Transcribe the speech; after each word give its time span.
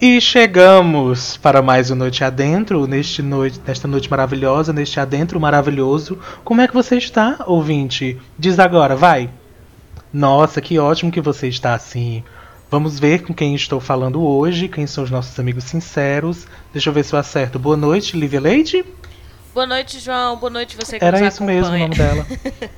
E 0.00 0.20
chegamos 0.20 1.36
para 1.36 1.60
mais 1.60 1.90
um 1.90 1.96
Noite 1.96 2.22
Adentro, 2.22 2.86
neste 2.86 3.20
noite, 3.20 3.60
nesta 3.66 3.88
noite 3.88 4.08
maravilhosa, 4.08 4.72
neste 4.72 5.00
adentro 5.00 5.40
maravilhoso. 5.40 6.16
Como 6.44 6.60
é 6.60 6.68
que 6.68 6.74
você 6.74 6.96
está, 6.96 7.42
ouvinte? 7.48 8.16
Diz 8.38 8.60
agora, 8.60 8.94
vai. 8.94 9.28
Nossa, 10.12 10.60
que 10.60 10.78
ótimo 10.78 11.10
que 11.10 11.20
você 11.20 11.48
está 11.48 11.74
assim. 11.74 12.22
Vamos 12.70 13.00
ver 13.00 13.24
com 13.24 13.34
quem 13.34 13.56
estou 13.56 13.80
falando 13.80 14.22
hoje, 14.22 14.68
quem 14.68 14.86
são 14.86 15.02
os 15.02 15.10
nossos 15.10 15.36
amigos 15.40 15.64
sinceros. 15.64 16.46
Deixa 16.72 16.90
eu 16.90 16.94
ver 16.94 17.04
se 17.04 17.12
eu 17.12 17.18
acerto. 17.18 17.58
Boa 17.58 17.76
noite, 17.76 18.16
Lívia 18.16 18.40
Leite. 18.40 18.84
Boa 19.58 19.66
noite, 19.66 19.98
João. 19.98 20.36
Boa 20.36 20.50
noite, 20.50 20.76
você 20.76 21.00
que 21.00 21.04
Era 21.04 21.18
nos 21.18 21.34
isso 21.34 21.42
acompanha. 21.42 21.60
mesmo 21.62 21.74
o 21.74 21.78
nome 21.80 21.96
dela. 21.96 22.26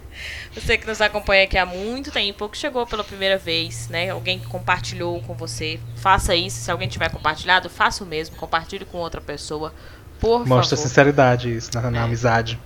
Você 0.55 0.79
que 0.79 0.87
nos 0.87 0.99
acompanha 1.01 1.45
aqui 1.45 1.59
há 1.59 1.67
muito 1.67 2.11
tempo, 2.11 2.49
que 2.49 2.57
chegou 2.57 2.87
pela 2.87 3.05
primeira 3.05 3.37
vez, 3.37 3.87
né? 3.91 4.09
Alguém 4.09 4.39
que 4.39 4.47
compartilhou 4.47 5.21
com 5.23 5.35
você. 5.35 5.79
Faça 5.97 6.35
isso. 6.35 6.57
Se 6.59 6.71
alguém 6.71 6.89
tiver 6.89 7.11
compartilhado, 7.11 7.69
faça 7.69 8.03
o 8.03 8.07
mesmo. 8.07 8.35
Compartilhe 8.37 8.87
com 8.87 8.97
outra 8.99 9.21
pessoa. 9.21 9.75
Por 10.19 10.47
Mostra 10.47 10.75
favor. 10.77 10.89
sinceridade 10.89 11.55
isso 11.55 11.71
na, 11.75 11.91
na 11.91 12.03
amizade. 12.05 12.59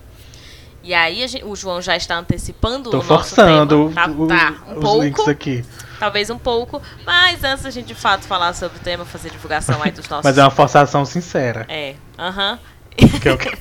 E 0.81 0.93
aí 0.93 1.21
a 1.21 1.27
gente- 1.27 1.43
o 1.43 1.53
João 1.55 1.81
já 1.81 1.95
está 1.97 2.15
antecipando 2.15 2.89
Tô 2.91 2.99
o 3.01 3.03
nosso 3.03 3.07
forçando 3.35 3.89
tema. 3.89 3.93
Tá, 3.93 4.11
o- 4.11 4.27
tá, 4.27 4.53
um 4.69 4.77
os 4.77 4.81
pouco, 4.81 5.03
links 5.03 5.27
aqui. 5.27 5.65
talvez 5.99 6.29
um 6.29 6.37
pouco. 6.39 6.81
Mas 7.05 7.43
antes 7.43 7.65
da 7.65 7.69
gente 7.69 7.87
de 7.87 7.95
fato 7.95 8.23
falar 8.25 8.53
sobre 8.53 8.77
o 8.77 8.81
tema, 8.81 9.03
fazer 9.05 9.29
divulgação 9.29 9.83
aí 9.83 9.91
dos 9.91 10.07
nossos. 10.07 10.23
Mas 10.25 10.37
é 10.37 10.41
uma 10.43 10.51
forçação 10.51 11.05
sincera. 11.05 11.65
É, 11.69 11.95
aham. 12.17 12.57
É 12.71 12.74
o 13.03 13.37
que- 13.37 13.51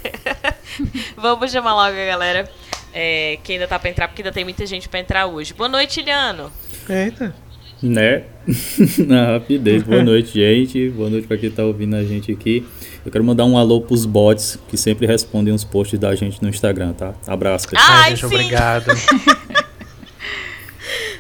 Vamos 1.17 1.51
chamar 1.51 1.75
logo 1.75 1.97
a 2.01 2.07
galera 2.07 2.49
é, 2.93 3.39
que 3.43 3.53
ainda 3.53 3.67
tá 3.67 3.79
pra 3.79 3.91
entrar, 3.91 4.09
porque 4.09 4.23
ainda 4.23 4.33
tem 4.33 4.45
muita 4.45 4.65
gente 4.67 4.89
pra 4.89 5.01
entrar 5.01 5.27
hoje. 5.27 5.53
Boa 5.55 5.69
noite, 5.69 6.01
Iliano. 6.01 6.51
Eita. 6.89 7.35
Né? 7.83 8.25
Na 9.07 9.33
rapidez. 9.33 9.83
Boa 9.83 10.03
noite, 10.03 10.33
gente. 10.35 10.89
Boa 10.91 11.11
noite 11.11 11.27
pra 11.27 11.37
quem 11.37 11.51
tá 11.51 11.65
ouvindo 11.65 11.97
a 11.97 12.03
gente 12.05 12.33
aqui. 12.33 12.65
Eu 13.05 13.13
quero 13.13 13.23
mandar 13.25 13.45
um 13.45 13.59
alô 13.59 13.81
pros 13.83 14.07
bots 14.07 14.59
que 14.69 14.77
sempre 14.77 15.07
respondem 15.07 15.53
os 15.53 15.65
posts 15.65 15.99
da 15.99 16.15
gente 16.15 16.43
no 16.43 16.49
Instagram, 16.49 16.93
tá? 16.95 17.13
Abraço, 17.27 17.69
pessoal. 17.69 17.87
Ai, 17.91 18.03
Ai, 18.05 18.11
gente, 18.17 18.21
sim. 18.21 18.27
obrigado. 18.27 18.87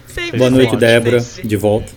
Sempre, 0.06 0.38
Boa 0.38 0.50
noite, 0.50 0.76
Débora. 0.76 1.18
De 1.20 1.56
volta. 1.56 1.92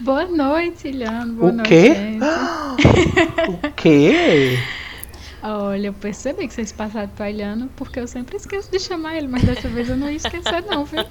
Boa 0.00 0.26
noite, 0.26 0.88
Iliano. 0.88 1.32
Boa 1.34 1.50
O 1.50 1.54
noite, 1.54 1.68
quê? 1.68 1.94
gente. 1.94 2.22
o 3.66 3.72
quê? 3.76 4.58
Olha, 5.48 5.86
eu 5.88 5.92
percebi 5.92 6.48
que 6.48 6.54
vocês 6.54 6.72
passaram 6.72 7.08
pra 7.08 7.30
Iliano 7.30 7.70
porque 7.76 8.00
eu 8.00 8.06
sempre 8.08 8.36
esqueço 8.36 8.70
de 8.70 8.80
chamar 8.80 9.16
ele, 9.16 9.28
mas 9.28 9.42
dessa 9.44 9.68
vez 9.68 9.88
eu 9.88 9.96
não 9.96 10.10
ia 10.10 10.16
esquecer, 10.16 10.64
não, 10.68 10.84
viu? 10.84 11.04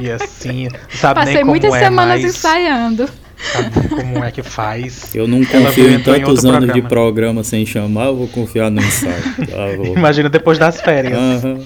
E 0.00 0.10
assim, 0.10 0.68
sabe 0.90 1.14
Passei 1.20 1.34
nem 1.34 1.42
como 1.42 1.52
muitas 1.52 1.72
é 1.74 1.78
semanas 1.78 2.20
mais, 2.20 2.24
ensaiando. 2.36 3.08
sabe 3.38 3.88
como 3.88 4.24
é 4.24 4.30
que 4.30 4.42
faz. 4.42 5.14
Eu 5.14 5.26
não 5.26 5.42
confio 5.44 5.88
em 5.90 5.94
em 5.94 6.02
tantos 6.02 6.44
anos 6.44 6.60
de 6.72 6.82
programa. 6.82 6.88
programa 6.88 7.44
sem 7.44 7.64
chamar, 7.64 8.06
eu 8.06 8.16
vou 8.16 8.28
confiar 8.28 8.70
no 8.70 8.80
ensaio. 8.82 9.22
Tá, 9.50 9.76
vou. 9.76 9.96
Imagina 9.96 10.28
depois 10.28 10.58
das 10.58 10.80
férias. 10.80 11.16
Aham. 11.16 11.64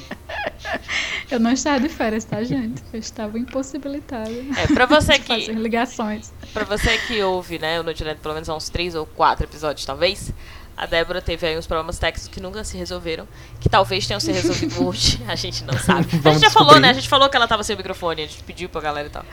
Eu 1.28 1.40
não 1.40 1.50
estava 1.52 1.80
de 1.80 1.88
férias, 1.88 2.24
tá, 2.24 2.42
gente? 2.44 2.80
Eu 2.92 3.00
estava 3.00 3.36
impossibilitada 3.36 4.30
É, 4.56 4.66
pra 4.72 4.86
você 4.86 5.14
de 5.14 5.20
que, 5.20 5.26
fazer 5.26 5.54
ligações. 5.54 6.32
pra 6.54 6.64
você 6.64 6.96
que 6.98 7.20
ouve, 7.22 7.58
né, 7.58 7.80
o 7.80 7.82
Noite 7.82 8.02
Adentro, 8.04 8.22
pelo 8.22 8.34
menos 8.34 8.48
há 8.48 8.54
uns 8.54 8.68
três 8.68 8.94
ou 8.94 9.04
quatro 9.06 9.44
episódios, 9.44 9.84
talvez, 9.84 10.32
a 10.76 10.84
Débora 10.86 11.22
teve 11.22 11.46
aí 11.46 11.56
uns 11.56 11.66
problemas 11.66 11.98
técnicos 11.98 12.28
que 12.28 12.40
nunca 12.40 12.62
se 12.62 12.76
resolveram, 12.76 13.26
que 13.58 13.68
talvez 13.68 14.06
tenham 14.06 14.20
se 14.20 14.30
resolvido 14.30 14.82
hoje, 14.86 15.20
a 15.26 15.34
gente 15.34 15.64
não 15.64 15.78
sabe. 15.78 16.06
a 16.24 16.30
gente 16.32 16.42
já 16.42 16.50
falou, 16.50 16.78
né? 16.78 16.90
A 16.90 16.92
gente 16.92 17.08
falou 17.08 17.28
que 17.28 17.36
ela 17.36 17.48
tava 17.48 17.62
sem 17.64 17.74
o 17.74 17.76
microfone, 17.78 18.22
a 18.22 18.26
gente 18.26 18.42
pediu 18.42 18.68
pra 18.68 18.80
galera 18.80 19.08
e 19.08 19.10
tal. 19.10 19.24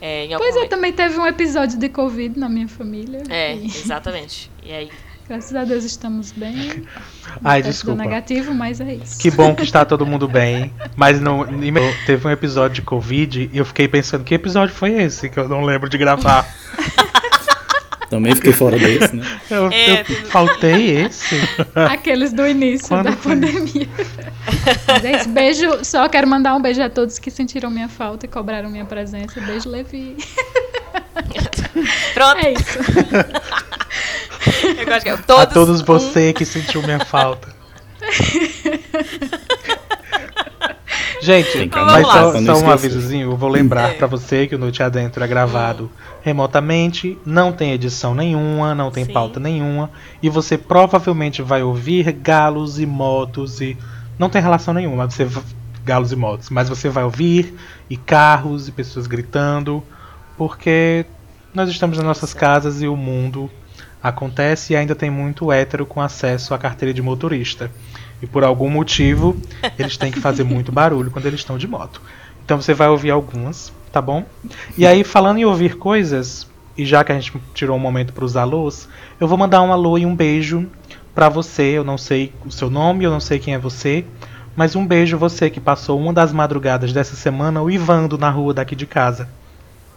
É, 0.00 0.24
em 0.24 0.34
algum 0.34 0.44
Pois 0.44 0.54
é, 0.54 0.58
momento. 0.58 0.70
também 0.70 0.92
teve 0.92 1.18
um 1.18 1.26
episódio 1.26 1.78
de 1.78 1.88
Covid 1.88 2.38
na 2.38 2.48
minha 2.48 2.68
família. 2.68 3.22
É, 3.28 3.54
e, 3.54 3.66
exatamente. 3.76 4.50
E 4.62 4.72
aí, 4.72 4.90
graças 5.28 5.54
a 5.54 5.64
Deus 5.64 5.84
estamos 5.84 6.32
bem. 6.32 6.84
Ai, 7.42 7.62
deu 7.62 7.70
desculpa. 7.72 8.02
negativo, 8.02 8.54
mas 8.54 8.80
é 8.80 8.94
isso. 8.94 9.18
Que 9.18 9.30
bom 9.30 9.54
que 9.54 9.62
está 9.62 9.84
todo 9.84 10.04
mundo 10.06 10.28
bem. 10.28 10.72
Mas 10.94 11.20
não, 11.20 11.46
teve 12.06 12.26
um 12.26 12.30
episódio 12.30 12.76
de 12.76 12.82
Covid 12.82 13.50
e 13.52 13.56
eu 13.56 13.64
fiquei 13.64 13.88
pensando, 13.88 14.24
que 14.24 14.34
episódio 14.34 14.74
foi 14.74 14.92
esse? 14.92 15.28
Que 15.28 15.38
eu 15.38 15.48
não 15.48 15.62
lembro 15.62 15.88
de 15.88 15.96
gravar. 15.96 16.46
Também 18.10 18.34
fiquei 18.34 18.52
fora 18.52 18.78
desse, 18.78 19.16
né? 19.16 19.24
Eu, 19.50 19.68
É, 19.70 20.00
eu 20.00 20.04
tudo- 20.04 20.26
faltei 20.28 20.90
esse. 21.04 21.36
Aqueles 21.74 22.32
do 22.32 22.46
início 22.46 22.88
Quando 22.88 23.04
da 23.06 23.12
foi? 23.12 23.34
pandemia. 23.34 23.88
Mas 24.86 25.04
é. 25.04 25.24
Beijo. 25.28 25.84
Só 25.84 26.08
quero 26.08 26.26
mandar 26.28 26.54
um 26.54 26.62
beijo 26.62 26.80
a 26.82 26.88
todos 26.88 27.18
que 27.18 27.30
sentiram 27.30 27.68
minha 27.70 27.88
falta 27.88 28.26
e 28.26 28.28
cobraram 28.28 28.70
minha 28.70 28.84
presença. 28.84 29.40
Beijo, 29.40 29.68
Levi. 29.68 30.16
pronto. 32.14 32.38
É 32.46 32.52
isso. 32.52 32.78
Eu 34.78 34.86
gosto 34.86 35.02
que 35.02 35.08
é 35.08 35.12
a 35.12 35.16
todos, 35.18 35.54
todos 35.54 35.80
um- 35.80 35.84
você 35.84 36.32
que 36.32 36.44
sentiu 36.44 36.82
minha 36.82 37.00
falta. 37.00 37.54
Gente, 41.26 41.68
mas 41.74 42.06
só, 42.06 42.40
só 42.40 42.64
um 42.64 42.70
avisozinho, 42.70 43.32
eu 43.32 43.36
vou 43.36 43.48
lembrar 43.48 43.90
É. 43.90 43.94
pra 43.94 44.06
você 44.06 44.46
que 44.46 44.54
o 44.54 44.58
Noite 44.58 44.80
Adentro 44.80 45.24
é 45.24 45.26
gravado 45.26 45.90
remotamente, 46.22 47.18
não 47.26 47.50
tem 47.50 47.72
edição 47.72 48.14
nenhuma, 48.14 48.76
não 48.76 48.92
tem 48.92 49.04
Sim. 49.04 49.12
pauta 49.12 49.40
nenhuma, 49.40 49.90
e 50.22 50.28
você 50.28 50.56
provavelmente 50.56 51.42
vai 51.42 51.64
ouvir 51.64 52.12
galos 52.12 52.78
e 52.78 52.86
motos 52.86 53.60
e 53.60 53.76
não 54.16 54.30
tem 54.30 54.40
relação 54.40 54.72
nenhuma, 54.72 54.98
mas 55.04 55.14
você 55.14 55.28
galos 55.84 56.12
e 56.12 56.16
motos, 56.16 56.48
mas 56.48 56.68
você 56.68 56.88
vai 56.88 57.02
ouvir 57.02 57.54
e 57.90 57.96
carros 57.96 58.68
e 58.68 58.72
pessoas 58.72 59.08
gritando, 59.08 59.82
porque 60.38 61.06
nós 61.52 61.68
estamos 61.68 61.96
nas 61.96 62.06
nossas 62.06 62.32
casas 62.32 62.82
e 62.82 62.86
o 62.86 62.96
mundo 62.96 63.50
acontece 64.00 64.74
e 64.74 64.76
ainda 64.76 64.94
tem 64.94 65.10
muito 65.10 65.50
hétero 65.50 65.84
com 65.86 66.00
acesso 66.00 66.54
à 66.54 66.58
carteira 66.58 66.94
de 66.94 67.02
motorista. 67.02 67.68
E 68.20 68.26
por 68.26 68.44
algum 68.44 68.70
motivo, 68.70 69.36
eles 69.78 69.96
têm 69.96 70.10
que 70.10 70.20
fazer 70.20 70.44
muito 70.44 70.72
barulho 70.72 71.10
quando 71.10 71.26
eles 71.26 71.40
estão 71.40 71.58
de 71.58 71.66
moto. 71.66 72.00
Então 72.44 72.60
você 72.60 72.72
vai 72.72 72.88
ouvir 72.88 73.10
algumas, 73.10 73.72
tá 73.92 74.00
bom? 74.00 74.24
E 74.78 74.86
aí, 74.86 75.04
falando 75.04 75.38
em 75.38 75.44
ouvir 75.44 75.76
coisas, 75.76 76.46
e 76.78 76.84
já 76.84 77.02
que 77.02 77.12
a 77.12 77.14
gente 77.14 77.32
tirou 77.54 77.76
um 77.76 77.80
momento 77.80 78.12
para 78.12 78.24
os 78.24 78.36
alôs, 78.36 78.88
eu 79.18 79.26
vou 79.26 79.36
mandar 79.36 79.62
um 79.62 79.72
alô 79.72 79.98
e 79.98 80.06
um 80.06 80.14
beijo 80.14 80.66
pra 81.14 81.28
você. 81.28 81.62
Eu 81.62 81.84
não 81.84 81.98
sei 81.98 82.32
o 82.44 82.50
seu 82.50 82.70
nome, 82.70 83.04
eu 83.04 83.10
não 83.10 83.20
sei 83.20 83.38
quem 83.38 83.54
é 83.54 83.58
você, 83.58 84.04
mas 84.54 84.76
um 84.76 84.86
beijo 84.86 85.18
você 85.18 85.50
que 85.50 85.60
passou 85.60 85.98
uma 85.98 86.12
das 86.12 86.32
madrugadas 86.32 86.92
dessa 86.92 87.16
semana 87.16 87.62
uivando 87.62 88.16
na 88.16 88.30
rua 88.30 88.54
daqui 88.54 88.76
de 88.76 88.86
casa. 88.86 89.28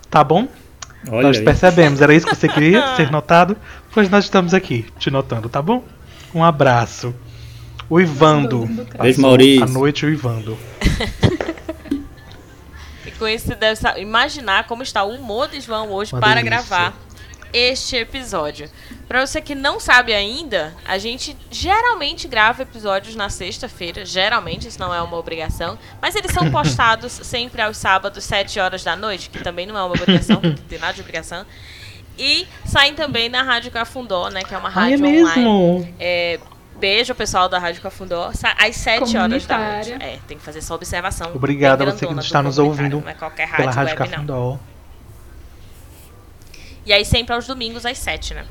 Tá 0.10 0.24
bom? 0.24 0.48
Olha 1.10 1.28
nós 1.28 1.38
aí. 1.38 1.44
percebemos, 1.44 2.02
era 2.02 2.14
isso 2.14 2.26
que 2.26 2.36
você 2.36 2.48
queria 2.48 2.96
ser 2.98 3.12
notado? 3.12 3.56
Pois 3.94 4.10
nós 4.10 4.26
estamos 4.26 4.54
aqui, 4.54 4.86
te 4.98 5.12
notando, 5.12 5.48
tá 5.48 5.62
bom? 5.62 5.84
Um 6.34 6.44
abraço. 6.44 7.14
O 7.90 8.00
Ivando. 8.00 8.66
Do- 8.66 8.84
do. 8.86 8.98
Beijo, 8.98 9.22
Maurício. 9.22 9.64
A 9.64 9.68
noite 9.68 10.06
o 10.06 10.10
Ivando. 10.10 10.58
E 13.06 13.12
com 13.12 13.28
isso 13.28 13.48
você 13.48 13.56
deve 13.56 13.80
imaginar 14.02 14.66
como 14.68 14.84
está 14.84 15.04
o 15.04 15.16
humor 15.16 15.48
de 15.48 15.60
João 15.62 15.92
hoje 15.92 16.14
Uma 16.14 16.20
para 16.22 16.36
delícia. 16.42 16.50
gravar 16.50 16.94
este 17.52 17.96
episódio. 17.96 18.70
Pra 19.08 19.26
você 19.26 19.42
que 19.42 19.56
não 19.56 19.80
sabe 19.80 20.14
ainda, 20.14 20.76
a 20.86 20.98
gente 21.00 21.36
geralmente 21.50 22.28
grava 22.28 22.62
episódios 22.62 23.16
na 23.16 23.30
sexta-feira. 23.30 24.06
Geralmente, 24.06 24.68
isso 24.68 24.80
não 24.80 24.94
é 24.94 25.02
uma 25.02 25.18
obrigação. 25.18 25.80
Mas 26.02 26.16
eles 26.16 26.32
são 26.32 26.50
postados 26.52 27.12
sempre 27.12 27.62
aos 27.62 27.78
sábados, 27.78 28.24
7 28.24 28.60
horas 28.60 28.84
da 28.84 28.96
noite, 28.96 29.30
que 29.32 29.42
também 29.42 29.66
não 29.66 29.76
é 29.78 29.82
uma 29.82 29.96
obrigação, 29.96 30.36
porque 30.36 30.62
não 30.62 30.68
tem 30.68 30.78
nada 30.80 30.94
de 30.94 31.02
obrigação. 31.02 31.46
E 32.18 32.46
saem 32.66 32.94
também 32.94 33.30
na 33.30 33.42
Rádio 33.42 33.72
Cafundó, 33.72 34.30
né? 34.30 34.44
Que 34.44 34.54
é 34.54 34.58
uma 34.58 34.70
Ai, 34.76 34.94
é 34.94 34.96
rádio 34.98 35.06
online. 35.08 35.24
mesmo? 35.24 35.96
É, 36.00 36.40
beijo 36.80 37.14
pessoal 37.14 37.50
da 37.50 37.60
Rádio 37.60 37.82
Cafundó. 37.82 38.32
Às 38.58 38.76
7 38.76 39.18
horas 39.18 39.46
da 39.46 39.58
noite. 39.58 39.92
Comunitária. 39.92 39.98
É, 40.00 40.20
tem 40.28 40.38
que 40.38 40.44
fazer 40.44 40.60
essa 40.60 40.74
observação. 40.74 41.32
Obrigado 41.36 41.84
a 41.84 41.86
você 41.86 42.08
que 42.08 42.14
está 42.20 42.42
nos 42.42 42.58
ouvindo 42.58 43.02
Não 43.02 43.10
é 43.10 43.14
qualquer 43.14 43.52
Pela 43.56 43.72
rádio, 43.72 43.96
Rádio 43.98 44.00
web, 44.00 44.00
não. 44.00 44.10
Cafundó. 44.10 44.60
E 46.86 46.94
aí 46.94 47.06
sempre 47.06 47.36
aos 47.36 47.46
domingos 47.46 47.86
às 47.86 47.98
7, 47.98 48.34
né? 48.34 48.46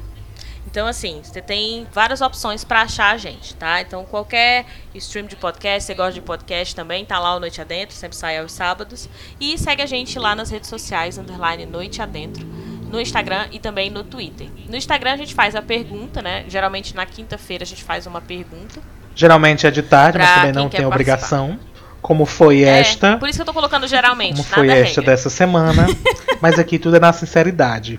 Então, 0.70 0.86
assim, 0.86 1.22
você 1.24 1.40
tem 1.40 1.86
várias 1.94 2.20
opções 2.20 2.62
pra 2.62 2.82
achar 2.82 3.14
a 3.14 3.16
gente, 3.16 3.54
tá? 3.54 3.80
Então, 3.80 4.04
qualquer 4.04 4.66
stream 4.94 5.26
de 5.26 5.34
podcast, 5.34 5.86
você 5.86 5.94
gosta 5.94 6.12
de 6.12 6.20
podcast 6.20 6.76
também, 6.76 7.06
tá 7.06 7.18
lá 7.18 7.34
o 7.34 7.40
Noite 7.40 7.58
Adentro, 7.58 7.96
sempre 7.96 8.14
sai 8.14 8.36
aos 8.38 8.52
sábados. 8.52 9.08
E 9.40 9.56
segue 9.56 9.80
a 9.80 9.86
gente 9.86 10.18
lá 10.18 10.34
nas 10.34 10.50
redes 10.50 10.68
sociais, 10.68 11.16
underline 11.16 11.64
Noite 11.64 12.02
Adentro, 12.02 12.46
no 12.90 13.00
Instagram 13.00 13.46
e 13.52 13.58
também 13.58 13.90
no 13.90 14.02
Twitter. 14.04 14.48
No 14.68 14.76
Instagram 14.76 15.12
a 15.12 15.16
gente 15.16 15.34
faz 15.34 15.54
a 15.54 15.62
pergunta, 15.62 16.20
né? 16.22 16.44
Geralmente 16.48 16.94
na 16.94 17.04
quinta-feira 17.06 17.64
a 17.64 17.66
gente 17.66 17.84
faz 17.84 18.06
uma 18.06 18.20
pergunta. 18.20 18.80
Geralmente 19.14 19.66
é 19.66 19.70
de 19.70 19.82
tarde, 19.82 20.18
mas 20.18 20.34
também 20.34 20.52
não 20.52 20.68
tem 20.68 20.84
obrigação. 20.86 21.58
Como 22.00 22.24
foi 22.24 22.62
É, 22.62 22.78
esta. 22.80 23.16
por 23.16 23.28
isso 23.28 23.38
que 23.38 23.42
eu 23.42 23.46
tô 23.46 23.52
colocando 23.52 23.86
geralmente, 23.88 24.36
Como 24.36 24.44
foi 24.44 24.68
esta 24.68 25.00
regra. 25.00 25.12
dessa 25.12 25.28
semana. 25.28 25.86
mas 26.40 26.58
aqui 26.58 26.78
tudo 26.78 26.96
é 26.96 27.00
na 27.00 27.12
sinceridade. 27.12 27.98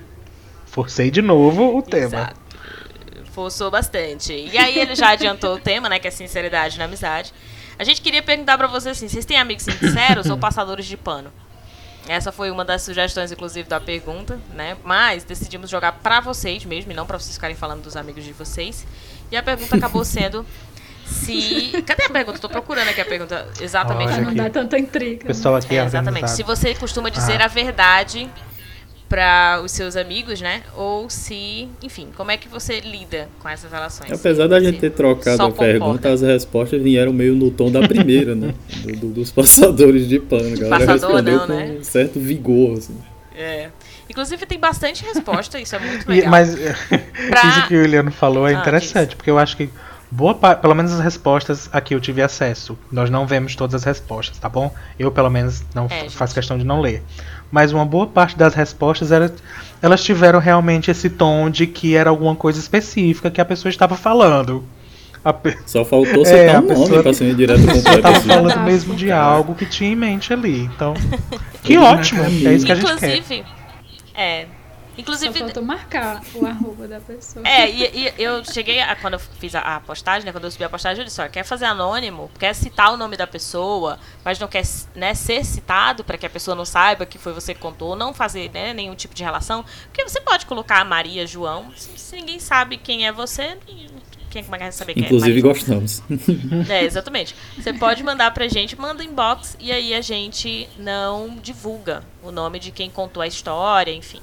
Forcei 0.66 1.12
de 1.12 1.22
novo 1.22 1.78
o 1.78 1.82
tema. 1.82 2.06
Exato. 2.06 2.40
Forçou 3.34 3.70
bastante. 3.70 4.34
E 4.34 4.58
aí 4.58 4.80
ele 4.80 4.96
já 4.96 5.10
adiantou 5.10 5.56
o 5.56 5.60
tema, 5.60 5.90
né? 5.90 6.00
Que 6.00 6.08
é 6.08 6.12
sinceridade 6.12 6.78
na 6.78 6.86
amizade. 6.86 7.34
A 7.78 7.84
gente 7.84 8.02
queria 8.02 8.22
perguntar 8.24 8.58
pra 8.58 8.68
vocês 8.68 8.98
assim: 8.98 9.08
vocês 9.08 9.26
têm 9.26 9.38
amigos 9.38 9.64
sinceros 9.64 10.30
ou 10.30 10.38
passadores 10.40 10.86
de 10.86 10.96
pano? 10.98 11.32
Essa 12.08 12.32
foi 12.32 12.50
uma 12.50 12.66
das 12.66 12.82
sugestões, 12.82 13.32
inclusive, 13.32 13.68
da 13.70 13.80
pergunta, 13.80 14.40
né? 14.54 14.76
Mas 14.84 15.24
decidimos 15.24 15.70
jogar 15.70 15.92
pra 15.94 16.20
vocês 16.20 16.66
mesmo, 16.66 16.92
e 16.92 16.96
não 16.96 17.06
pra 17.06 17.20
vocês 17.20 17.36
ficarem 17.36 17.56
falando 17.56 17.84
dos 17.84 17.96
amigos 17.96 18.24
de 18.24 18.34
vocês. 18.34 18.86
E 19.32 19.38
a 19.38 19.44
pergunta 19.44 19.76
acabou 19.76 20.04
sendo 20.06 20.46
se. 21.06 21.72
Cadê 21.86 22.06
a 22.06 22.10
pergunta? 22.10 22.40
Tô 22.40 22.50
procurando 22.50 22.88
aqui 22.90 23.02
a 23.02 23.06
pergunta 23.06 23.48
exatamente. 23.60 24.20
Não 24.22 24.34
dar 24.34 24.50
tanta 24.50 24.78
intriga. 24.78 25.26
Pessoal 25.26 25.56
aqui 25.56 25.78
é, 25.78 25.84
exatamente. 25.84 26.32
Se 26.32 26.44
você 26.44 26.74
costuma 26.76 27.10
dizer 27.10 27.42
Ah. 27.42 27.46
a 27.46 27.48
verdade 27.48 28.30
para 29.10 29.60
os 29.66 29.72
seus 29.72 29.96
amigos, 29.96 30.40
né? 30.40 30.62
Ou 30.78 31.10
se, 31.10 31.68
enfim, 31.82 32.10
como 32.16 32.30
é 32.30 32.38
que 32.38 32.48
você 32.48 32.80
lida 32.80 33.28
com 33.40 33.50
essas 33.50 33.72
relações? 33.72 34.12
Apesar 34.12 34.48
da 34.48 34.60
gente 34.62 34.80
ter 34.80 34.92
trocado 34.92 35.42
a 35.42 35.52
pergunta, 35.52 36.10
as 36.14 36.22
respostas 36.22 36.80
vieram 36.82 37.12
meio 37.12 37.34
no 37.36 37.50
tom 37.50 37.72
da 37.72 37.82
primeira, 37.88 38.36
né? 38.36 38.54
Do- 38.86 38.96
do- 38.96 39.08
dos 39.10 39.32
passadores 39.32 40.08
de 40.08 40.20
pano. 40.20 40.56
Galera 40.56 40.70
Passador 40.86 40.94
respondeu 41.16 41.38
não, 41.40 41.48
com 41.48 41.54
né? 41.54 41.78
um 41.80 41.84
certo 41.84 42.20
vigor, 42.20 42.78
assim. 42.78 42.96
É. 43.36 43.70
Inclusive 44.10 44.46
tem 44.46 44.60
bastante 44.60 45.04
resposta, 45.04 45.60
isso 45.60 45.76
é 45.76 45.80
muito 45.80 46.06
E- 46.12 46.16
legal. 46.16 46.30
mas 46.32 46.56
Pra- 47.30 47.46
isso 47.50 47.68
que 47.68 47.76
o 47.76 47.84
Eliano 47.84 48.12
falou 48.12 48.48
é 48.48 48.54
Ah, 48.54 48.60
interessante, 48.60 49.16
porque 49.16 49.30
eu 49.32 49.40
acho 49.40 49.58
que 49.58 49.70
boa 50.12 50.34
parte, 50.34 50.60
pelo 50.62 50.74
menos 50.76 50.92
as 50.92 51.00
respostas 51.00 51.70
a 51.72 51.80
que 51.80 51.94
eu 51.94 52.00
tive 52.00 52.22
acesso, 52.22 52.78
nós 52.92 53.10
não 53.10 53.26
vemos 53.28 53.56
todas 53.56 53.76
as 53.76 53.84
respostas, 53.84 54.38
tá 54.38 54.50
bom? 54.50 54.74
Eu 54.98 55.12
pelo 55.12 55.30
menos 55.30 55.64
não 55.74 55.86
É, 55.90 56.10
faço 56.10 56.34
questão 56.34 56.58
de 56.58 56.64
não 56.66 56.82
ler. 56.82 57.04
Mas 57.52 57.72
uma 57.72 57.86
boa 57.86 58.08
parte 58.08 58.38
das 58.38 58.54
respostas 58.54 59.12
era, 59.12 59.34
elas 59.82 60.04
tiveram 60.04 60.40
realmente 60.40 60.92
esse 60.92 61.10
tom 61.10 61.50
de 61.50 61.66
que 61.68 61.96
era 61.96 62.10
alguma 62.10 62.36
coisa 62.36 62.60
específica 62.60 63.30
que 63.32 63.42
a 63.42 63.46
pessoa 63.46 63.70
estava 63.70 63.96
falando. 63.96 64.64
A 65.24 65.34
pe- 65.34 65.58
Só 65.66 65.84
faltou 65.84 66.22
É, 66.22 66.26
citar 66.26 66.56
a 66.56 66.60
um 66.60 66.62
nome 66.62 66.68
pessoa- 66.80 67.04
pra 67.04 67.14
ser 67.14 67.36
direto 67.36 67.62
completo. 67.68 68.02
falando 68.26 68.52
Ah, 68.54 68.64
mesmo 68.64 68.96
de 68.96 69.08
cara. 69.08 69.22
algo 69.22 69.54
que 69.54 69.66
tinha 69.66 69.92
em 69.92 69.96
mente 69.96 70.32
ali. 70.32 70.62
Então, 70.64 70.94
que 71.62 71.78
ótimo, 71.78 72.24
é 72.24 72.30
isso 72.54 72.66
que 72.66 72.72
a 72.72 72.76
gente 72.76 73.44
quer. 74.14 74.48
Inclusive, 75.00 75.30
é. 75.30 75.34
Só 75.34 75.46
faltou 75.46 75.64
marcar 75.64 76.22
o 76.36 76.46
arroba 76.46 76.88
da 76.88 77.00
pessoa. 77.00 77.48
É, 77.48 77.70
e, 77.70 78.08
e 78.08 78.14
eu 78.18 78.44
cheguei 78.44 78.82
a, 78.82 78.96
quando 78.98 79.14
eu 79.14 79.20
fiz 79.20 79.56
a, 79.56 79.62
a 79.62 79.80
postagem, 79.80 80.26
né? 80.26 80.32
Quando 80.32 80.44
eu 80.44 80.52
subi 80.52 80.66
a 80.66 80.70
postagem, 80.70 81.02
eu 81.02 81.06
disse, 81.06 81.22
ó, 81.22 81.28
quer 81.30 81.44
fazer 81.44 81.66
anônimo, 81.66 82.30
quer 82.38 82.54
citar 82.54 82.94
o 82.94 82.98
nome 82.98 83.16
da 83.16 83.26
pessoa, 83.26 83.98
mas 84.26 84.38
não 84.40 84.48
quer 84.48 84.64
né, 84.94 85.14
ser 85.14 85.46
citado 85.46 86.04
para 86.04 86.18
que 86.18 86.26
a 86.26 86.30
pessoa 86.30 86.54
não 86.54 86.66
saiba 86.66 87.06
que 87.06 87.18
foi 87.18 87.32
você 87.32 87.54
que 87.54 87.62
contou, 87.62 87.96
não 87.96 88.14
fazer 88.14 88.52
né, 88.54 88.74
nenhum 88.74 88.94
tipo 88.94 89.16
de 89.16 89.24
relação. 89.24 89.64
Porque 89.86 90.04
você 90.04 90.20
pode 90.20 90.46
colocar 90.46 90.84
Maria, 90.84 91.26
João, 91.26 91.72
se, 91.78 91.98
se 91.98 92.16
ninguém 92.18 92.40
sabe 92.40 92.76
quem 92.76 93.08
é 93.08 93.12
você, 93.12 93.58
quem 94.30 94.44
como 94.44 94.56
é 94.56 94.60
que 94.60 94.64
vai 94.66 94.72
saber 94.72 94.94
quem 94.94 95.04
Inclusive 95.04 95.40
é 95.40 95.42
Maria? 95.42 95.54
gostamos. 95.54 96.04
É, 96.70 96.84
exatamente. 96.84 97.36
Você 97.58 97.74
pode 97.74 98.04
mandar 98.04 98.32
pra 98.32 98.48
gente, 98.48 98.80
manda 98.80 99.04
inbox 99.04 99.58
e 99.60 99.72
aí 99.72 99.94
a 99.94 100.02
gente 100.02 100.70
não 100.78 101.38
divulga 101.42 102.04
o 102.22 102.32
nome 102.32 102.60
de 102.60 102.72
quem 102.72 102.90
contou 102.90 103.24
a 103.24 103.28
história, 103.28 103.92
enfim. 103.92 104.22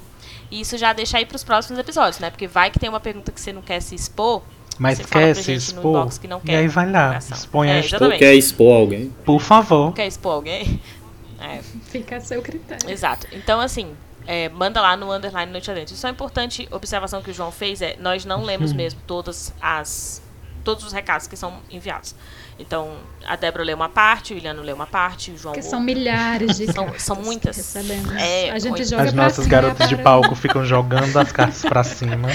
E 0.51 0.61
isso 0.61 0.77
já 0.77 0.93
deixa 0.93 1.17
aí 1.17 1.25
pros 1.25 1.43
próximos 1.43 1.77
episódios, 1.79 2.19
né? 2.19 2.29
Porque 2.29 2.47
vai 2.47 2.69
que 2.71 2.79
tem 2.79 2.89
uma 2.89 2.99
pergunta 2.99 3.31
que 3.31 3.39
você 3.41 3.51
não 3.51 3.61
quer 3.61 3.81
se 3.81 3.95
expor. 3.95 4.41
Mas 4.79 4.97
você 4.99 5.03
fala 5.05 5.25
quer 5.25 5.33
pra 5.33 5.43
se 5.43 5.53
gente 5.55 5.73
no 5.73 5.79
expor? 5.81 5.91
inbox 5.97 6.17
que 6.19 6.27
não 6.27 6.41
E 6.45 6.55
aí 6.55 6.67
vai 6.67 6.89
lá, 6.91 7.17
expõe 7.17 7.67
É, 7.67 7.71
a 7.71 7.75
Ou 7.75 7.79
história. 7.81 7.85
exatamente. 8.05 8.19
quer 8.19 8.33
expor 8.35 8.75
alguém. 8.77 9.13
Por 9.25 9.39
favor. 9.41 9.93
Quer 9.93 10.07
expor 10.07 10.33
alguém? 10.33 10.79
É, 11.39 11.59
Fica 11.91 12.17
a 12.17 12.19
seu 12.19 12.41
critério. 12.41 12.89
exato. 12.89 13.27
Então, 13.31 13.59
assim, 13.59 13.91
é, 14.25 14.49
manda 14.49 14.81
lá 14.81 14.97
no 14.97 15.11
underline 15.13 15.51
noite 15.51 15.69
adentro. 15.69 15.93
Isso 15.93 16.03
é 16.05 16.09
uma 16.09 16.13
importante 16.13 16.67
observação 16.71 17.21
que 17.21 17.29
o 17.29 17.33
João 17.33 17.51
fez, 17.51 17.79
é 17.79 17.95
nós 17.99 18.25
não 18.25 18.43
lemos 18.43 18.71
Uhum. 18.71 18.77
mesmo 18.77 18.99
todas 19.05 19.53
as 19.61 20.19
todos 20.67 20.83
os 20.83 20.91
recados 20.91 21.27
que 21.27 21.37
são 21.37 21.61
enviados. 21.71 22.13
Então, 22.59 22.97
a 23.25 23.37
Débora 23.37 23.63
lê 23.63 23.73
uma 23.73 23.87
parte, 23.87 24.33
o 24.33 24.37
Iliano 24.37 24.61
lê 24.61 24.73
uma 24.73 24.85
parte, 24.85 25.31
o 25.31 25.37
João 25.37 25.53
Porque 25.53 25.65
outra. 25.65 25.69
são 25.69 25.79
milhares 25.79 26.57
de 26.57 26.65
São- 26.73 26.83
cartas 26.83 27.03
são 27.03 27.15
muitas. 27.15 27.75
É, 28.17 28.49
a 28.51 28.59
gente 28.59 28.83
joga 28.83 29.03
As 29.03 29.13
nossas 29.13 29.45
cima, 29.45 29.47
garotas 29.61 29.87
de 29.87 29.95
para- 29.95 30.03
palco 30.03 30.35
ficam 30.35 30.65
jogando 30.65 31.15
as 31.17 31.31
cartas 31.31 31.61
pra 31.61 31.85
cima. 31.85 32.27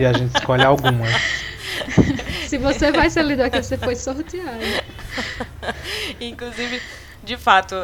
e 0.00 0.06
a 0.06 0.12
gente 0.14 0.34
escolhe 0.34 0.64
algumas. 0.64 1.10
Se 2.48 2.56
você 2.56 2.90
vai 2.90 3.10
ser 3.10 3.22
lido 3.24 3.42
aqui, 3.42 3.62
você 3.62 3.76
foi 3.76 3.96
sorteado. 3.96 4.60
Inclusive, 6.20 6.80
de 7.22 7.36
fato, 7.36 7.74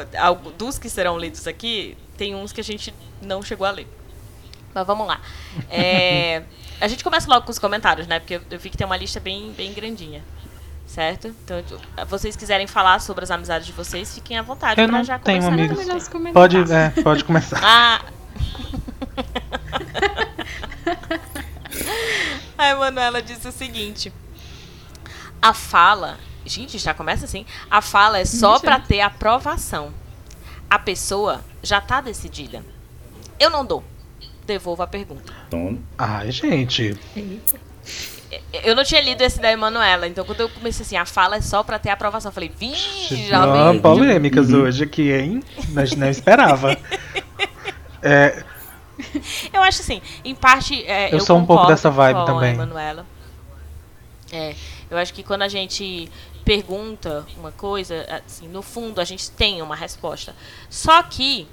dos 0.57 0.79
que 0.79 0.89
serão 0.89 1.19
lidos 1.19 1.47
aqui, 1.47 1.97
tem 2.17 2.35
uns 2.35 2.53
que 2.53 2.61
a 2.61 2.65
gente 2.65 2.95
não 3.21 3.43
chegou 3.43 3.67
a 3.67 3.71
ler. 3.71 3.87
Mas 4.75 4.87
vamos 4.87 5.07
lá. 5.07 5.21
É, 5.71 6.43
a 6.81 6.89
gente 6.89 7.05
começa 7.05 7.29
logo 7.29 7.45
com 7.45 7.51
os 7.53 7.59
comentários, 7.59 8.07
né? 8.07 8.19
Porque 8.21 8.41
eu, 8.51 8.59
vi 8.59 8.71
que 8.71 8.77
tem 8.77 8.87
uma 8.87 8.97
lista 8.97 9.21
bem, 9.21 9.53
bem 9.53 9.73
grandinha. 9.73 10.23
Certo? 10.87 11.29
Então, 11.29 11.59
eu- 11.97 12.07
vocês 12.07 12.37
quiserem 12.37 12.67
falar 12.67 13.01
sobre 13.01 13.25
as 13.25 13.31
amizades 13.31 13.67
de 13.67 13.73
vocês, 13.73 14.15
fiquem 14.15 14.39
à 14.39 14.43
vontade 14.43 14.81
Eu 14.81 14.89
pra 14.89 14.99
não 14.99 15.05
já 15.05 15.19
tenho 15.19 15.43
começar. 15.43 15.55
amigos. 15.63 15.79
Melhor 15.79 15.97
os 15.97 16.09
comentários. 16.09 16.69
Pode, 16.69 16.73
é, 16.73 16.91
pode 17.03 17.25
começar. 17.25 17.61
Ah! 17.65 18.01
A 22.59 22.69
Emanuela 22.71 23.23
disse 23.23 23.49
o 23.49 23.53
seguinte: 23.53 24.13
A 25.41 25.53
fala. 25.55 26.19
Gente, 26.45 26.77
já 26.79 26.93
começa 26.93 27.25
assim. 27.25 27.47
A 27.71 27.81
fala 27.81 28.19
é 28.19 28.25
só 28.25 28.59
pra 28.59 28.81
ter 28.81 29.01
aprovação. 29.01 29.93
A 30.69 30.79
pessoa 30.79 31.41
já 31.63 31.81
tá 31.81 32.01
decidida. 32.01 32.65
Eu 33.39 33.51
não 33.51 33.65
dou. 33.65 33.85
Devolvo 34.47 34.83
a 34.83 34.87
pergunta. 34.87 35.33
Toma. 35.51 35.79
Ai, 35.97 36.31
gente. 36.31 36.97
Eita. 37.17 37.61
Eu 38.65 38.75
não 38.75 38.83
tinha 38.83 39.01
lido 39.01 39.21
esse 39.21 39.39
da 39.39 39.53
Emanuela, 39.53 40.07
então 40.09 40.25
quando 40.25 40.41
eu 40.41 40.49
comecei 40.49 40.85
assim, 40.87 40.97
a 40.97 41.05
fala 41.05 41.37
é 41.37 41.41
só 41.43 41.63
pra 41.63 41.79
ter 41.79 41.91
aprovação. 41.91 42.31
Eu 42.31 42.33
falei, 42.33 42.51
vixe, 42.57 43.27
já 43.27 43.45
veio. 43.45 43.81
polêmicas 43.83 44.51
hoje 44.51 44.85
aqui, 44.85 45.13
hein? 45.13 45.43
Nós 45.71 45.95
não 45.95 46.09
esperava. 46.09 46.77
É, 48.05 48.43
Eu 49.53 49.63
acho 49.63 49.81
assim, 49.81 50.03
em 50.25 50.35
parte. 50.35 50.85
é, 50.87 51.15
Eu 51.15 51.21
sou 51.21 51.39
um 51.39 51.47
pouco 51.47 51.67
dessa 51.67 51.89
vibe 51.89 52.27
também. 52.27 52.53
Emanuela. 52.55 53.07
É, 54.33 54.57
eu 54.91 54.99
acho 54.99 55.15
que 55.15 55.23
quando 55.23 55.43
a 55.43 55.49
gente 55.49 56.11
pergunta 56.45 57.25
uma 57.39 57.53
coisa, 57.53 58.05
assim, 58.27 58.49
no 58.49 58.61
fundo 58.61 59.01
a 59.01 59.05
gente 59.05 59.31
tem 59.31 59.63
uma 59.63 59.77
resposta. 59.77 60.35
Só 60.69 61.01
que 61.05 61.47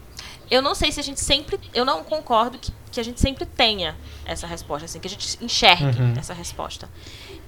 eu 0.49 0.61
não 0.61 0.73
sei 0.73 0.91
se 0.91 0.99
a 0.99 1.03
gente 1.03 1.19
sempre. 1.19 1.59
Eu 1.73 1.85
não 1.85 2.03
concordo 2.03 2.57
que, 2.57 2.71
que 2.91 2.99
a 2.99 3.03
gente 3.03 3.19
sempre 3.19 3.45
tenha 3.45 3.95
essa 4.25 4.47
resposta, 4.47 4.85
assim, 4.85 4.99
que 4.99 5.07
a 5.07 5.09
gente 5.11 5.37
enxergue 5.41 6.01
Uhum. 6.01 6.13
essa 6.17 6.33
resposta. 6.33 6.89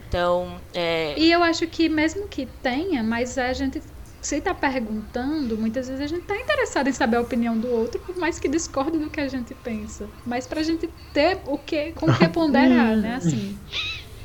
Então, 0.08 0.60
é, 0.74 1.14
E 1.18 1.32
eu 1.32 1.42
acho 1.44 1.66
que 1.68 1.88
mesmo 1.90 2.28
que 2.28 2.46
tenha, 2.62 3.02
mas 3.02 3.38
a 3.38 3.54
gente 3.54 3.82
se 4.22 4.40
tá 4.40 4.54
perguntando, 4.54 5.58
muitas 5.58 5.88
vezes 5.88 6.04
a 6.04 6.08
gente 6.08 6.24
tá 6.26 6.36
interessado 6.38 6.88
em 6.88 6.94
saber 6.94 7.18
a 7.18 7.22
opinião 7.22 7.58
do 7.58 7.68
outro, 7.72 8.00
por 8.02 8.16
mais 8.18 8.38
que 8.40 8.48
discorde 8.48 8.98
do 9.00 9.10
que 9.10 9.20
a 9.20 9.28
gente 9.28 9.54
pensa. 9.56 10.08
Mas 10.26 10.46
pra 10.46 10.62
gente 10.62 10.88
ter 11.14 11.40
o 11.48 11.58
que, 11.58 11.92
com 11.94 12.06
o 12.06 12.14
que 12.16 12.28
ponderar, 12.28 12.96
né? 12.98 13.16
Assim. 13.16 13.58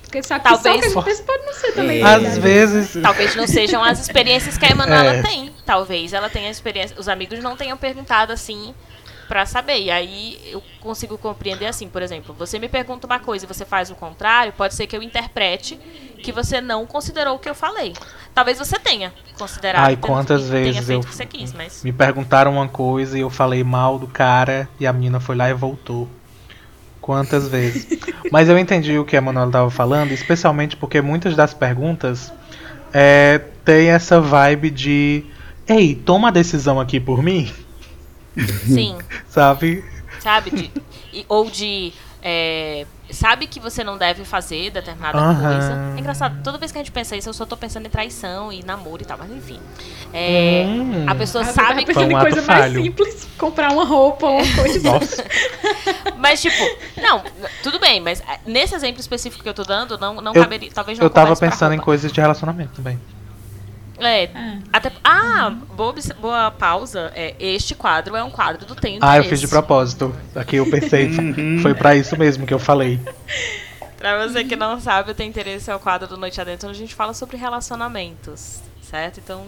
Porque 0.02 0.22
sabe 0.22 0.42
que 0.44 0.48
só 0.50 0.54
Talvez- 0.56 0.80
que 0.80 0.86
a 0.86 0.88
gente 1.00 1.04
pensa 1.04 1.22
pode 1.22 1.46
não 1.46 1.52
ser 1.54 1.72
também. 1.72 2.00
É. 2.00 2.04
às 2.04 2.36
vezes. 2.38 3.02
Talvez 3.02 3.34
não 3.36 3.46
sejam 3.46 3.82
as 3.82 3.98
experiências 4.00 4.58
que 4.58 4.66
a 4.66 4.70
Emanuela 4.70 5.14
É. 5.16 5.22
tem. 5.22 5.50
Talvez 5.64 6.12
ela 6.12 6.28
tenha 6.28 6.50
experiência. 6.50 6.94
Os 6.98 7.08
amigos 7.08 7.38
não 7.40 7.56
tenham 7.56 7.76
perguntado 7.76 8.32
assim 8.32 8.74
pra 9.26 9.46
saber. 9.46 9.78
E 9.80 9.90
aí 9.90 10.40
eu 10.46 10.62
consigo 10.80 11.16
compreender 11.18 11.66
assim, 11.66 11.88
por 11.88 12.02
exemplo, 12.02 12.34
você 12.38 12.58
me 12.58 12.68
pergunta 12.68 13.06
uma 13.06 13.18
coisa 13.18 13.44
e 13.44 13.48
você 13.48 13.64
faz 13.64 13.90
o 13.90 13.94
contrário, 13.94 14.52
pode 14.52 14.74
ser 14.74 14.86
que 14.86 14.96
eu 14.96 15.02
interprete 15.02 15.78
que 16.22 16.32
você 16.32 16.60
não 16.60 16.86
considerou 16.86 17.36
o 17.36 17.38
que 17.38 17.48
eu 17.48 17.54
falei. 17.54 17.94
Talvez 18.34 18.58
você 18.58 18.78
tenha 18.78 19.12
considerado. 19.38 19.84
Ai, 19.84 19.96
quantas 19.96 20.44
que 20.44 20.50
tenha 20.50 20.64
vezes 20.64 20.86
feito 20.86 20.92
eu 20.92 21.00
o 21.00 21.06
que 21.06 21.14
você 21.14 21.26
quis, 21.26 21.52
mas 21.52 21.84
Me 21.84 21.92
perguntaram 21.92 22.52
uma 22.52 22.68
coisa 22.68 23.16
e 23.16 23.20
eu 23.20 23.30
falei 23.30 23.62
mal 23.62 23.98
do 23.98 24.06
cara 24.06 24.68
e 24.80 24.86
a 24.86 24.92
menina 24.92 25.20
foi 25.20 25.36
lá 25.36 25.48
e 25.48 25.54
voltou. 25.54 26.08
Quantas 27.00 27.46
vezes? 27.48 27.86
Mas 28.32 28.48
eu 28.48 28.58
entendi 28.58 28.98
o 28.98 29.04
que 29.04 29.16
a 29.16 29.20
Manuela 29.20 29.50
tava 29.50 29.70
falando, 29.70 30.12
especialmente 30.12 30.76
porque 30.76 31.00
muitas 31.00 31.36
das 31.36 31.54
perguntas 31.54 32.32
é, 32.92 33.40
tem 33.64 33.90
essa 33.90 34.20
vibe 34.20 34.70
de 34.70 35.24
Ei, 35.68 35.96
toma 35.96 36.28
a 36.28 36.30
decisão 36.30 36.78
aqui 36.78 37.00
por 37.00 37.20
mim, 37.22 37.50
sim, 38.66 38.96
sabe? 39.28 39.84
sabe? 40.20 40.50
De- 40.50 40.72
e- 41.12 41.24
ou 41.28 41.48
de. 41.50 41.92
é, 42.22 42.84
sabe 43.10 43.46
que 43.46 43.60
você 43.60 43.84
não 43.84 43.96
deve 43.96 44.24
fazer 44.24 44.70
determinada 44.70 45.16
Aham. 45.18 45.52
coisa. 45.52 45.72
É 45.96 46.00
engraçado, 46.00 46.42
toda 46.42 46.58
vez 46.58 46.72
que 46.72 46.78
a 46.78 46.80
gente 46.80 46.90
pensa 46.90 47.14
isso, 47.16 47.28
eu 47.28 47.32
só 47.34 47.46
tô 47.46 47.56
pensando 47.56 47.86
em 47.86 47.90
traição 47.90 48.52
e 48.52 48.64
namoro 48.64 49.02
e 49.02 49.04
tal, 49.04 49.16
mas 49.18 49.30
enfim. 49.30 49.60
É, 50.12 50.64
Hum. 50.66 51.04
a 51.06 51.14
pessoa 51.14 51.42
Ah, 51.42 51.46
você 51.46 51.52
sabe 51.52 51.68
tava 51.68 51.80
que. 51.80 51.86
pensando 51.86 52.10
em 52.12 52.18
coisa 52.18 52.42
mais 52.42 52.46
falho. 52.60 52.82
simples, 52.82 53.28
comprar 53.38 53.72
uma 53.72 53.84
roupa 53.84 54.26
ou 54.26 54.42
uma 54.42 54.54
coisa. 54.56 54.80
Nossa. 54.90 55.24
Mas, 56.18 56.40
tipo, 56.42 56.56
não, 57.00 57.22
tudo 57.62 57.78
bem, 57.78 58.00
mas 58.00 58.20
é, 58.20 58.40
nesse 58.46 58.74
exemplo 58.74 59.00
específico 59.00 59.42
que 59.42 59.48
eu 59.48 59.54
tô 59.54 59.62
dando, 59.64 59.98
não, 59.98 60.14
não 60.20 60.32
Eu- 60.34 60.42
caberia. 60.42 60.70
Talvez 60.72 60.98
não 60.98 61.04
Eu 61.06 61.10
tava 61.10 61.36
pensando 61.36 61.74
em 61.74 61.78
coisas 61.78 62.10
de 62.10 62.20
relacionamento 62.20 62.72
também. 62.76 62.98
É, 63.98 64.24
É. 64.24 64.58
até, 64.72 64.92
ah, 65.02 65.50
boa, 65.74 65.94
boa 66.20 66.50
pausa. 66.50 67.12
É, 67.14 67.34
este 67.38 67.74
quadro 67.74 68.16
é 68.16 68.22
um 68.22 68.30
quadro 68.30 68.66
do 68.66 68.74
Tenho 68.74 68.98
Ah, 69.02 69.16
eu 69.16 69.24
fiz 69.24 69.40
de 69.40 69.48
propósito. 69.48 70.14
Aqui 70.34 70.56
eu 70.56 70.70
pensei, 70.70 71.10
foi 71.62 71.74
pra 71.74 71.94
isso 71.94 72.16
mesmo 72.18 72.46
que 72.46 72.54
eu 72.54 72.58
falei. 72.58 73.00
Pra 73.96 74.28
você 74.28 74.44
que 74.44 74.54
não 74.54 74.78
sabe, 74.78 75.10
o 75.10 75.14
Tem 75.14 75.26
Interesse 75.26 75.70
é 75.70 75.74
o 75.74 75.78
quadro 75.80 76.06
do 76.06 76.18
Noite 76.18 76.38
Adentro, 76.38 76.68
onde 76.68 76.76
a 76.76 76.80
gente 76.80 76.94
fala 76.94 77.14
sobre 77.14 77.38
relacionamentos, 77.38 78.60
certo? 78.82 79.20
Então, 79.20 79.46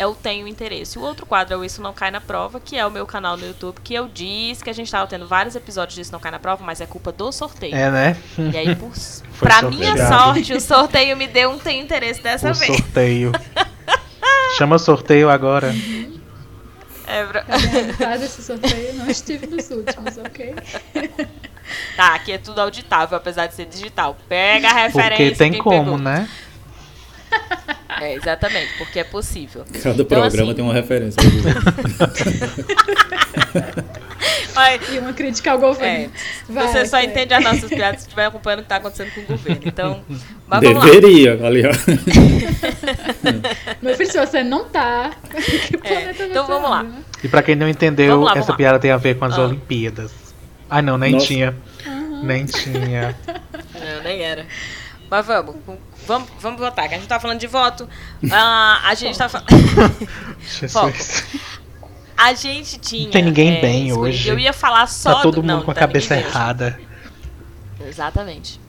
é 0.00 0.06
o 0.06 0.14
Tenho 0.14 0.48
Interesse. 0.48 0.98
O 0.98 1.02
outro 1.02 1.26
quadro 1.26 1.52
é 1.52 1.56
o 1.58 1.62
Isso 1.62 1.82
Não 1.82 1.92
Cai 1.92 2.10
na 2.10 2.22
Prova, 2.22 2.58
que 2.58 2.74
é 2.74 2.86
o 2.86 2.90
meu 2.90 3.04
canal 3.04 3.36
no 3.36 3.46
YouTube, 3.46 3.76
que 3.84 3.92
eu 3.92 4.08
disse 4.08 4.64
que 4.64 4.70
a 4.70 4.72
gente 4.72 4.90
tava 4.90 5.06
tendo 5.06 5.26
vários 5.28 5.54
episódios 5.54 5.94
de 5.94 6.00
Isso 6.00 6.10
Não 6.12 6.18
Cai 6.18 6.30
na 6.30 6.38
Prova, 6.38 6.64
mas 6.64 6.80
é 6.80 6.86
culpa 6.86 7.12
do 7.12 7.30
sorteio. 7.30 7.74
É, 7.74 7.90
né? 7.90 8.16
E 8.38 8.56
aí, 8.56 8.74
por, 8.74 8.90
pra 9.38 9.60
minha 9.60 9.88
sorteado. 9.88 10.14
sorte, 10.24 10.52
o 10.54 10.60
sorteio 10.60 11.16
me 11.18 11.26
deu 11.26 11.50
um 11.50 11.58
Tenho 11.58 11.82
Interesse 11.84 12.22
dessa 12.22 12.50
O 12.50 12.54
vez. 12.54 12.74
sorteio. 12.74 13.30
Chama 14.56 14.78
sorteio 14.78 15.28
agora. 15.28 15.70
É, 17.06 17.24
bro-? 17.26 17.42
Faz 17.98 18.22
esse 18.22 18.42
sorteio. 18.42 18.94
Não 18.94 19.06
estive 19.10 19.46
nos 19.48 19.70
últimos, 19.70 20.16
ok? 20.16 20.54
Tá, 21.94 22.14
aqui 22.14 22.32
é 22.32 22.38
tudo 22.38 22.58
auditável, 22.60 23.18
apesar 23.18 23.48
de 23.48 23.54
ser 23.54 23.66
digital. 23.66 24.16
Pega 24.28 24.70
a 24.70 24.72
referência. 24.72 25.26
Porque 25.26 25.36
tem 25.36 25.58
como, 25.58 25.84
pegou. 25.84 25.98
né? 25.98 26.26
É, 28.00 28.14
exatamente, 28.14 28.68
porque 28.78 28.98
é 29.00 29.04
possível. 29.04 29.64
Cada 29.82 29.90
Então, 29.94 30.04
programa 30.06 30.28
assim- 30.44 30.54
tem 30.54 30.64
uma 30.64 30.72
referência. 30.74 31.20
Olha, 34.56 34.80
E 34.92 34.98
uma 34.98 35.12
crítica 35.12 35.52
ao 35.52 35.58
governo. 35.58 36.06
É, 36.48 36.52
Vai, 36.52 36.68
você 36.68 36.84
só 36.86 36.96
vai. 36.96 37.06
entende 37.06 37.34
as 37.34 37.42
nossas 37.44 37.68
piadas 37.68 38.00
se 38.00 38.06
estiver 38.06 38.26
acompanhando 38.26 38.60
o 38.60 38.62
que 38.62 38.66
está 38.66 38.76
acontecendo 38.76 39.10
com 39.14 39.20
o 39.20 39.24
governo. 39.24 39.62
Então, 39.64 40.04
mas 40.46 40.60
vamos 40.64 40.78
lá. 40.84 40.84
Deveria, 40.90 41.38
aliás. 41.46 41.84
Meu 43.82 43.96
filho, 43.96 44.10
se 44.10 44.18
você 44.18 44.42
não 44.42 44.64
tá. 44.68 45.10
Que 45.68 45.76
planeta 45.76 46.24
então 46.24 46.46
vamos 46.46 46.70
lá. 46.70 46.82
né? 46.82 47.02
E 47.22 47.28
pra 47.28 47.42
quem 47.42 47.54
não 47.54 47.68
entendeu, 47.68 48.08
Vamos 48.12 48.24
lá, 48.26 48.30
vamos 48.32 48.44
essa 48.44 48.52
lá. 48.52 48.56
piada 48.58 48.78
tem 48.78 48.90
a 48.90 48.96
ver 48.96 49.16
com 49.18 49.24
as 49.26 49.38
Ah. 49.38 49.42
Olimpíadas. 49.42 50.12
Ai 50.68 50.82
não, 50.82 50.96
nem 50.96 51.12
Nossa. 51.12 51.26
tinha. 51.26 51.54
Nem 52.22 52.44
tinha. 52.44 53.16
Não, 53.80 54.02
nem 54.04 54.20
era. 54.22 54.44
Mas 55.10 55.24
vamos, 55.26 55.56
vamos, 56.10 56.28
vamos 56.40 56.58
votar, 56.60 56.88
que 56.88 56.94
a 56.94 56.98
gente 56.98 57.08
tá 57.08 57.18
falando 57.20 57.38
de 57.38 57.46
voto. 57.46 57.88
Ah, 58.32 58.80
a 58.84 58.94
gente 58.94 59.16
tá 59.18 59.28
falando. 59.28 59.48
A 62.16 62.34
gente 62.34 62.78
tinha. 62.78 63.04
Não 63.04 63.10
tem 63.12 63.22
ninguém 63.22 63.56
é, 63.56 63.60
bem 63.62 63.88
escolhido- 63.88 64.00
hoje. 64.18 64.28
Eu 64.28 64.38
ia 64.38 64.52
falar 64.52 64.86
só. 64.86 65.14
Tá 65.14 65.22
todo 65.22 65.36
do- 65.36 65.42
mundo 65.42 65.46
não, 65.56 65.62
com 65.62 65.70
a 65.70 65.74
tá 65.74 65.80
cabeça 65.80 66.14
bem 66.14 66.22
errada. 66.24 66.78
Exatamente. 67.86 68.60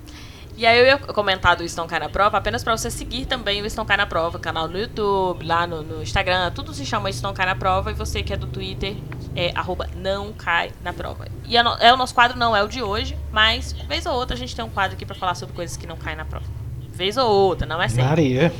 E 0.55 0.65
aí 0.65 0.77
eu 0.79 0.85
ia 0.85 0.97
comentar 0.97 1.55
do 1.55 1.63
Estão 1.63 1.87
Cai 1.87 1.99
na 1.99 2.07
Prova 2.07 2.37
apenas 2.37 2.63
pra 2.63 2.77
você 2.77 2.89
seguir 2.91 3.25
também 3.25 3.61
o 3.61 3.65
Estão 3.65 3.83
Cai 3.83 3.97
na 3.97 4.05
Prova, 4.05 4.37
canal 4.39 4.67
no 4.69 4.77
YouTube, 4.77 5.43
lá 5.45 5.65
no, 5.67 5.81
no 5.81 6.01
Instagram, 6.03 6.51
tudo 6.51 6.73
se 6.73 6.85
chama 6.85 7.09
Estão 7.09 7.33
Cai 7.33 7.45
na 7.47 7.55
Prova 7.55 7.89
e 7.91 7.93
você 7.93 8.21
que 8.21 8.31
é 8.31 8.37
do 8.37 8.45
Twitter 8.47 8.95
é 9.35 9.51
arroba 9.55 9.89
não 9.95 10.31
cai 10.33 10.71
na 10.83 10.93
prova. 10.93 11.27
E 11.45 11.57
é, 11.57 11.63
no- 11.63 11.75
é 11.79 11.91
o 11.91 11.97
nosso 11.97 12.13
quadro, 12.13 12.37
não 12.37 12.55
é 12.55 12.63
o 12.63 12.67
de 12.67 12.81
hoje, 12.83 13.17
mas 13.31 13.71
vez 13.87 14.05
ou 14.05 14.13
outra 14.13 14.35
a 14.35 14.39
gente 14.39 14.55
tem 14.55 14.63
um 14.63 14.69
quadro 14.69 14.95
aqui 14.95 15.05
pra 15.05 15.15
falar 15.15 15.35
sobre 15.35 15.55
coisas 15.55 15.75
que 15.77 15.87
não 15.87 15.97
caem 15.97 16.15
na 16.17 16.25
prova. 16.25 16.45
Vez 16.91 17.17
ou 17.17 17.27
outra, 17.29 17.65
não 17.67 17.81
é 17.81 17.87
sempre. 17.87 18.03
Maria. 18.05 18.53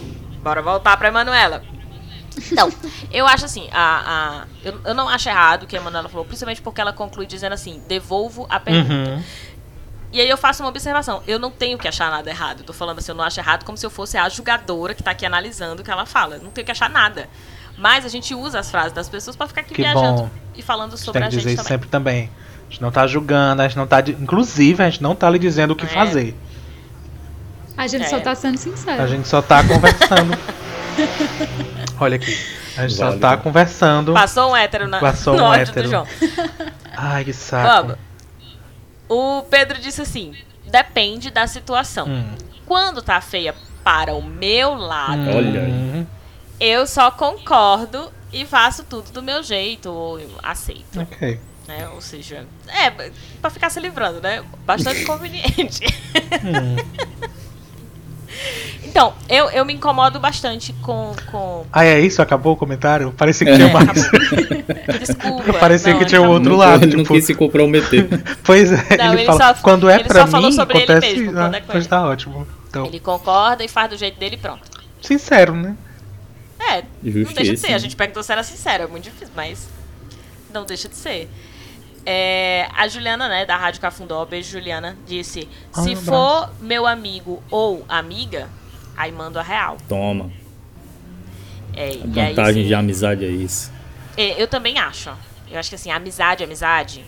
Bora 0.43 0.61
voltar 0.61 0.97
pra 0.97 1.09
Emanuela. 1.09 1.61
Então, 2.51 2.71
eu 3.11 3.27
acho 3.27 3.45
assim, 3.45 3.67
a, 3.73 4.43
a, 4.43 4.45
eu, 4.63 4.79
eu 4.85 4.93
não 4.95 5.09
acho 5.09 5.27
errado 5.27 5.63
o 5.63 5.67
que 5.67 5.75
a 5.75 5.79
Emanuela 5.79 6.07
falou, 6.07 6.25
principalmente 6.25 6.61
porque 6.61 6.79
ela 6.79 6.93
conclui 6.93 7.25
dizendo 7.25 7.53
assim, 7.53 7.81
devolvo 7.87 8.47
a 8.49 8.59
pergunta. 8.59 8.93
Uhum. 9.11 9.23
E 10.13 10.19
aí 10.19 10.27
eu 10.29 10.37
faço 10.37 10.63
uma 10.63 10.69
observação. 10.69 11.21
Eu 11.27 11.37
não 11.39 11.51
tenho 11.51 11.77
que 11.77 11.87
achar 11.87 12.09
nada 12.09 12.29
errado. 12.29 12.59
Eu 12.59 12.65
tô 12.65 12.73
falando 12.73 12.99
assim, 12.99 13.11
eu 13.11 13.15
não 13.15 13.23
acho 13.23 13.39
errado 13.39 13.63
como 13.63 13.77
se 13.77 13.85
eu 13.85 13.89
fosse 13.89 14.17
a 14.17 14.27
julgadora 14.27 14.93
que 14.93 15.01
tá 15.03 15.11
aqui 15.11 15.25
analisando 15.25 15.81
o 15.81 15.85
que 15.85 15.91
ela 15.91 16.05
fala. 16.05 16.35
Eu 16.35 16.41
não 16.43 16.51
tenho 16.51 16.65
que 16.65 16.71
achar 16.71 16.89
nada. 16.89 17.29
Mas 17.77 18.03
a 18.05 18.09
gente 18.09 18.35
usa 18.35 18.59
as 18.59 18.69
frases 18.69 18.91
das 18.91 19.07
pessoas 19.07 19.35
pra 19.37 19.47
ficar 19.47 19.61
aqui 19.61 19.73
Que 19.73 19.81
viajando 19.81 20.23
bom. 20.23 20.29
e 20.55 20.61
falando 20.61 20.93
A 20.93 20.95
gente 20.97 21.05
sobre 21.05 21.21
tem 21.21 21.27
a 21.27 21.29
que 21.29 21.35
gente 21.35 21.43
dizer 21.43 21.55
também. 21.57 21.67
sempre 21.67 21.89
também. 21.89 22.29
A 22.67 22.71
gente 22.71 22.81
não 22.81 22.91
tá 22.91 23.07
julgando, 23.07 23.61
a 23.61 23.67
gente 23.67 23.77
não 23.77 23.87
tá. 23.87 24.01
Inclusive, 24.01 24.83
a 24.83 24.89
gente 24.89 25.01
não 25.01 25.15
tá 25.15 25.29
lhe 25.29 25.39
dizendo 25.39 25.71
o 25.71 25.75
que 25.75 25.85
É. 25.85 25.89
fazer. 25.89 26.35
A 27.81 27.87
gente 27.87 28.03
É. 28.05 28.09
só 28.09 28.19
tá 28.19 28.35
sendo 28.35 28.57
sincero. 28.59 29.01
A 29.01 29.07
gente 29.07 29.27
só 29.27 29.41
tá 29.41 29.63
conversando. 29.63 30.37
Olha 31.99 32.15
aqui. 32.15 32.37
A 32.77 32.81
gente 32.87 32.93
só 32.93 33.17
tá 33.17 33.35
conversando. 33.37 34.13
Passou 34.13 34.51
um 34.51 34.55
hétero 34.55 34.87
na, 34.87 34.99
Passou 34.99 35.35
no 35.37 35.43
um 35.43 35.45
ódio 35.47 35.61
hétero. 35.63 35.83
do 35.87 35.89
João. 35.89 36.07
Ai, 36.95 37.25
que 37.25 37.33
saco. 37.33 37.87
Vamos. 37.87 37.97
O 39.09 39.41
Pedro 39.49 39.79
disse 39.79 39.99
assim: 40.01 40.35
depende 40.69 41.31
da 41.31 41.47
situação. 41.47 42.07
Hum. 42.07 42.35
Quando 42.67 43.01
tá 43.01 43.19
feia 43.19 43.55
para 43.83 44.13
o 44.13 44.21
meu 44.21 44.75
lado, 44.75 45.29
Olha 45.35 45.61
aí. 45.61 45.71
Hum, 45.71 46.05
eu 46.59 46.85
só 46.85 47.09
concordo 47.09 48.11
e 48.31 48.45
faço 48.45 48.83
tudo 48.83 49.11
do 49.11 49.23
meu 49.23 49.41
jeito, 49.41 49.89
ou 49.91 50.19
eu 50.19 50.29
aceito. 50.43 51.01
Ok. 51.01 51.39
né? 51.67 51.89
Ou 51.89 51.99
seja, 52.01 52.45
é, 52.67 52.91
pra 53.41 53.49
ficar 53.49 53.69
se 53.71 53.79
livrando, 53.79 54.21
né? 54.21 54.43
Bastante 54.65 55.03
conveniente. 55.05 55.81
Hum. 56.43 56.75
Então, 58.91 59.13
eu, 59.29 59.49
eu 59.51 59.63
me 59.63 59.73
incomodo 59.73 60.19
bastante 60.19 60.73
com. 60.81 61.15
com... 61.31 61.65
Ah, 61.71 61.85
é 61.85 61.97
isso? 62.01 62.21
Acabou 62.21 62.53
o 62.53 62.57
comentário? 62.57 63.13
Parecia 63.13 63.47
que 63.47 63.53
tinha 63.55 63.69
É. 63.69 63.73
mais. 63.73 63.87
Desculpa. 64.99 65.53
Parecia 65.53 65.91
não, 65.91 65.97
que 65.97 66.03
ele 66.03 66.09
tinha 66.09 66.19
um 66.21 66.25
acabou. 66.25 66.37
outro 66.37 66.49
não, 66.51 66.57
lado. 66.57 66.83
ele 66.83 66.97
não 66.97 67.03
tipo, 67.03 67.13
quis 67.15 67.25
se 67.25 67.33
comprometer. 67.33 68.05
Pois 68.43 68.69
é, 68.69 68.97
Não, 68.97 69.13
ele, 69.13 69.21
ele 69.21 69.25
fala. 69.27 69.55
só- 69.55 69.61
quando 69.61 69.89
é 69.89 69.95
ele 69.95 70.03
pra 70.03 70.21
só 70.25 70.27
falou 70.27 70.49
mim, 70.49 70.55
sobre 70.55 70.77
ele 70.79 70.91
acontece. 70.91 71.15
mesmo, 71.15 71.33
quando 71.33 71.55
é 71.55 71.61
com 71.61 71.67
pois 71.71 71.83
ele. 71.85 71.89
tá 71.89 72.05
ótimo. 72.05 72.47
Então, 72.69 72.85
Ele 72.85 72.99
concorda 72.99 73.63
e 73.63 73.67
faz 73.69 73.89
do 73.89 73.97
jeito 73.97 74.19
dele 74.19 74.35
e 74.35 74.39
pronto. 74.39 74.61
sincero, 75.01 75.53
né? 75.55 75.75
É, 76.59 76.83
não 77.01 77.31
deixa 77.33 77.53
de 77.53 77.57
ser. 77.57 77.73
A 77.73 77.77
gente 77.77 77.95
perguntou 77.95 78.21
se 78.23 78.31
era 78.31 78.43
sincero, 78.43 78.83
é 78.83 78.87
muito 78.87 79.05
difícil, 79.05 79.33
mas 79.35 79.67
não 80.53 80.65
deixa 80.65 80.89
de 80.89 80.95
ser. 80.95 81.29
É, 82.05 82.67
a 82.75 82.87
Juliana, 82.87 83.27
né, 83.29 83.45
da 83.45 83.55
Rádio 83.55 83.79
Cafundó, 83.79 84.25
beijo 84.25 84.51
Juliana, 84.51 84.97
disse: 85.07 85.47
Ah, 85.73 85.81
se 85.81 85.95
for 85.95 86.49
meu 86.59 86.85
amigo 86.87 87.41
ou 87.49 87.85
amiga, 87.87 88.49
aí 88.95 89.11
mando 89.11 89.39
a 89.39 89.43
real. 89.43 89.77
Toma. 89.87 90.31
É, 91.73 91.85
A 91.85 91.89
e 91.89 92.19
aí, 92.19 92.29
vantagem 92.29 92.61
assim, 92.61 92.67
de 92.67 92.73
amizade 92.75 93.25
é 93.25 93.29
isso. 93.29 93.71
É, 94.17 94.41
eu 94.41 94.47
também 94.47 94.77
acho. 94.77 95.09
Eu 95.49 95.59
acho 95.59 95.69
que 95.69 95.75
assim, 95.75 95.91
amizade, 95.91 96.43
amizade, 96.43 97.03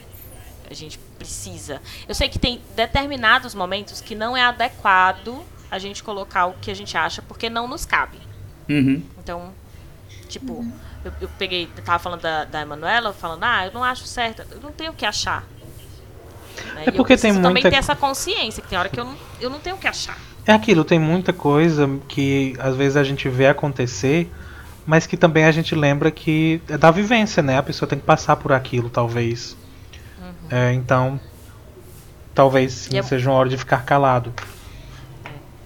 a 0.70 0.74
gente 0.74 0.98
precisa. 1.18 1.82
Eu 2.08 2.16
sei 2.16 2.30
que 2.30 2.40
tem 2.40 2.62
determinados 2.76 3.54
momentos 3.54 4.02
que 4.02 4.16
não 4.16 4.36
é 4.36 4.42
adequado 4.44 5.44
a 5.70 5.80
gente 5.80 6.04
colocar 6.04 6.46
o 6.48 6.54
que 6.54 6.70
a 6.72 6.74
gente 6.76 6.98
acha, 6.98 7.22
porque 7.22 7.50
não 7.50 7.68
nos 7.68 7.86
cabe. 7.86 8.18
Uhum. 8.70 9.04
Então, 9.18 9.52
tipo, 10.30 10.66
eu, 11.04 11.12
eu 11.22 11.30
peguei, 11.38 11.70
eu 11.76 11.84
tava 11.84 12.00
falando 12.00 12.22
da, 12.22 12.46
da 12.46 12.62
Emanuela, 12.62 13.12
falando, 13.14 13.44
ah, 13.44 13.66
eu 13.66 13.74
não 13.74 13.84
acho 13.84 14.06
certo, 14.06 14.44
eu 14.52 14.62
não 14.62 14.72
tenho 14.72 14.92
o 14.92 14.96
que 14.96 15.06
achar. 15.06 15.44
Né? 16.76 16.84
É 16.86 16.90
E 16.90 16.92
porque 16.92 17.14
eu 17.14 17.18
tem 17.18 17.32
preciso 17.32 17.42
também 17.42 17.64
muita- 17.64 17.72
ter 17.72 17.78
essa 17.78 17.96
consciência, 17.96 18.62
que 18.62 18.70
tem 18.70 18.78
hora 18.78 18.88
que 18.90 19.00
eu 19.00 19.06
não, 19.06 19.18
eu 19.42 19.50
não 19.50 19.60
tenho 19.60 19.76
o 19.76 19.80
que 19.80 19.88
achar. 19.88 20.18
É 20.46 20.52
aquilo, 20.52 20.84
tem 20.84 21.00
muita 21.00 21.32
coisa 21.32 21.90
que 22.08 22.56
às 22.60 22.76
vezes 22.76 22.98
a 22.98 23.04
gente 23.04 23.30
vê 23.30 23.48
acontecer, 23.48 24.30
mas 24.86 25.06
que 25.08 25.16
também 25.16 25.46
a 25.46 25.52
gente 25.52 25.74
lembra 25.74 26.12
que 26.12 26.62
é 26.68 26.78
da 26.78 26.92
vivência, 26.92 27.42
né? 27.42 27.58
A 27.58 27.64
pessoa 27.64 27.88
tem 27.88 27.98
que 27.98 28.06
passar 28.06 28.36
por 28.36 28.52
aquilo, 28.52 28.90
talvez. 28.90 29.56
É, 30.50 30.74
então, 30.74 31.20
talvez 32.36 32.74
sim, 32.74 32.94
Uhum. 32.94 33.00
É- 33.00 33.04
seja 33.04 33.30
uma 33.30 33.38
hora 33.38 33.50
de 33.50 33.58
ficar 33.58 33.84
calado. 33.86 34.34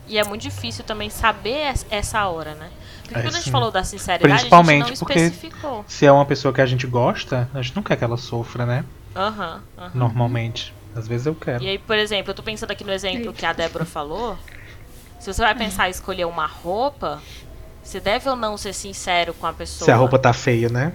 E 0.08 0.18
é 0.18 0.24
muito 0.24 0.42
difícil 0.44 0.84
também 0.86 1.10
saber 1.10 1.74
es- 1.74 1.86
essa 1.90 2.26
hora, 2.28 2.54
né? 2.56 2.70
Porque 3.02 3.16
É, 3.20 3.22
quando 3.24 3.34
a 3.34 3.38
gente 3.38 3.46
sim. 3.46 3.52
falou 3.52 3.72
da 3.72 3.84
sinceridade, 3.84 4.32
a 4.32 4.36
Principalmente 4.36 4.88
gente 4.88 5.00
não 5.00 5.08
porque- 5.08 5.20
especificou. 5.20 5.84
Se 5.88 6.06
é 6.06 6.12
uma 6.12 6.26
pessoa 6.26 6.54
que 6.54 6.62
a 6.62 6.66
gente 6.66 6.86
gosta, 6.88 7.50
a 7.54 7.62
gente 7.62 7.76
não 7.76 7.84
quer 7.84 7.98
que 7.98 8.04
ela 8.04 8.16
sofra, 8.18 8.66
né? 8.66 8.86
Aham, 9.16 9.62
aham. 9.78 9.92
Normalmente. 9.94 10.74
Às 10.96 11.08
vezes 11.08 11.28
eu 11.28 11.36
quero. 11.36 11.64
E 11.64 11.68
aí, 11.68 11.78
por 11.78 11.96
exemplo, 11.98 12.32
eu 12.32 12.36
tô 12.36 12.42
pensando 12.42 12.72
aqui 12.72 12.84
no 12.84 12.92
exemplo 12.92 13.34
que 13.34 13.46
a 13.46 13.54
Débora 13.54 13.86
falou. 13.86 14.38
Se 15.20 15.34
você 15.34 15.42
vai 15.42 15.56
pensar 15.56 15.88
em 15.88 15.92
escolher 15.92 16.26
uma 16.26 16.46
roupa, 16.46 17.22
você 17.84 18.00
deve 18.00 18.30
ou 18.30 18.36
não 18.36 18.58
ser 18.58 18.74
sincero 18.74 19.34
com 19.34 19.46
a 19.48 19.54
pessoa. 19.54 19.86
Se 19.86 19.92
a 19.92 19.96
roupa 19.96 20.18
tá 20.20 20.32
feia, 20.34 20.70
né? 20.70 20.94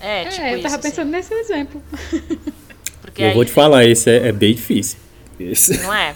É, 0.00 0.22
É, 0.22 0.24
tipo 0.28 0.42
eu 0.46 0.54
isso, 0.54 0.62
tava 0.62 0.74
assim. 0.76 0.88
pensando 0.90 1.10
nesse 1.10 1.34
exemplo. 1.34 1.82
Porque 3.02 3.22
Eu 3.22 3.28
aí, 3.28 3.34
vou 3.34 3.44
te 3.44 3.52
falar, 3.52 3.84
esse 3.84 4.10
é, 4.10 4.28
é 4.28 4.32
bem 4.32 4.54
difícil. 4.54 4.98
Esse- 5.38 5.78
Não 5.82 5.92
é? 5.92 6.14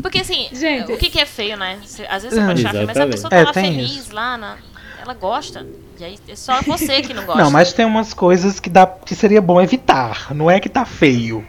Porque 0.00 0.18
assim, 0.18 0.48
Gente. 0.52 0.90
o 0.92 0.96
que, 0.96 1.08
que 1.10 1.20
é 1.20 1.26
feio, 1.26 1.56
né? 1.56 1.78
Às 2.08 2.22
vezes 2.22 2.38
você 2.38 2.40
É. 2.40 2.46
pode 2.46 2.60
achar 2.60 2.70
feio, 2.72 2.86
mas 2.86 2.96
a 2.96 3.06
pessoa 3.06 3.30
tá 3.30 3.36
É, 3.36 3.42
lá 3.44 3.52
feliz 3.52 3.90
isso. 3.92 4.14
lá, 4.14 4.36
na... 4.36 4.56
ela 5.00 5.14
gosta. 5.14 5.66
E 6.00 6.04
aí 6.04 6.18
é 6.28 6.34
só 6.36 6.60
você 6.62 7.00
que 7.02 7.12
não 7.14 7.24
gosta. 7.24 7.42
Não, 7.42 7.50
mas 7.50 7.72
tem 7.72 7.84
umas 7.84 8.12
coisas 8.14 8.58
que, 8.58 8.68
dá, 8.70 8.86
que 8.86 9.14
seria 9.14 9.40
bom 9.40 9.60
evitar. 9.60 10.34
Não 10.34 10.50
é 10.50 10.58
que 10.58 10.68
tá 10.68 10.84
feio. 10.84 11.46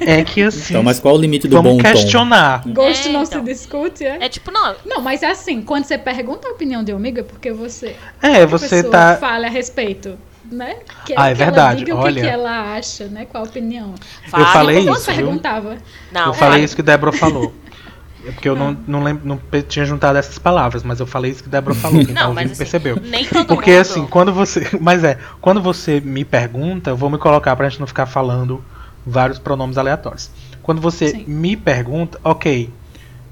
É 0.00 0.24
que 0.24 0.42
assim. 0.42 0.72
Então, 0.74 0.82
mas 0.82 0.98
qual 1.00 1.14
o 1.14 1.18
limite 1.18 1.46
do 1.48 1.56
vamos 1.56 1.72
bom 1.72 1.78
tom? 1.78 1.90
questionar. 1.90 2.62
Gosto 2.66 3.08
É, 3.08 3.12
não 3.12 3.22
então. 3.22 3.40
se 3.40 3.52
discute, 3.52 4.04
é? 4.04 4.18
É 4.24 4.28
tipo, 4.28 4.50
não, 4.50 4.74
Não, 4.84 5.00
mas 5.00 5.22
é 5.22 5.30
assim, 5.30 5.62
quando 5.62 5.84
você 5.84 5.96
pergunta 5.98 6.48
a 6.48 6.52
opinião 6.52 6.82
de 6.82 6.92
um 6.92 6.96
amigo, 6.96 7.20
é 7.20 7.22
porque 7.22 7.52
você. 7.52 7.96
É, 8.20 8.44
você 8.46 8.82
tá. 8.82 9.16
fala 9.16 9.46
a 9.46 9.50
respeito, 9.50 10.18
né? 10.50 10.76
Que, 11.06 11.14
Ah, 11.16 11.30
é 11.30 11.34
que 11.34 11.42
ela 11.42 11.50
verdade, 11.50 11.78
diga 11.80 11.94
o 11.94 11.98
que, 11.98 12.04
olha. 12.04 12.20
que 12.22 12.26
ela 12.28 12.74
acha, 12.74 13.06
né? 13.06 13.24
Qual 13.26 13.44
a 13.44 13.46
opinião. 13.46 13.94
fala. 14.28 14.46
falei 14.46 14.78
isso, 14.78 15.06
viu? 15.12 15.14
perguntava. 15.26 15.76
Não, 16.10 16.26
eu 16.26 16.34
falei 16.34 16.52
fala. 16.54 16.64
isso 16.64 16.76
que 16.76 16.82
Débora 16.82 17.12
falou. 17.12 17.52
É 18.24 18.30
porque 18.32 18.48
eu 18.48 18.54
não, 18.54 18.76
não, 18.86 19.02
lembro, 19.02 19.26
não 19.26 19.40
tinha 19.62 19.84
juntado 19.84 20.16
essas 20.18 20.38
palavras, 20.38 20.82
mas 20.84 21.00
eu 21.00 21.06
falei 21.06 21.30
isso 21.32 21.42
que 21.42 21.48
Débora 21.48 21.74
falou. 21.74 22.04
Quem 22.04 22.14
tá 22.14 22.22
Não, 22.22 22.30
ouvindo 22.30 22.50
mas 22.50 22.52
assim, 22.52 22.58
percebeu. 22.58 22.98
nem 23.02 23.24
todo 23.26 23.46
Porque 23.46 23.70
mundo... 23.72 23.80
assim, 23.80 24.06
quando 24.06 24.32
você. 24.32 24.68
Mas 24.80 25.02
é, 25.04 25.18
quando 25.40 25.60
você 25.60 26.00
me 26.00 26.24
pergunta, 26.24 26.90
eu 26.90 26.96
vou 26.96 27.10
me 27.10 27.18
colocar 27.18 27.54
pra 27.56 27.68
gente 27.68 27.80
não 27.80 27.86
ficar 27.86 28.06
falando 28.06 28.64
vários 29.06 29.38
pronomes 29.38 29.76
aleatórios. 29.78 30.30
Quando 30.62 30.80
você 30.80 31.08
Sim. 31.08 31.24
me 31.26 31.56
pergunta, 31.56 32.18
ok. 32.22 32.70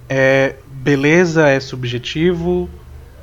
É, 0.08 0.56
beleza 0.68 1.48
é 1.48 1.60
subjetivo, 1.60 2.68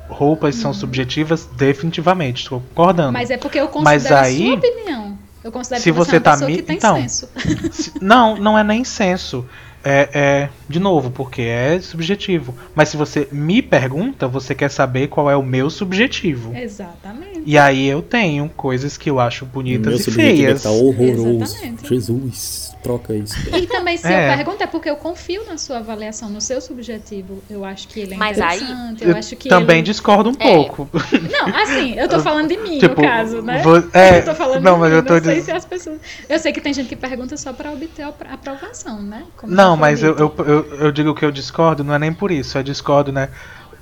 roupas 0.08 0.54
são 0.54 0.72
subjetivas, 0.72 1.46
definitivamente, 1.56 2.42
estou 2.44 2.60
concordando. 2.60 3.12
Mas 3.12 3.30
é 3.30 3.36
porque 3.36 3.58
eu 3.60 3.70
Mas 3.82 4.02
considero 4.04 4.16
aí- 4.24 4.42
a 4.42 4.46
sua 4.46 4.54
opinião. 4.56 5.18
Eu 5.44 5.52
considero 5.52 5.82
Se 5.82 5.90
que 5.90 5.96
você, 5.96 6.10
você 6.12 6.16
é 6.16 6.20
tá 6.20 6.32
pessoa 6.32 6.50
me- 6.50 6.56
que 6.56 6.62
tem 6.62 6.76
então, 6.76 6.96
senso. 6.96 7.28
Se- 7.70 7.92
Não, 8.00 8.36
não 8.36 8.58
é 8.58 8.64
nem 8.64 8.82
senso. 8.84 9.46
É, 9.90 10.08
é, 10.12 10.48
de 10.68 10.78
novo, 10.78 11.10
porque 11.10 11.40
é 11.40 11.80
subjetivo. 11.80 12.54
Mas 12.74 12.90
se 12.90 12.96
você 12.98 13.26
me 13.32 13.62
pergunta, 13.62 14.28
você 14.28 14.54
quer 14.54 14.70
saber 14.70 15.08
qual 15.08 15.30
é 15.30 15.36
o 15.36 15.42
meu 15.42 15.70
subjetivo. 15.70 16.54
Exatamente. 16.54 17.40
E 17.46 17.56
aí 17.56 17.86
eu 17.86 18.02
tenho 18.02 18.50
coisas 18.50 18.98
que 18.98 19.08
eu 19.08 19.18
acho 19.18 19.46
bonitas 19.46 19.86
meu 19.86 19.96
e 19.96 20.02
subjetivo 20.02 20.36
feias. 20.36 20.62
tá 20.62 20.70
horroroso. 20.70 21.42
Exatamente. 21.42 21.88
Jesus, 21.88 22.67
troca 22.82 23.14
isso. 23.14 23.34
E 23.56 23.66
também, 23.66 23.96
se 23.96 24.06
É. 24.06 24.30
eu 24.32 24.36
pergunto, 24.36 24.62
é 24.62 24.66
porque 24.66 24.88
eu 24.88 24.96
confio 24.96 25.44
na 25.46 25.56
sua 25.58 25.78
avaliação, 25.78 26.28
no 26.30 26.40
seu 26.40 26.60
subjetivo. 26.60 27.42
Eu 27.50 27.64
acho 27.64 27.88
que 27.88 28.00
ele 28.00 28.14
é 28.14 28.16
Mas 28.16 28.40
aí- 28.40 28.58
interessante. 28.62 29.04
eu 29.04 29.10
Eu 29.10 29.16
acho 29.16 29.36
que 29.36 29.48
também 29.48 29.76
ele... 29.78 29.82
discordo 29.86 30.30
um 30.30 30.34
É. 30.38 30.52
pouco. 30.54 30.88
Não, 31.30 31.46
assim, 31.56 31.94
eu 31.98 32.08
tô 32.08 32.18
falando 32.20 32.48
de 32.48 32.56
mim, 32.56 32.78
Tipo, 32.78 33.00
no 33.00 33.08
caso, 33.08 33.42
né? 33.42 33.62
vo- 33.62 33.88
é, 33.92 34.18
eu 34.20 34.24
tô 34.24 34.34
falando 34.34 34.62
não, 34.62 34.74
de 34.74 34.80
mas 34.80 34.90
mim, 34.90 34.96
eu 34.96 35.02
tô 35.04 35.14
não 35.14 35.22
sei 35.22 35.40
se 35.40 35.50
as 35.50 35.64
pessoas... 35.64 35.98
Eu 36.28 36.38
sei 36.38 36.52
que 36.52 36.60
tem 36.60 36.72
gente 36.72 36.88
que 36.88 36.96
pergunta 36.96 37.36
só 37.36 37.52
pra 37.52 37.72
obter 37.72 38.02
a 38.02 38.08
apro- 38.08 38.28
aprovação, 38.32 39.02
né? 39.02 39.24
Como 39.36 39.52
Não, 39.54 39.76
mas 39.76 40.02
eu, 40.02 40.16
eu, 40.16 40.34
eu, 40.38 40.74
eu 40.86 40.92
digo 40.92 41.14
que 41.14 41.24
eu 41.24 41.30
discordo, 41.30 41.82
não 41.84 41.94
é 41.94 41.98
nem 41.98 42.12
por 42.12 42.30
isso. 42.30 42.56
Eu 42.58 42.62
discordo, 42.62 43.10
né? 43.12 43.28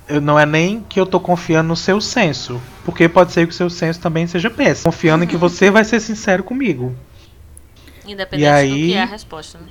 Eu, 0.09 0.21
não 0.21 0.39
é 0.39 0.45
nem 0.45 0.85
que 0.87 0.99
eu 0.99 1.05
tô 1.05 1.19
confiando 1.19 1.67
no 1.67 1.75
seu 1.75 1.99
senso. 1.99 2.61
Porque 2.85 3.09
pode 3.09 3.31
ser 3.33 3.45
que 3.45 3.51
o 3.53 3.55
seu 3.55 3.69
senso 3.69 3.99
também 3.99 4.25
seja 4.25 4.49
péssimo. 4.49 4.85
Confiando 4.91 5.25
em 5.25 5.27
que 5.27 5.35
você 5.35 5.69
vai 5.69 5.83
ser 5.83 5.99
sincero 5.99 6.43
comigo. 6.43 6.95
Independente 8.07 8.45
E 8.45 8.49
aí- 8.49 8.69
do 8.69 8.75
que 8.75 8.93
é 8.93 9.01
a 9.01 9.05
resposta. 9.05 9.57
Né? 9.57 9.65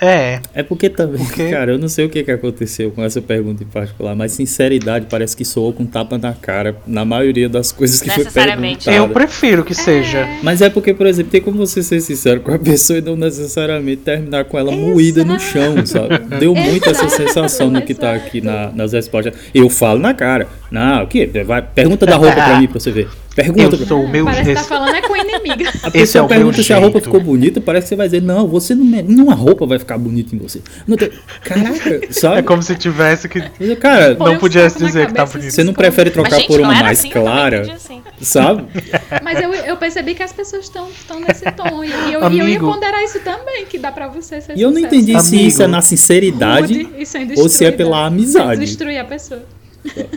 É. 0.00 0.40
É 0.54 0.62
porque 0.62 0.88
também, 0.88 1.18
Porque- 1.24 1.50
cara, 1.50 1.72
eu 1.72 1.78
não 1.78 1.88
sei 1.88 2.04
o 2.04 2.08
que, 2.08 2.22
que 2.22 2.30
aconteceu 2.30 2.92
com 2.92 3.02
essa 3.02 3.20
pergunta 3.20 3.64
em 3.64 3.66
particular, 3.66 4.14
mas 4.14 4.30
sinceridade 4.30 5.06
parece 5.10 5.36
que 5.36 5.44
soou 5.44 5.72
com 5.72 5.84
tapa 5.84 6.16
na 6.16 6.32
cara 6.34 6.76
na 6.86 7.04
maioria 7.04 7.48
das 7.48 7.72
coisas 7.72 8.00
que 8.00 8.08
foi 8.08 8.24
perguntada. 8.24 8.96
Eu 8.96 9.08
prefiro 9.08 9.64
que 9.64 9.74
seja. 9.74 10.24
Mas 10.40 10.62
é 10.62 10.70
porque, 10.70 10.94
por 10.94 11.04
exemplo, 11.04 11.32
tem 11.32 11.40
como 11.40 11.56
você 11.58 11.82
ser 11.82 12.00
sincero 12.00 12.38
com 12.42 12.52
a 12.54 12.58
pessoa 12.60 13.00
e 13.00 13.02
não 13.02 13.16
necessariamente 13.16 14.02
terminar 14.02 14.44
com 14.44 14.56
ela 14.56 14.70
moída 14.70 15.24
no 15.24 15.40
chão, 15.40 15.84
sabe? 15.84 16.16
Deu 16.38 16.54
muito 16.54 16.88
essa 16.88 17.06
Exato, 17.06 17.16
sensação 17.24 17.68
no 17.68 17.82
que 17.82 17.92
tá 17.92 18.12
exato. 18.14 18.28
aqui 18.28 18.40
na- 18.40 18.70
nas 18.70 18.92
respostas. 18.92 19.34
Eu 19.52 19.68
falo 19.68 19.98
na 19.98 20.14
cara. 20.14 20.46
Não, 20.70 21.02
o 21.02 21.06
quê? 21.08 21.28
Vai, 21.44 21.60
pergunta 21.60 22.06
da 22.06 22.14
roupa 22.14 22.34
pra 22.36 22.60
mim 22.60 22.68
pra 22.68 22.78
você 22.78 22.92
ver. 22.92 23.08
Pergunta 23.38 23.76
Eu 23.76 23.86
sou 23.86 24.02
o 24.04 24.08
meu 24.08 24.24
Parece 24.24 24.48
que 24.50 24.54
tá 24.56 24.64
falando 24.64 24.96
é 24.96 25.00
com 25.00 25.16
inimiga. 25.16 25.68
A 25.68 25.88
Esse 25.88 25.90
pessoa 25.92 26.24
é 26.24 26.28
pergunta 26.28 26.60
se 26.60 26.72
a 26.72 26.78
roupa 26.78 27.00
ficou 27.00 27.20
bonita, 27.20 27.60
parece 27.60 27.84
que 27.84 27.88
você 27.90 27.96
vai 27.96 28.08
dizer, 28.08 28.20
não, 28.20 28.48
você 28.48 28.74
não 28.74 28.84
mere- 28.84 29.06
nenhuma 29.06 29.32
roupa 29.32 29.64
vai 29.64 29.78
ficar 29.78 29.96
bonita 29.96 30.34
em 30.34 30.38
você. 30.38 30.60
Não 30.88 30.96
tem- 30.96 31.10
Caraca, 31.44 32.00
sabe? 32.10 32.38
É 32.38 32.42
como 32.42 32.60
se 32.64 32.74
tivesse 32.74 33.28
que. 33.28 33.40
Cara, 33.76 34.16
Põe 34.16 34.32
Não 34.34 34.40
na 34.40 34.66
dizer 34.66 35.06
que 35.06 35.14
tá 35.14 35.24
bonito. 35.24 35.50
você 35.52 35.62
não 35.62 35.72
prefere 35.72 36.10
trocar 36.10 36.30
Mas, 36.32 36.40
gente, 36.40 36.48
por 36.48 36.60
uma 36.60 36.74
mais 36.74 36.98
assim, 36.98 37.10
clara, 37.10 37.58
entendi 37.58 37.70
assim. 37.76 38.02
sabe? 38.20 38.64
Mas 39.22 39.40
eu, 39.40 39.54
eu 39.54 39.76
percebi 39.76 40.14
que 40.14 40.22
as 40.24 40.32
pessoas 40.32 40.64
estão 40.64 40.88
nesse 41.20 41.44
tom. 41.52 41.84
E, 41.84 41.90
eu, 41.92 42.20
e 42.32 42.38
eu 42.40 42.48
ia 42.48 42.56
Amigo. 42.56 42.72
ponderar 42.72 43.04
isso 43.04 43.20
também, 43.20 43.66
que 43.66 43.78
dá 43.78 43.92
pra 43.92 44.08
você 44.08 44.40
ser 44.40 44.56
E 44.58 44.62
eu 44.62 44.72
não 44.72 44.80
entendi 44.80 45.12
se 45.20 45.34
Amigo. 45.34 45.48
isso 45.48 45.62
é 45.62 45.66
na 45.68 45.80
sinceridade 45.80 46.82
Rude 46.82 47.34
ou 47.40 47.48
se 47.48 47.64
é 47.64 47.70
pela 47.70 48.04
amizade. 48.06 48.56
Sem 48.56 48.66
destruir 48.66 48.98
a 48.98 49.04
pessoa. 49.04 49.42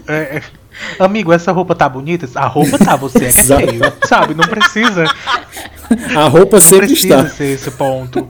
É, 0.07 0.13
é. 0.37 0.41
Amigo, 0.99 1.31
essa 1.33 1.51
roupa 1.51 1.75
tá 1.75 1.87
bonita? 1.89 2.27
A 2.35 2.47
roupa 2.47 2.77
tá, 2.77 2.95
você 2.95 3.17
é 3.25 3.31
que 3.31 3.39
Exato. 3.39 3.67
feio. 3.67 3.81
Sabe? 4.07 4.33
Não 4.33 4.47
precisa. 4.47 5.05
A 6.15 6.27
roupa 6.27 6.57
Não 6.57 6.61
sempre 6.61 6.87
precisa 6.87 7.15
está. 7.17 7.29
ser 7.29 7.45
esse 7.53 7.71
ponto. 7.71 8.27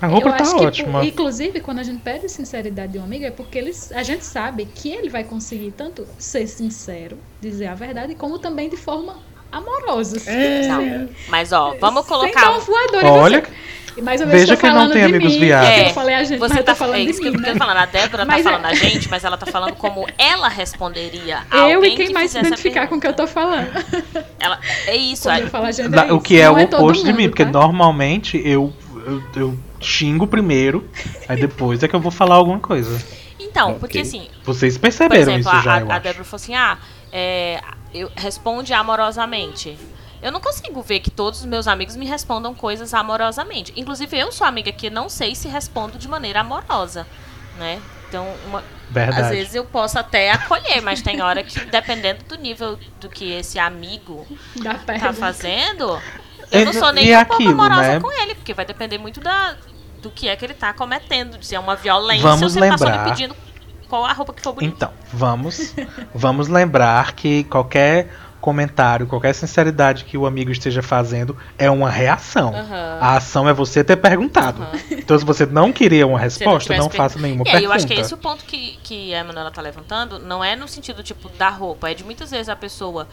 A 0.00 0.06
roupa 0.08 0.30
eu 0.30 0.36
tá 0.36 0.42
acho 0.42 0.56
que, 0.56 0.64
ótima. 0.66 1.04
inclusive, 1.04 1.60
quando 1.60 1.78
a 1.78 1.82
gente 1.84 2.00
pede 2.00 2.28
sinceridade 2.28 2.92
de 2.92 2.98
um 2.98 3.04
amigo, 3.04 3.24
é 3.24 3.30
porque 3.30 3.56
eles, 3.56 3.92
a 3.92 4.02
gente 4.02 4.24
sabe 4.24 4.64
que 4.66 4.90
ele 4.90 5.08
vai 5.08 5.22
conseguir 5.22 5.70
tanto 5.72 6.04
ser 6.18 6.46
sincero, 6.48 7.16
dizer 7.40 7.66
a 7.68 7.74
verdade, 7.74 8.14
como 8.16 8.38
também 8.38 8.68
de 8.68 8.76
forma 8.76 9.16
amorosa. 9.52 10.18
É. 10.30 10.66
Não. 10.66 11.08
Mas, 11.28 11.52
ó, 11.52 11.76
vamos 11.80 12.04
Sem 12.06 12.10
dar 12.18 12.18
colocar. 12.18 12.50
um 12.52 12.60
voador 12.60 13.02
em 13.04 13.06
Olha, 13.06 13.40
você. 13.42 13.52
Mais 14.00 14.22
uma 14.22 14.30
vez 14.30 14.40
veja 14.48 14.54
tô 14.54 14.60
que 14.62 14.66
não 14.68 14.72
falando 14.74 14.92
tem 14.94 15.06
de 15.06 15.14
amigos 15.16 15.36
mim, 15.36 15.50
É, 15.50 15.90
Eu 15.90 15.92
falei 15.92 16.14
a 16.14 16.24
gente, 16.24 16.40
mas 16.40 16.50
Você 16.50 16.62
tá 16.62 16.72
tô 16.72 16.78
falando 16.78 16.96
é 16.96 17.00
isso 17.00 17.20
que 17.20 17.28
eu 17.28 17.32
tô 17.34 17.40
né? 17.40 17.54
falando. 17.54 17.76
A 17.76 17.84
Débora 17.84 18.24
tá 18.24 18.32
Mas 18.32 18.40
é- 18.40 18.50
falando 18.50 18.64
a 18.64 18.74
gente, 18.74 19.10
mas 19.10 19.22
ela 19.22 19.36
tá 19.36 19.44
falando 19.44 19.74
como 19.74 20.06
ela 20.16 20.48
responderia 20.48 21.40
a 21.50 21.58
Eu 21.68 21.76
alguém 21.76 21.92
e 21.92 21.96
quem 21.96 22.06
que 22.06 22.12
mais 22.14 22.30
se 22.30 22.38
identificar 22.38 22.86
com 22.86 22.94
o 22.96 23.00
que 23.00 23.06
eu 23.06 23.12
tô 23.12 23.26
falando. 23.26 23.68
Ela, 24.40 24.58
é 24.86 24.96
isso. 24.96 25.28
Aí. 25.28 25.42
eu 25.42 25.48
falo 25.48 25.66
a 25.66 25.72
gente, 25.72 25.90
Na- 25.90 26.06
é 26.06 26.12
o 26.12 26.16
isso. 26.16 26.20
que 26.24 26.40
é 26.40 26.46
Não 26.46 26.54
o 26.54 26.66
todo 26.66 26.84
oposto 26.84 27.04
de 27.04 27.12
mim, 27.12 27.24
mundo, 27.24 27.30
porque 27.32 27.44
tá? 27.44 27.50
normalmente 27.50 28.40
eu, 28.42 28.72
eu, 29.06 29.22
eu 29.36 29.58
xingo 29.78 30.26
primeiro, 30.26 30.88
aí 31.28 31.38
depois 31.38 31.82
é 31.82 31.88
que 31.88 31.94
eu 31.94 32.00
vou 32.00 32.10
falar 32.10 32.36
alguma 32.36 32.60
coisa. 32.60 32.98
Então, 33.38 33.68
Ok. 33.72 33.80
porque 33.80 33.98
assim, 33.98 34.26
Vocês 34.42 34.78
por 34.78 34.82
perceberam 34.84 35.20
exemplo, 35.34 35.40
isso 35.40 35.62
já, 35.62 35.74
a, 35.74 35.80
eu 35.80 35.90
a 35.90 35.94
acho. 35.96 36.02
Débora 36.02 36.24
falou 36.24 36.36
assim: 36.42 36.54
ah, 36.54 36.78
é, 37.12 37.60
eu, 37.92 38.10
responde 38.16 38.72
amorosamente. 38.72 39.78
Eu 40.22 40.30
não 40.32 40.40
consigo 40.40 40.80
ver 40.82 41.00
que 41.00 41.10
todos 41.10 41.40
os 41.40 41.46
meus 41.46 41.66
amigos 41.66 41.96
me 41.96 42.06
respondam 42.06 42.54
coisas 42.54 42.94
amorosamente. 42.94 43.72
Inclusive, 43.76 44.16
eu 44.18 44.30
sou 44.30 44.46
amiga 44.46 44.70
que 44.72 44.88
não 44.88 45.08
sei 45.08 45.34
se 45.34 45.48
respondo 45.48 45.98
de 45.98 46.06
maneira 46.08 46.40
amorosa, 46.40 47.06
né? 47.58 47.80
Então, 48.08 48.26
uma- 48.46 48.62
às 49.16 49.30
vezes 49.30 49.54
eu 49.54 49.64
posso 49.64 49.98
até 49.98 50.30
acolher, 50.30 50.80
mas 50.82 51.02
tem 51.02 51.20
hora 51.22 51.42
que, 51.42 51.58
dependendo 51.64 52.22
do 52.24 52.36
nível 52.36 52.78
do 53.00 53.08
que 53.08 53.32
esse 53.32 53.58
amigo 53.58 54.26
Da 54.56 54.74
tá 54.74 54.78
pergunta. 54.84 55.12
fazendo, 55.14 56.00
É, 56.52 56.60
eu 56.60 56.66
não 56.66 56.72
sou 56.74 56.92
nem 56.92 57.10
é 57.12 57.18
um 57.18 57.24
pouco 57.24 57.42
amorosa 57.48 57.82
né? 57.94 58.00
com 58.00 58.12
ele, 58.22 58.34
porque 58.34 58.52
vai 58.54 58.64
depender 58.66 58.98
muito 58.98 59.18
da, 59.18 59.56
do 60.02 60.10
que 60.10 60.28
é 60.28 60.36
que 60.36 60.44
ele 60.44 60.54
tá 60.54 60.72
cometendo. 60.72 61.42
Se 61.42 61.54
é 61.54 61.58
uma 61.58 61.74
violência, 61.74 62.22
Vamos 62.28 62.42
ou 62.42 62.48
se 62.50 62.58
ele 62.60 62.68
tá 62.68 62.78
só 62.78 62.84
lembrar- 62.84 63.04
me 63.04 63.10
pedindo 63.10 63.34
qual 63.92 64.06
a 64.06 64.12
roupa 64.14 64.32
que 64.32 64.40
for 64.40 64.54
bonita. 64.54 64.74
Então, 64.74 64.90
vamos, 65.12 65.74
vamos 66.14 66.48
lembrar 66.48 67.12
que 67.12 67.44
qualquer 67.44 68.08
comentário, 68.40 69.06
qualquer 69.06 69.34
sinceridade 69.34 70.04
que 70.06 70.16
o 70.16 70.24
amigo 70.26 70.50
esteja 70.50 70.82
fazendo 70.82 71.36
é 71.58 71.70
uma 71.70 71.90
reação. 71.90 72.54
Aham. 72.54 72.98
A 73.02 73.16
ação 73.18 73.46
é 73.46 73.52
você 73.52 73.84
ter 73.84 73.96
perguntado. 73.96 74.62
Aham. 74.62 74.72
Então, 74.92 75.18
se 75.18 75.24
você 75.26 75.44
não 75.44 75.70
queria 75.70 76.06
uma 76.06 76.18
resposta, 76.18 76.74
não 76.74 76.88
per- 76.88 76.96
faça 76.96 77.18
nenhuma 77.18 77.42
É, 77.42 77.52
pergunta. 77.52 77.64
eu 77.66 77.72
acho 77.72 77.86
que 77.86 77.92
é 77.92 78.00
esse 78.00 78.14
o 78.14 78.16
ponto 78.16 78.44
que, 78.44 78.78
que 78.82 79.14
a 79.14 79.22
Manuela 79.22 79.50
tá 79.50 79.60
levantando. 79.60 80.18
Não 80.18 80.42
é 80.42 80.56
no 80.56 80.66
sentido, 80.66 81.02
tipo, 81.02 81.28
da 81.36 81.50
roupa. 81.50 81.90
É 81.90 81.94
de 81.94 82.02
muitas 82.02 82.30
vezes 82.30 82.48
a 82.48 82.56
pessoa 82.56 83.06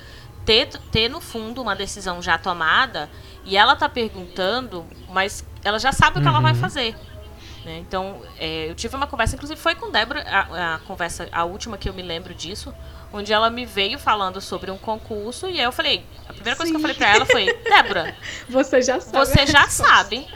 ter, 0.45 0.67
ter 0.91 1.09
no 1.09 1.19
fundo 1.19 1.61
uma 1.61 1.75
decisão 1.75 2.21
já 2.21 2.37
tomada 2.37 3.09
e 3.45 3.57
ela 3.57 3.75
tá 3.75 3.89
perguntando, 3.89 4.85
mas 5.09 5.45
ela 5.63 5.77
já 5.77 5.91
sabe 5.91 6.19
o 6.19 6.21
que 6.21 6.27
ela 6.27 6.39
vai 6.39 6.53
Uhum. 6.53 6.59
fazer. 6.59 6.95
Né? 7.65 7.77
Então, 7.79 8.21
é, 8.37 8.69
eu 8.69 8.75
tive 8.75 8.95
uma 8.95 9.07
conversa, 9.07 9.35
inclusive 9.35 9.59
foi 9.59 9.75
com 9.75 9.91
Débora, 9.91 10.21
a, 10.27 10.75
a 10.75 10.79
conversa, 10.79 11.27
a 11.31 11.43
última 11.43 11.77
que 11.77 11.87
eu 11.89 11.93
me 11.93 12.01
lembro 12.01 12.33
disso, 12.33 12.73
onde 13.11 13.33
ela 13.33 13.49
me 13.49 13.65
veio 13.65 13.97
falando 13.99 14.39
sobre 14.39 14.69
um 14.71 14.77
concurso 14.77 15.47
e 15.47 15.59
aí 15.59 15.65
eu 15.65 15.71
falei, 15.71 16.05
a 16.27 16.33
primeira 16.33 16.55
coisa 16.55 16.71
que 16.71 16.75
eu 16.77 16.81
falei 16.81 16.95
pra 16.95 17.07
ela 17.09 17.25
foi, 17.25 17.53
Débora, 17.63 18.15
Você 18.49 18.81
já 18.81 18.99
sabe. 18.99 19.17
você 19.25 19.45
já 19.47 19.61
resposta. 19.63 19.83
sabe. 19.87 20.27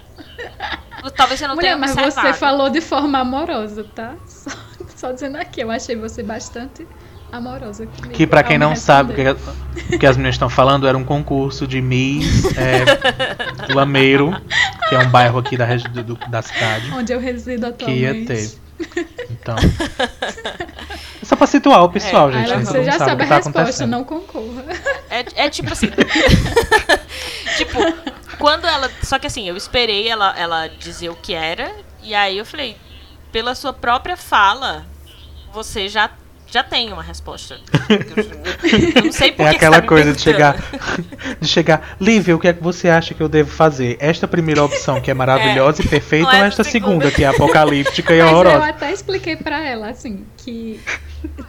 Talvez 1.15 1.39
você 1.39 1.47
não 1.47 1.55
Mulher, 1.55 1.69
tenha 1.69 1.77
mas 1.77 1.91
observado. 1.91 2.27
você 2.27 2.33
falou 2.33 2.69
de 2.69 2.81
forma 2.81 3.19
amorosa, 3.19 3.83
tá? 3.95 4.15
Só, 4.27 4.49
só 4.95 5.11
dizendo 5.11 5.37
aqui, 5.37 5.61
eu 5.61 5.69
achei 5.71 5.95
você 5.95 6.23
bastante 6.23 6.87
amorosa. 7.37 7.85
comigo 7.87 8.13
Que 8.13 8.25
pra 8.27 8.41
ao 8.41 8.45
quem 8.47 8.57
não 8.57 8.75
sabe 8.75 9.11
o 9.13 9.15
que, 9.15 9.95
o 9.95 9.99
que 9.99 10.05
as 10.05 10.15
meninas 10.17 10.35
estão 10.35 10.49
falando, 10.49 10.87
era 10.87 10.97
um 10.97 11.03
concurso 11.03 11.65
de 11.67 11.81
Miss 11.81 12.45
é, 12.57 12.85
Lameiro, 13.73 14.31
que 14.89 14.95
é 14.95 14.99
um 14.99 15.09
bairro 15.09 15.39
aqui 15.39 15.57
da, 15.57 15.65
do- 15.75 16.03
do- 16.03 16.15
da 16.29 16.41
cidade, 16.41 16.91
Onde 16.93 17.11
eu 17.13 17.19
resido 17.19 17.65
que 17.73 17.83
atualmente. 17.85 17.99
ia 18.01 18.25
ter. 18.25 18.51
Então. 19.29 19.55
É 21.21 21.25
só 21.25 21.35
pra 21.35 21.47
situar 21.47 21.83
o 21.83 21.89
pessoal, 21.89 22.29
É, 22.29 22.33
gente. 22.33 22.49
Nem 22.55 22.65
você 22.65 22.83
já 22.83 22.91
sabe 22.93 23.05
sabe 23.05 23.11
o 23.11 23.13
a 23.13 23.23
que 23.23 23.29
tá 23.29 23.35
resposta, 23.35 23.59
acontecendo. 23.59 23.89
não 23.91 24.03
concorra. 24.03 24.63
É, 25.09 25.45
é 25.45 25.49
tipo 25.49 25.71
assim. 25.71 25.89
tipo, 27.57 27.77
quando 28.37 28.65
ela. 28.65 28.89
Só 29.01 29.17
que 29.19 29.27
assim, 29.27 29.47
eu 29.47 29.55
esperei 29.55 30.07
ela, 30.07 30.33
ela 30.37 30.67
dizer 30.67 31.09
o 31.09 31.15
que 31.15 31.33
era. 31.33 31.71
E 32.01 32.13
aí 32.13 32.37
eu 32.37 32.45
falei, 32.45 32.75
pela 33.31 33.55
sua 33.55 33.71
própria 33.71 34.17
fala, 34.17 34.85
você 35.53 35.87
já, 35.87 36.09
já 36.53 36.63
tem 36.63 36.93
uma 36.93 37.01
resposta. 37.01 37.59
Eu, 37.89 38.95
eu 38.97 39.03
não 39.05 39.11
sei 39.11 39.31
por 39.33 39.41
É 39.47 39.53
que 39.53 39.57
que 39.59 39.65
aquela 39.65 39.75
você 39.77 39.77
tá 39.77 39.81
me 39.81 39.87
coisa 39.87 40.13
de 40.13 40.21
chegar, 40.21 40.55
de 41.41 41.47
chegar, 41.47 41.95
Lívia, 41.99 42.35
o 42.35 42.39
que 42.39 42.47
é 42.47 42.53
que 42.53 42.61
você 42.61 42.89
acha 42.89 43.13
que 43.13 43.21
eu 43.21 43.27
devo 43.27 43.49
fazer? 43.49 43.97
Esta 43.99 44.27
primeira 44.27 44.63
opção 44.63 45.01
que 45.01 45.09
é 45.09 45.13
maravilhosa 45.15 45.81
e 45.81 45.87
perfeita, 45.87 46.29
Ou 46.29 46.35
ou 46.37 46.43
esta 46.43 46.63
segunda, 46.63 46.91
segunda? 47.05 47.11
que 47.11 47.23
é 47.23 47.27
apocalíptica 47.27 48.13
e 48.13 48.19
Mas 48.19 48.27
eu 48.27 48.33
horrorosa? 48.33 48.65
até 48.65 48.91
expliquei 48.93 49.35
pra 49.35 49.59
ela, 49.67 49.89
assim, 49.89 50.25
que. 50.37 50.79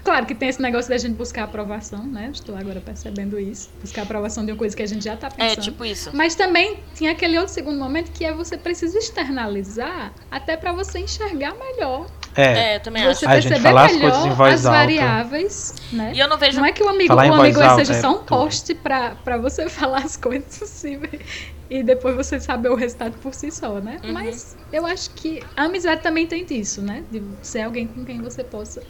Claro 0.05 0.25
que 0.25 0.35
tem 0.37 0.49
esse 0.49 0.63
negócio 0.63 0.89
da 0.89 0.97
gente 0.97 1.15
buscar 1.17 1.45
aprovação, 1.45 2.07
né? 2.07 2.31
Estou 2.33 2.57
agora 2.57 2.81
percebendo 2.81 3.39
isso. 3.41 3.69
Buscar 3.83 4.03
aprovação 4.03 4.47
de 4.47 4.53
uma 4.53 4.57
coisa 4.59 4.75
que 4.77 4.83
a 4.83 4.87
gente 4.87 5.05
já 5.05 5.17
tá 5.17 5.27
É, 5.37 5.49
pensando. 5.49 5.65
tipo 5.65 5.85
isso. 5.85 6.11
Mas 6.15 6.37
também 6.37 6.79
tinha 6.95 7.11
aquele 7.11 7.37
outro 7.39 7.53
segundo 7.53 7.77
momento 7.79 8.13
que 8.13 8.25
é 8.25 8.33
você 8.33 8.57
precisa 8.57 8.97
externalizar 8.97 10.13
até 10.31 10.57
pra 10.57 10.73
você 10.73 11.01
enxergar 11.01 11.55
melhor. 11.55 12.07
É, 12.37 12.43
É, 12.43 12.77
eu 12.77 12.81
também 12.81 13.03
Você 13.05 13.27
acho. 13.27 13.35
A 13.35 13.41
gente 13.41 13.49
perceber 13.49 13.79
as 13.79 13.93
melhor 13.93 14.01
coisas 14.01 14.27
em 14.27 14.31
voz 14.31 14.55
as 14.55 14.67
alta. 14.67 14.79
variáveis, 14.79 15.75
né? 15.93 16.13
E 16.15 16.19
eu 16.19 16.29
não 16.29 16.37
vejo. 16.39 16.59
Não 16.59 16.67
é 16.67 16.73
que 16.73 16.83
o 16.83 16.89
amigo, 16.89 17.09
Falar 17.09 17.27
voz 17.29 17.41
amigo 17.41 17.61
alta 17.61 17.85
seja 17.85 17.99
é 17.99 18.01
só 18.01 18.13
um 18.13 18.25
poste 18.25 18.75
pra, 18.75 19.15
pra 19.25 19.39
você 19.39 19.69
falar 19.71 19.99
as 19.99 20.17
coisas 20.17 20.63
assim. 20.63 21.01
e 21.71 21.83
depois 21.83 22.15
você 22.17 22.41
saber 22.41 22.71
o 22.71 22.75
resultado 22.75 23.17
por 23.19 23.35
si 23.35 23.51
só, 23.51 23.81
né? 23.81 24.01
Uhum. 24.05 24.13
Mas 24.13 24.57
eu 24.73 24.85
acho 24.87 25.11
que 25.11 25.41
a 25.57 25.65
amizade 25.65 26.03
também 26.03 26.27
tem 26.27 26.45
disso, 26.45 26.83
né? 26.83 27.05
De 27.11 27.23
ser 27.43 27.63
alguém 27.63 27.87
com 27.87 28.05
quem 28.05 28.21
você 28.21 28.43
possa. 28.45 28.83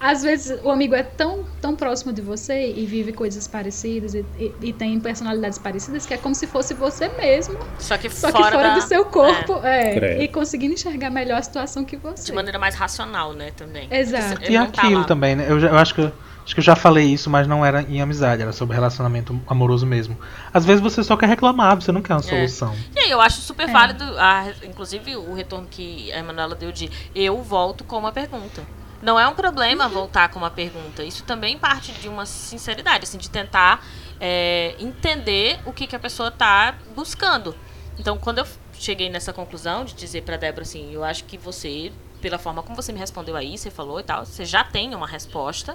Às 0.00 0.22
vezes 0.22 0.58
o 0.62 0.70
amigo 0.70 0.94
é 0.94 1.02
tão, 1.02 1.44
tão 1.60 1.74
próximo 1.74 2.12
de 2.12 2.22
você 2.22 2.72
e 2.72 2.86
vive 2.86 3.12
coisas 3.12 3.48
parecidas 3.48 4.14
e, 4.14 4.24
e- 4.38 4.52
e 4.62 4.72
tem 4.72 4.98
personalidades 5.00 5.58
parecidas 5.58 6.06
que 6.06 6.14
é 6.14 6.16
como 6.16 6.34
se 6.34 6.46
fosse 6.46 6.72
você 6.74 7.08
mesmo, 7.08 7.58
Só 7.80 7.98
que 7.98 8.08
só 8.08 8.30
fora, 8.30 8.44
que 8.44 8.50
fora 8.52 8.68
da- 8.68 8.74
do 8.76 8.82
seu 8.82 9.04
corpo, 9.06 9.58
é, 9.64 9.94
Credo. 9.94 10.22
e 10.22 10.28
conseguindo 10.28 10.74
enxergar 10.74 11.10
melhor 11.10 11.38
a 11.38 11.42
situação 11.42 11.84
que 11.84 11.96
você. 11.96 12.24
De 12.26 12.32
maneira 12.32 12.58
mais 12.58 12.76
racional, 12.76 13.32
né, 13.32 13.50
também. 13.56 13.88
Exato. 13.90 14.42
E 14.44 14.54
tá 14.54 14.62
aquilo 14.62 15.00
lá. 15.00 15.04
também, 15.04 15.34
né? 15.34 15.46
Eu, 15.48 15.58
já- 15.58 15.68
eu 15.68 15.76
acho 15.78 15.92
que 15.94 16.00
eu, 16.02 16.12
acho 16.44 16.54
que 16.54 16.60
eu 16.60 16.64
já 16.64 16.76
falei 16.76 17.06
isso, 17.06 17.28
mas 17.28 17.48
não 17.48 17.66
era 17.66 17.82
em 17.82 18.00
amizade, 18.00 18.40
era 18.40 18.52
sobre 18.52 18.76
relacionamento 18.76 19.38
amoroso 19.48 19.84
mesmo. 19.84 20.16
Às 20.54 20.64
vezes 20.64 20.80
você 20.80 21.02
só 21.02 21.16
quer 21.16 21.26
reclamar, 21.28 21.74
você 21.74 21.90
não 21.90 22.02
quer 22.02 22.14
uma 22.14 22.22
solução. 22.22 22.72
E 22.94 23.00
aí, 23.00 23.10
eu 23.10 23.20
acho 23.20 23.40
super 23.40 23.68
É. 23.68 23.72
válido, 23.72 24.04
a- 24.16 24.46
inclusive 24.62 25.16
o 25.16 25.34
retorno 25.34 25.66
que 25.68 26.12
a 26.12 26.18
Emanuela 26.20 26.54
deu 26.54 26.70
de 26.70 26.88
eu 27.16 27.42
volto 27.42 27.82
com 27.82 27.98
uma 27.98 28.12
pergunta. 28.12 28.62
Não 29.00 29.18
é 29.18 29.26
um 29.28 29.34
problema 29.34 29.84
Uhum. 29.86 29.90
voltar 29.92 30.28
com 30.28 30.38
uma 30.38 30.50
pergunta. 30.50 31.04
Isso 31.04 31.22
também 31.24 31.56
parte 31.58 31.92
de 31.92 32.08
uma 32.08 32.26
sinceridade, 32.26 33.04
assim, 33.04 33.18
de 33.18 33.30
tentar 33.30 33.84
é, 34.20 34.74
entender 34.78 35.60
o 35.64 35.72
que, 35.72 35.86
que 35.86 35.94
a 35.94 35.98
pessoa 35.98 36.28
está 36.28 36.74
buscando. 36.96 37.54
Então, 37.98 38.18
quando 38.18 38.38
eu 38.38 38.46
cheguei 38.74 39.08
nessa 39.08 39.32
conclusão 39.32 39.84
de 39.84 39.94
dizer 39.94 40.22
pra 40.22 40.36
Débora 40.36 40.62
assim, 40.62 40.92
eu 40.92 41.02
acho 41.04 41.24
que 41.24 41.36
você, 41.38 41.92
pela 42.20 42.38
forma 42.38 42.62
como 42.62 42.76
você 42.76 42.92
me 42.92 42.98
respondeu 42.98 43.36
aí, 43.36 43.56
você 43.58 43.70
falou 43.70 43.98
e 44.00 44.02
tal, 44.02 44.24
você 44.24 44.44
já 44.44 44.64
tem 44.64 44.94
uma 44.94 45.06
resposta. 45.06 45.74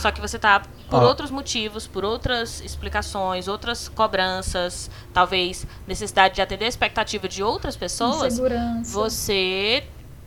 Só 0.00 0.10
que 0.10 0.20
você 0.20 0.36
tá 0.38 0.62
por 0.90 1.02
Ó. 1.02 1.06
outros 1.06 1.30
motivos, 1.30 1.86
por 1.86 2.04
outras 2.04 2.60
explicações, 2.60 3.46
outras 3.46 3.88
cobranças, 3.88 4.90
talvez 5.12 5.64
necessidade 5.86 6.34
de 6.34 6.42
atender 6.42 6.64
a 6.64 6.68
expectativa 6.68 7.28
de 7.28 7.42
outras 7.42 7.76
pessoas, 7.76 8.36
você 8.84 9.84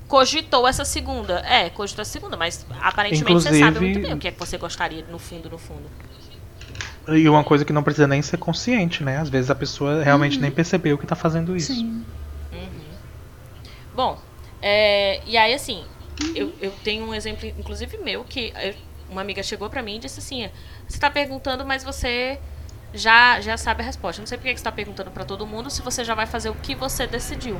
cogitou 0.09 0.67
essa 0.67 0.83
segunda. 0.83 1.39
É, 1.47 1.69
cogitou 1.69 2.01
essa 2.01 2.11
segunda, 2.11 2.35
mas 2.35 2.65
aparentemente 2.81 3.31
você 3.31 3.47
Inclusive- 3.49 3.59
sabe 3.59 3.79
muito 3.79 3.99
bem 4.01 4.13
o 4.13 4.17
que 4.17 4.27
é 4.27 4.31
que 4.31 4.39
você 4.39 4.57
gostaria 4.57 5.05
no 5.09 5.17
fundo, 5.19 5.49
no 5.49 5.57
fundo. 5.57 5.89
E 7.07 7.27
uma 7.29 7.43
coisa 7.43 7.63
que 7.63 7.71
não 7.71 7.81
precisa 7.81 8.07
nem 8.07 8.21
ser 8.21 8.37
consciente, 8.37 9.03
né? 9.03 9.17
Às 9.17 9.29
vezes 9.29 9.49
a 9.49 9.55
pessoa 9.55 10.03
realmente 10.03 10.37
nem 10.39 10.51
percebeu 10.51 10.97
que 10.97 11.07
tá 11.07 11.15
fazendo 11.15 11.55
isso. 11.55 11.73
Sim. 11.73 12.03
Bom, 13.95 14.19
é, 14.61 15.21
e 15.25 15.37
aí 15.37 15.53
assim, 15.53 15.83
eu, 16.35 16.53
eu 16.61 16.71
tenho 16.83 17.05
um 17.05 17.13
exemplo, 17.13 17.47
inclusive 17.57 17.97
meu, 17.97 18.23
que 18.23 18.53
eu- 18.61 18.75
uma 19.09 19.21
amiga 19.21 19.41
chegou 19.41 19.69
pra 19.69 19.81
mim 19.81 19.95
e 19.95 19.99
disse 19.99 20.19
assim: 20.19 20.49
você 20.87 20.99
tá 20.99 21.09
perguntando, 21.09 21.65
mas 21.65 21.83
você 21.83 22.39
já, 22.93 23.41
já 23.41 23.57
sabe 23.57 23.81
a 23.81 23.85
resposta. 23.85 24.21
Não 24.21 24.27
sei 24.27 24.37
por 24.37 24.43
que 24.45 24.55
você 24.57 24.63
tá 24.63 24.71
perguntando 24.71 25.09
pra 25.11 25.25
todo 25.25 25.45
mundo 25.47 25.69
se 25.69 25.81
você 25.81 26.03
já 26.03 26.13
vai 26.15 26.25
fazer 26.27 26.49
o 26.49 26.55
que 26.55 26.75
você 26.75 27.07
decidiu. 27.07 27.59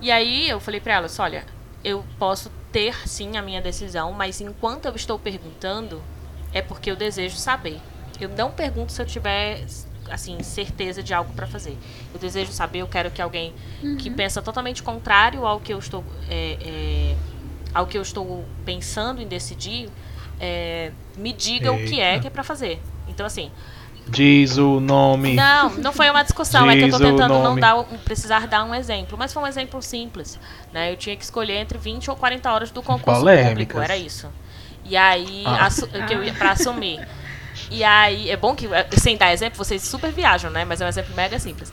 E 0.00 0.10
aí 0.10 0.48
eu 0.48 0.58
falei 0.60 0.80
pra 0.80 0.94
ela, 0.94 1.06
assim, 1.06 1.22
olha, 1.22 1.44
eu 1.84 2.04
posso 2.18 2.50
ter 2.72 2.94
sim 3.06 3.36
a 3.36 3.42
minha 3.42 3.60
decisão, 3.60 4.12
mas 4.12 4.40
enquanto 4.40 4.86
eu 4.86 4.94
estou 4.94 5.18
perguntando, 5.18 6.02
é 6.52 6.62
porque 6.62 6.90
eu 6.90 6.96
desejo 6.96 7.36
saber. 7.36 7.78
Eu 8.20 8.28
não 8.28 8.50
pergunto 8.50 8.92
se 8.92 9.00
eu 9.00 9.06
tiver 9.06 9.64
assim 10.10 10.42
certeza 10.42 11.02
de 11.02 11.14
algo 11.14 11.32
pra 11.32 11.46
fazer. 11.46 11.76
Eu 12.12 12.18
desejo 12.20 12.52
saber, 12.52 12.80
eu 12.80 12.88
quero 12.88 13.10
que 13.10 13.22
alguém 13.22 13.54
que 13.98 14.10
pensa 14.10 14.42
totalmente 14.42 14.82
contrário 14.82 15.46
ao 15.46 15.60
que 15.60 15.72
eu 15.72 15.78
estou 15.78 16.04
é, 16.28 16.58
é, 16.60 17.16
ao 17.72 17.86
que 17.86 17.96
eu 17.96 18.02
estou 18.02 18.44
pensando 18.64 19.22
em 19.22 19.26
decidir, 19.26 19.88
é, 20.40 20.92
me 21.16 21.32
diga 21.32 21.72
o 21.72 21.78
que 21.84 22.00
é 22.00 22.12
Eita. 22.12 22.22
que 22.22 22.26
é 22.26 22.30
pra 22.30 22.42
fazer. 22.42 22.80
Então 23.08 23.24
assim, 23.24 23.50
Diz 24.08 24.58
o 24.58 24.80
nome. 24.80 25.34
não, 25.34 25.70
não 25.76 25.92
foi 25.92 26.10
uma 26.10 26.22
discussão, 26.22 26.68
é 26.68 26.76
que 26.76 26.82
eu 26.84 26.90
tô 26.90 26.96
Diz 26.98 27.06
o 27.06 27.10
tentando 27.10 27.42
não 27.42 27.56
dar, 27.58 27.76
um- 27.78 27.84
precisar 28.04 28.46
dar 28.48 28.64
um 28.64 28.74
exemplo, 28.74 29.16
mas 29.16 29.32
foi 29.32 29.42
um 29.42 29.46
exemplo 29.46 29.80
simples, 29.80 30.38
né? 30.72 30.90
Eu 30.92 30.96
tinha 30.96 31.14
que 31.16 31.22
escolher 31.22 31.56
entre 31.58 31.78
20 31.78 32.10
ou 32.10 32.16
40 32.16 32.50
horas 32.52 32.70
do 32.70 32.82
concurso 32.82 33.20
Polêmicas. 33.20 33.48
público, 33.50 33.78
era 33.80 33.96
isso. 33.96 34.28
E 34.84 34.96
aí, 34.96 35.44
Ah. 35.46 35.66
assu- 35.66 35.86
que 35.86 36.12
eu 36.14 36.24
ia 36.24 36.32
pra 36.34 36.52
assumir. 36.52 36.98
E 37.70 37.82
aí, 37.82 38.30
é 38.30 38.36
bom 38.36 38.54
que, 38.54 38.66
eh, 38.66 38.86
sem 38.96 39.16
dar 39.16 39.32
exemplo, 39.32 39.56
vocês 39.58 39.82
super 39.82 40.12
viajam, 40.12 40.50
né? 40.50 40.64
Mas 40.64 40.80
é 40.80 40.84
um 40.84 40.88
exemplo 40.88 41.14
mega 41.14 41.38
simples. 41.38 41.72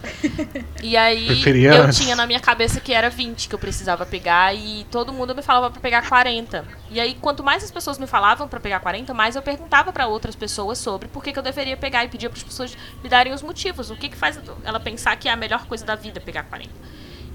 E 0.82 0.96
aí, 0.98 1.28
Preferia 1.28 1.74
eu 1.74 1.84
antes. 1.84 1.98
tinha 1.98 2.16
na 2.16 2.26
minha 2.26 2.40
cabeça 2.40 2.80
que 2.80 2.94
era 2.94 3.10
20 3.10 3.48
que 3.48 3.56
eu 3.56 3.60
precisava 3.60 4.06
pegar 4.06 4.54
e 4.56 4.86
todo 4.92 5.12
mundo 5.14 5.36
me 5.36 5.42
falava 5.42 5.70
pra 5.72 5.82
pegar 5.82 6.08
40. 6.08 6.66
E 6.90 7.00
aí, 7.00 7.16
quanto 7.16 7.44
mais 7.44 7.64
as 7.64 7.72
pessoas 7.72 7.98
me 7.98 8.08
falavam 8.08 8.48
pra 8.48 8.60
pegar 8.60 8.80
40, 8.80 9.14
mais 9.14 9.36
eu 9.36 9.42
perguntava 9.42 9.92
pra 9.92 10.08
outras 10.08 10.36
pessoas 10.36 10.78
sobre 10.78 11.08
por 11.08 11.24
que, 11.24 11.32
que 11.34 11.40
eu 11.40 11.44
deveria 11.44 11.78
pegar 11.78 12.06
e 12.06 12.08
pedia 12.08 12.30
para 12.30 12.38
as 12.38 12.44
pessoas 12.44 12.78
me 13.04 13.10
darem 13.10 13.34
os 13.34 13.42
motivos. 13.42 13.90
O 13.90 13.96
que, 13.96 14.10
que 14.10 14.16
faz 14.18 14.40
ela 14.64 14.80
pensar 14.80 15.16
que 15.16 15.28
é 15.28 15.32
a 15.32 15.36
melhor 15.36 15.66
coisa 15.66 15.86
da 15.86 15.96
vida 15.96 16.20
pegar 16.20 16.44
40. 16.44 16.70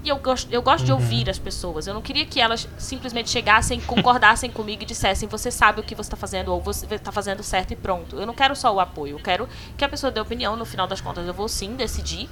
E 0.03 0.09
eu 0.09 0.17
gosto, 0.17 0.51
eu 0.51 0.61
gosto 0.61 0.83
de 0.83 0.91
Uhum. 0.91 0.97
ouvir 0.99 1.29
as 1.29 1.39
pessoas. 1.39 1.87
Eu 1.87 1.93
não 1.93 2.01
queria 2.01 2.25
que 2.25 2.39
elas 2.41 2.67
simplesmente 2.77 3.29
chegassem, 3.29 3.79
concordassem 3.79 4.49
comigo 4.51 4.83
e 4.83 4.85
dissessem 4.85 5.29
você 5.29 5.49
sabe 5.49 5.79
o 5.79 5.83
que 5.83 5.95
você 5.95 6.07
está 6.07 6.17
fazendo 6.17 6.51
ou 6.53 6.59
você 6.61 6.85
está 6.93 7.11
fazendo 7.11 7.41
certo 7.41 7.71
e 7.71 7.75
pronto. 7.75 8.17
Eu 8.17 8.25
não 8.25 8.33
quero 8.33 8.55
só 8.55 8.73
o 8.73 8.79
apoio. 8.79 9.15
Eu 9.17 9.19
quero 9.23 9.47
que 9.77 9.85
a 9.85 9.89
pessoa 9.89 10.11
dê 10.11 10.19
opinião. 10.19 10.55
No 10.57 10.65
final 10.65 10.85
das 10.87 10.99
contas, 10.99 11.25
eu 11.25 11.33
vou 11.33 11.47
sim 11.47 11.75
decidir, 11.75 12.29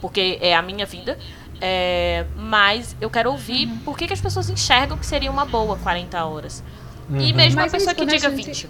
porque 0.00 0.38
é 0.42 0.54
a 0.54 0.60
minha 0.60 0.84
vida. 0.84 1.18
É, 1.60 2.24
mas 2.36 2.94
eu 3.00 3.08
quero 3.10 3.30
ouvir 3.32 3.66
Uhum. 3.66 3.78
por 3.78 3.96
que, 3.98 4.06
que 4.06 4.12
as 4.12 4.20
pessoas 4.20 4.48
enxergam 4.50 4.96
que 4.98 5.06
seria 5.06 5.30
uma 5.30 5.44
boa 5.44 5.76
40 5.78 6.22
horas. 6.24 6.62
E 7.08 7.12
Uhum. 7.12 7.18
mesmo 7.34 7.56
Mas 7.60 7.72
a 7.74 7.76
pessoa 7.78 7.92
isso, 7.92 7.94
que 7.94 8.02
a 8.02 8.04
diga 8.04 8.30
gente- 8.30 8.46
20. 8.46 8.68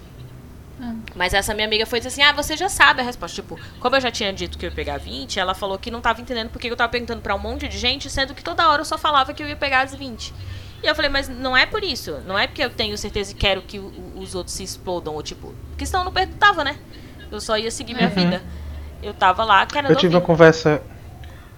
Ah. 0.80 0.94
Mas 1.14 1.34
essa 1.34 1.52
minha 1.54 1.66
amiga 1.66 1.84
foi 1.86 1.98
dizer 1.98 2.08
assim: 2.08 2.22
ah, 2.22 2.32
você 2.32 2.56
já 2.56 2.68
sabe 2.68 3.00
a 3.00 3.04
resposta. 3.04 3.34
Tipo, 3.34 3.58
como 3.80 3.96
eu 3.96 4.00
já 4.00 4.10
tinha 4.10 4.32
dito 4.32 4.56
que 4.56 4.64
eu 4.66 4.70
ia 4.70 4.74
pegar 4.74 4.98
20, 4.98 5.38
ela 5.40 5.54
falou 5.54 5.78
que 5.78 5.90
não 5.90 6.00
tava 6.00 6.20
entendendo 6.20 6.50
porque 6.50 6.68
eu 6.70 6.76
tava 6.76 6.90
perguntando 6.90 7.20
pra 7.20 7.34
um 7.34 7.38
monte 7.38 7.66
de 7.68 7.76
gente, 7.78 8.08
sendo 8.08 8.34
que 8.34 8.42
toda 8.42 8.68
hora 8.68 8.80
eu 8.80 8.84
só 8.84 8.96
falava 8.96 9.32
que 9.34 9.42
eu 9.42 9.48
ia 9.48 9.56
pegar 9.56 9.82
as 9.82 9.94
20. 9.94 10.32
E 10.82 10.86
eu 10.86 10.94
falei, 10.94 11.10
mas 11.10 11.28
não 11.28 11.56
é 11.56 11.66
por 11.66 11.82
isso. 11.82 12.20
Não 12.24 12.38
é 12.38 12.46
porque 12.46 12.62
eu 12.62 12.70
tenho 12.70 12.96
certeza 12.96 13.32
e 13.32 13.34
quero 13.34 13.62
que 13.62 13.78
os 13.80 14.34
outros 14.36 14.54
se 14.54 14.62
explodam. 14.62 15.14
Ou 15.14 15.22
tipo, 15.22 15.52
porque 15.70 15.84
senão 15.84 16.02
eu 16.02 16.04
não 16.04 16.12
perguntava, 16.12 16.62
né? 16.62 16.76
Eu 17.30 17.40
só 17.40 17.58
ia 17.58 17.70
seguir 17.70 17.94
minha 17.94 18.08
Uhum. 18.08 18.14
vida. 18.14 18.42
Eu 19.02 19.12
tava 19.12 19.44
lá 19.44 19.66
querendo 19.66 19.90
Eu 19.90 19.96
tive 19.96 20.14
uma 20.14 20.20
conversa. 20.20 20.80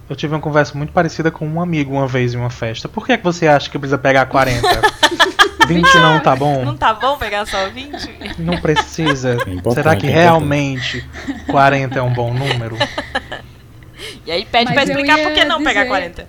Eu 0.09 0.15
tive 0.15 0.33
uma 0.33 0.41
conversa 0.41 0.75
muito 0.77 0.91
parecida 0.91 1.31
com 1.31 1.47
um 1.47 1.61
amigo 1.61 1.93
uma 1.93 2.07
vez 2.07 2.33
em 2.33 2.37
uma 2.37 2.49
festa. 2.49 2.89
Por 2.89 3.05
que, 3.05 3.13
é 3.13 3.17
que 3.17 3.23
você 3.23 3.47
acha 3.47 3.69
que 3.69 3.77
precisa 3.79 3.97
pegar 3.97 4.25
40? 4.25 4.67
20 5.73 5.93
não 5.95 6.19
tá 6.19 6.35
bom? 6.35 6.63
Não 6.65 6.77
tá 6.77 6.93
bom 6.93 7.17
pegar 7.17 7.45
só 7.45 7.69
20? 7.69 8.39
Não 8.39 8.59
precisa. 8.59 9.37
É 9.45 9.73
Será 9.73 9.95
que 9.95 10.07
é 10.07 10.09
realmente 10.09 11.05
40 11.47 11.97
é 11.99 12.01
um 12.01 12.13
bom 12.13 12.33
número? 12.33 12.77
E 14.25 14.31
aí 14.31 14.45
pede 14.45 14.65
Mas 14.65 14.73
pra 14.73 14.83
explicar 14.83 15.17
por 15.19 15.33
que 15.33 15.45
não 15.45 15.63
pegar 15.63 15.81
dizer- 15.83 15.87
40. 15.87 16.27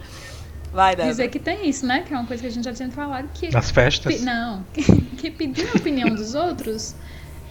Vai, 0.72 0.92
Débora. 0.96 1.10
Dizer 1.10 1.28
que 1.28 1.38
tem 1.38 1.68
isso, 1.68 1.84
né? 1.86 2.02
Que 2.06 2.14
é 2.14 2.16
uma 2.16 2.26
coisa 2.26 2.42
que 2.42 2.48
a 2.48 2.50
gente 2.50 2.64
já 2.64 2.72
tinha 2.72 2.90
falado. 2.90 3.28
Que, 3.34 3.50
Nas 3.52 3.70
festas? 3.70 4.14
Pe- 4.16 4.22
Não, 4.22 4.64
que, 4.72 4.82
que 5.18 5.30
pedir 5.30 5.68
a 5.72 5.76
opinião 5.76 6.08
dos 6.08 6.34
outros 6.34 6.94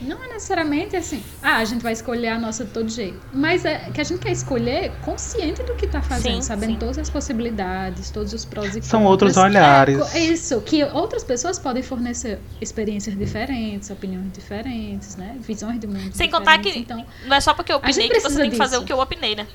não 0.02 0.24
é 0.24 0.28
necessariamente 0.28 0.96
assim, 0.96 1.24
ah, 1.42 1.58
a 1.58 1.66
gente 1.66 1.82
vai 1.82 1.94
escolher 1.94 2.30
a 2.30 2.40
nossa 2.40 2.66
de 2.66 2.72
todo 2.72 2.90
jeito. 2.90 3.20
Mas 3.34 3.64
é 3.66 3.90
que 3.94 4.02
a 4.02 4.04
gente 4.04 4.20
quer 4.20 4.32
escolher 4.32 4.92
consciente 5.04 5.62
do 5.64 5.76
que 5.76 5.88
tá 5.88 6.02
fazendo, 6.02 6.36
Sim, 6.36 6.42
sabendo 6.42 6.74
sim. 6.74 6.80
todas 6.80 6.98
as 6.98 7.10
possibilidades, 7.10 8.10
todos 8.12 8.34
os 8.34 8.46
prós 8.46 8.68
e 8.70 8.82
contras. 8.82 8.86
São 8.88 9.06
outros 9.06 9.38
É, 9.38 9.42
olhares. 9.42 9.98
co- 9.98 10.18
isso, 10.18 10.62
que 10.62 10.84
outras 10.84 11.24
pessoas 11.24 11.58
podem 11.60 11.84
fornecer 11.84 12.40
experiências 12.60 13.18
diferentes, 13.18 13.90
opiniões 13.90 14.32
diferentes, 14.34 15.16
né? 15.16 15.36
Visões 15.40 15.80
de 15.80 15.88
mundo 15.88 16.12
Sem 16.14 16.30
contar 16.30 16.58
que 16.60 16.70
Então, 16.70 17.06
não 17.26 17.36
é 17.36 17.42
só 17.42 17.54
porque 17.54 17.72
eu 17.72 17.78
opinei 17.78 18.10
que 18.10 18.20
você 18.20 18.40
tem 18.42 18.50
que 18.50 18.56
fazer 18.58 18.72
disso. 18.76 18.84
o 18.84 18.86
que 18.86 18.94
eu 18.94 19.00
opinei, 19.00 19.36
né? 19.36 19.48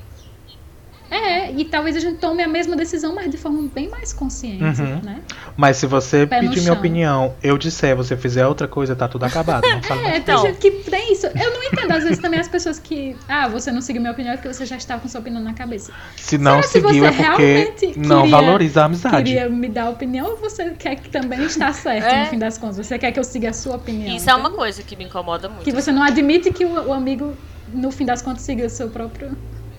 É, 1.09 1.51
e 1.51 1.65
talvez 1.65 1.95
a 1.95 1.99
gente 1.99 2.17
tome 2.19 2.43
a 2.43 2.47
mesma 2.47 2.75
decisão, 2.75 3.13
mas 3.15 3.29
de 3.31 3.37
forma 3.37 3.67
bem 3.73 3.89
mais 3.89 4.11
consciente, 4.13 4.63
Uhum. 4.81 5.01
né? 5.03 5.21
Mas 5.55 5.77
se 5.77 5.85
você 5.85 6.27
Pé 6.27 6.39
pedir 6.41 6.61
minha 6.61 6.73
opinião, 6.73 7.33
eu 7.41 7.57
disser, 7.57 7.95
você 7.95 8.15
fizer 8.17 8.45
outra 8.45 8.67
coisa, 8.67 8.95
tá 8.95 9.07
tudo 9.07 9.23
acabado. 9.25 9.63
Não 9.67 9.81
fala 9.83 10.01
É, 10.01 10.03
mais. 10.03 10.17
Então. 10.19 10.41
tem 10.43 10.51
gente 10.51 10.59
que 10.61 10.71
tem 10.89 11.13
isso. 11.13 11.25
Eu 11.27 11.51
não 11.53 11.63
entendo, 11.63 11.91
às 11.91 12.03
vezes, 12.03 12.19
também 12.19 12.39
as 12.39 12.47
pessoas 12.47 12.77
que. 12.79 13.15
Ah, 13.27 13.47
você 13.47 13.71
não 13.71 13.81
seguiu 13.81 14.01
minha 14.01 14.11
opinião 14.11 14.35
porque 14.35 14.47
você 14.53 14.65
já 14.65 14.75
estava 14.77 15.01
com 15.01 15.07
sua 15.07 15.19
opinião 15.21 15.41
na 15.41 15.53
cabeça. 15.53 15.91
Se 16.15 16.37
não 16.37 16.61
Será 16.61 16.63
que 16.63 16.67
seguiu 16.89 17.03
você 17.05 17.05
é 17.05 17.11
porque 17.11 17.43
realmente 17.43 17.99
não 17.99 18.21
queria- 18.23 18.35
valoriza 18.37 18.81
a 18.81 18.85
amizade. 18.85 19.17
Queria 19.23 19.49
me 19.49 19.69
dar 19.69 19.89
opinião 19.89 20.27
ou 20.27 20.37
você 20.37 20.71
quer 20.71 20.95
que 20.97 21.09
também 21.09 21.43
está 21.43 21.71
certo 21.73 22.05
É. 22.05 22.23
no 22.23 22.29
fim 22.29 22.37
das 22.39 22.57
contas? 22.57 22.77
Você 22.77 22.97
quer 22.99 23.11
que 23.11 23.19
eu 23.19 23.23
siga 23.23 23.49
a 23.49 23.53
sua 23.53 23.75
opinião? 23.77 24.15
Isso 24.15 24.29
é 24.29 24.35
uma 24.35 24.51
coisa 24.51 24.83
que 24.83 24.95
me 24.95 25.05
incomoda 25.05 25.47
muito. 25.49 25.63
Que 25.63 25.71
você 25.71 25.91
não 25.91 26.03
admite 26.03 26.51
que 26.51 26.65
o, 26.65 26.87
o 26.89 26.93
amigo, 26.93 27.33
no 27.73 27.91
fim 27.91 28.05
das 28.05 28.21
contas, 28.21 28.41
siga 28.43 28.65
o 28.65 28.69
seu 28.69 28.89
próprio 28.89 29.35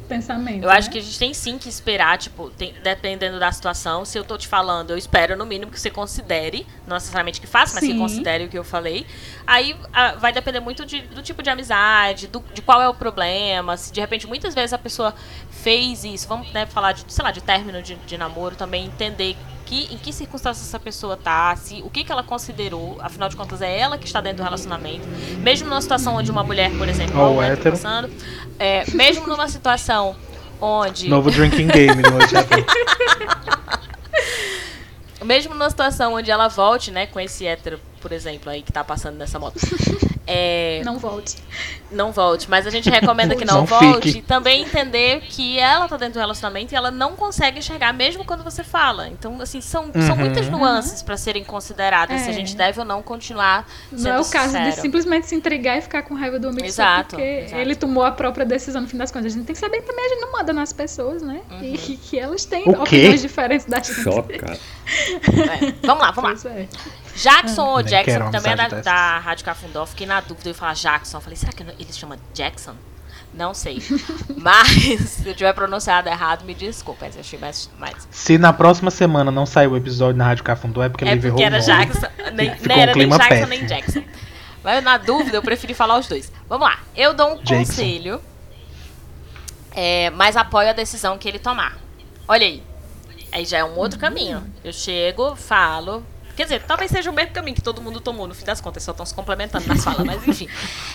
pensamento. 0.08 0.64
Eu 0.64 0.70
acho 0.70 0.88
né? 0.88 0.92
que 0.92 0.98
a 0.98 1.02
gente 1.02 1.18
tem 1.18 1.32
sim 1.34 1.58
que 1.58 1.68
esperar, 1.68 2.18
tipo, 2.18 2.50
tem- 2.50 2.74
dependendo 2.82 3.38
da 3.38 3.52
situação. 3.52 4.04
Se 4.04 4.18
eu 4.18 4.24
tô 4.24 4.36
te 4.38 4.48
falando, 4.48 4.90
eu 4.90 4.98
espero 4.98 5.36
no 5.36 5.44
mínimo 5.46 5.70
que 5.70 5.78
você 5.80 5.90
considere, 5.90 6.66
não 6.86 6.96
necessariamente 6.96 7.40
que 7.40 7.46
faça, 7.46 7.74
mas 7.74 7.84
que 7.84 7.92
Sim. 7.92 7.98
considere 7.98 8.44
o 8.44 8.48
que 8.48 8.58
eu 8.58 8.64
falei. 8.64 9.06
Aí 9.46 9.76
ah, 9.92 10.12
vai 10.16 10.32
depender 10.32 10.60
muito 10.60 10.84
de- 10.86 11.02
do 11.02 11.22
tipo 11.22 11.42
de 11.42 11.50
amizade, 11.50 12.26
do- 12.26 12.44
de 12.54 12.62
qual 12.62 12.80
é 12.82 12.88
o 12.88 12.94
problema. 12.94 13.76
Se 13.76 13.92
de 13.92 14.00
repente 14.00 14.26
muitas 14.26 14.54
vezes 14.54 14.72
a 14.72 14.78
pessoa 14.78 15.14
fez 15.50 16.04
isso, 16.04 16.26
vamos 16.26 16.50
né, 16.52 16.66
falar 16.66 16.92
de, 16.92 17.04
sei 17.12 17.22
lá, 17.24 17.30
de 17.30 17.42
término 17.42 17.82
de, 17.82 17.94
de 17.94 18.16
namoro, 18.18 18.56
também 18.56 18.86
entender 18.86 19.36
que, 19.68 19.94
em 19.94 19.98
que 19.98 20.12
circunstâncias 20.12 20.66
essa 20.66 20.80
pessoa 20.80 21.14
tá, 21.16 21.54
se, 21.54 21.82
o 21.82 21.90
que, 21.90 22.02
que 22.02 22.10
ela 22.10 22.22
considerou, 22.22 22.96
afinal 23.00 23.28
de 23.28 23.36
contas 23.36 23.60
é 23.60 23.78
ela 23.78 23.98
que 23.98 24.06
está 24.06 24.18
dentro 24.20 24.38
do 24.38 24.42
relacionamento. 24.42 25.06
Mesmo 25.40 25.68
numa 25.68 25.82
situação 25.82 26.16
onde 26.16 26.30
uma 26.30 26.42
mulher, 26.42 26.70
por 26.78 26.88
exemplo, 26.88 27.20
Ou 27.20 27.36
o 27.36 27.42
hétero 27.42 27.72
passando, 27.72 28.10
é, 28.58 28.90
mesmo 28.92 29.26
numa 29.26 29.46
situação 29.46 30.16
onde. 30.58 31.08
Novo 31.10 31.30
drinking 31.30 31.66
game 31.66 32.02
no. 32.02 32.08
Mesmo 35.24 35.52
numa 35.52 35.68
situação 35.68 36.14
onde 36.14 36.30
ela 36.30 36.48
volte, 36.48 36.90
né, 36.90 37.06
com 37.06 37.20
esse 37.20 37.44
hétero, 37.44 37.78
por 37.98 38.12
exemplo, 38.12 38.50
aí 38.50 38.62
que 38.62 38.72
tá 38.72 38.82
passando 38.84 39.16
nessa 39.16 39.38
moto. 39.38 39.56
É, 40.30 40.82
Não 40.84 40.98
volte. 40.98 41.36
não 41.90 42.12
volte, 42.12 42.50
mas 42.50 42.66
a 42.66 42.70
gente 42.70 42.90
recomenda 42.90 43.34
que 43.34 43.46
não, 43.46 43.60
Não 43.60 43.64
volte 43.64 44.08
fique. 44.08 44.18
e 44.18 44.20
também 44.22 44.60
entender 44.60 45.22
que 45.22 45.58
ela 45.58 45.88
tá 45.88 45.96
dentro 45.96 46.12
do 46.14 46.18
relacionamento 46.20 46.74
e 46.74 46.76
ela 46.76 46.90
não 46.90 47.16
consegue 47.16 47.60
enxergar 47.60 47.94
mesmo 47.94 48.26
quando 48.26 48.44
você 48.44 48.62
fala. 48.62 49.08
Então, 49.08 49.40
assim, 49.40 49.62
são, 49.62 49.90
são 49.90 50.14
Uhum. 50.16 50.16
muitas 50.20 50.46
nuances 50.50 51.02
pra 51.02 51.16
serem 51.16 51.42
consideradas 51.42 52.20
se 52.20 52.28
a 52.28 52.30
É. 52.30 52.34
gente 52.34 52.54
deve 52.54 52.78
ou 52.78 52.84
não 52.84 53.02
continuar 53.02 53.66
sendo 53.90 54.02
Não 54.02 54.10
é 54.16 54.20
o 54.20 54.24
caso 54.26 54.52
de 54.52 54.64
sincero. 54.66 54.82
simplesmente 54.82 55.26
se 55.28 55.34
entregar 55.34 55.78
e 55.78 55.80
ficar 55.80 56.02
com 56.02 56.12
raiva 56.12 56.38
do 56.38 56.48
amigo 56.48 56.66
Exato, 56.66 57.12
só 57.12 57.16
porque 57.16 57.22
exato. 57.46 57.62
ele 57.62 57.74
tomou 57.74 58.04
a 58.04 58.10
própria 58.12 58.44
decisão 58.44 58.82
no 58.82 58.86
fim 58.88 58.98
das 58.98 59.10
contas. 59.10 59.32
A 59.32 59.34
gente 59.34 59.46
tem 59.46 59.54
que 59.54 59.60
saber 59.60 59.78
que 59.80 59.86
também 59.86 60.04
a 60.04 60.08
gente 60.10 60.20
não 60.20 60.32
manda 60.32 60.52
nas 60.52 60.74
pessoas, 60.74 61.22
né? 61.22 61.40
Uhum. 61.50 61.62
E 61.64 61.78
que, 61.78 61.96
que 61.96 62.18
elas 62.18 62.44
têm 62.44 62.68
opiniões 62.68 63.22
diferentes 63.22 63.64
da 63.64 63.78
gente. 63.78 63.94
Chocado. 64.02 64.58
É. 64.92 65.72
Vamos 65.86 66.02
lá, 66.02 66.10
vamos 66.10 66.30
lá. 66.30 66.36
Pois 66.42 66.44
é. 66.44 66.68
Jackson 67.22 67.66
ou 67.66 67.76
Nem 67.78 67.86
Jackson, 67.86 68.30
também 68.30 68.52
é 68.52 68.56
da, 68.56 68.68
da 68.68 69.18
Rádio 69.18 69.44
Cafundó, 69.44 69.84
fiquei 69.86 70.06
na 70.06 70.20
dúvida, 70.20 70.48
eu 70.48 70.52
ia 70.52 70.54
falar 70.54 70.74
Jackson. 70.74 71.20
Falei, 71.20 71.36
será 71.36 71.52
que 71.52 71.62
ele 71.62 71.92
se 71.92 71.98
chama 71.98 72.18
Jackson? 72.34 72.74
Não 73.34 73.52
sei. 73.52 73.82
Mas, 74.36 74.68
se 75.00 75.28
eu 75.28 75.34
tiver 75.34 75.52
pronunciado 75.52 76.08
errado, 76.08 76.44
me 76.44 76.54
desculpa. 76.54 77.06
Eu 77.06 77.20
achei 77.20 77.38
mais. 77.38 77.70
mais... 77.78 78.08
Se 78.10 78.38
na 78.38 78.52
próxima 78.52 78.90
semana 78.90 79.30
não 79.30 79.44
sair 79.44 79.66
o 79.68 79.76
episódio 79.76 80.16
na 80.16 80.24
Rádio 80.24 80.44
Cafundó, 80.44 80.82
é 80.82 80.88
porque 80.88 81.04
É 81.04 81.12
ele 81.12 81.20
porque 81.20 81.42
errou 81.42 81.54
era 81.54 81.62
o 81.62 81.66
nome. 81.66 81.86
Jackson. 81.86 82.06
Nem, 82.34 82.50
Ficou 82.52 82.68
nem 82.68 82.76
um 82.76 82.80
era 82.80 82.94
nem 82.94 83.08
Jackson 83.08 83.28
péssimo. 83.28 83.46
nem 83.48 83.66
Jackson. 83.66 84.02
Mas 84.64 84.82
na 84.84 84.96
dúvida, 84.98 85.36
eu 85.36 85.42
preferi 85.42 85.74
falar 85.74 85.98
os 85.98 86.06
dois. 86.08 86.32
Vamos 86.48 86.66
lá. 86.66 86.78
Eu 86.96 87.14
dou 87.14 87.34
um 87.34 87.36
Jackson. 87.36 87.56
conselho, 87.56 88.20
é, 89.74 90.10
mas 90.10 90.36
apoio 90.36 90.70
a 90.70 90.72
decisão 90.72 91.16
que 91.18 91.28
ele 91.28 91.38
tomar. 91.38 91.78
Olha 92.26 92.46
aí. 92.46 92.62
Aí 93.30 93.44
já 93.44 93.58
é 93.58 93.64
um 93.64 93.76
outro 93.76 93.98
caminho. 93.98 94.42
Eu 94.64 94.72
chego, 94.72 95.36
falo. 95.36 96.04
Quer 96.38 96.44
dizer, 96.44 96.62
talvez 96.62 96.88
seja 96.88 97.10
o 97.10 97.12
mesmo 97.12 97.32
caminho 97.32 97.56
que 97.56 97.60
todo 97.60 97.82
mundo 97.82 97.98
tomou, 97.98 98.28
no 98.28 98.32
fim 98.32 98.44
das 98.44 98.60
contas, 98.60 98.84
só 98.84 98.92
estão 98.92 99.04
se 99.04 99.12
complementando 99.12 99.66
nas 99.66 99.82
falas, 99.82 100.06
mas 100.06 100.24
enfim. 100.28 100.48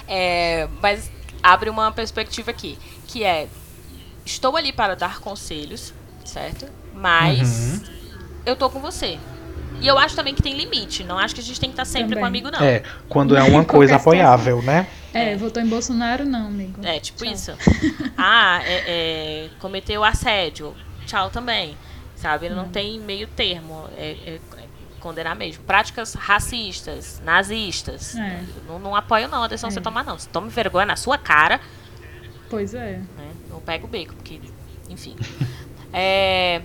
É, 0.08 0.70
mas 0.82 1.12
abre 1.44 1.70
uma 1.70 1.92
perspectiva 1.92 2.50
aqui, 2.50 2.80
que 3.10 3.26
é: 3.26 3.50
estou 4.26 4.56
ali 4.56 4.72
para 4.72 4.96
dar 4.96 5.20
conselhos, 5.20 5.94
certo? 6.24 6.66
Mas 6.94 7.74
Uhum. 7.82 7.84
eu 8.46 8.56
tô 8.56 8.70
com 8.70 8.80
você. 8.80 9.20
E 9.82 9.88
eu 9.88 9.98
acho 10.00 10.16
também 10.16 10.34
que 10.34 10.42
tem 10.42 10.54
limite. 10.56 11.04
Não 11.04 11.20
acho 11.20 11.36
que 11.36 11.42
a 11.42 11.44
gente 11.44 11.60
tem 11.60 11.68
que 11.70 11.74
estar 11.74 11.84
sempre 11.84 12.16
Também. 12.16 12.20
com 12.20 12.24
o 12.24 12.28
amigo, 12.28 12.50
não. 12.50 12.62
É, 12.64 12.82
quando 13.10 13.36
é 13.36 13.44
uma 13.44 13.66
coisa 13.66 13.98
apoiável, 13.98 14.62
né? 14.62 14.88
É, 15.14 15.36
votou 15.36 15.62
em 15.62 15.68
Bolsonaro, 15.68 16.24
não, 16.24 16.48
amigo. 16.48 16.80
É, 16.86 17.02
tipo 17.02 17.26
Tchau. 17.26 17.34
isso. 17.34 17.52
Ah, 18.18 18.62
é, 18.64 18.84
é, 18.88 19.50
cometeu 19.60 20.06
assédio. 20.06 20.74
Tchau 21.06 21.30
também. 21.30 21.78
Sabe? 22.16 22.48
Hum. 22.48 22.56
Não 22.56 22.70
tem 22.70 22.98
meio 23.02 23.28
termo. 23.28 23.90
É- 23.98 24.16
é 24.26 24.40
condenar 25.04 25.36
mesmo. 25.36 25.64
Práticas 25.66 26.14
racistas, 26.16 27.22
nazistas. 27.24 28.16
É. 28.16 28.40
Não, 28.68 28.80
não 28.80 28.96
apoio, 28.96 29.28
não, 29.28 29.44
a 29.44 29.48
decisão 29.48 29.70
É. 29.70 29.72
você 29.74 29.82
tomar, 29.82 30.04
não. 30.04 30.18
Você 30.18 30.30
tome 30.32 30.50
vergonha 30.50 30.86
na 30.88 30.96
sua 30.96 31.18
cara, 31.18 31.60
Pois 32.50 32.74
é. 32.74 33.00
né? 33.18 33.32
Não 33.50 33.60
pega 33.60 33.84
o 33.86 33.88
beco, 33.88 34.14
porque. 34.16 34.40
Enfim. 34.90 35.16
É, 35.96 36.64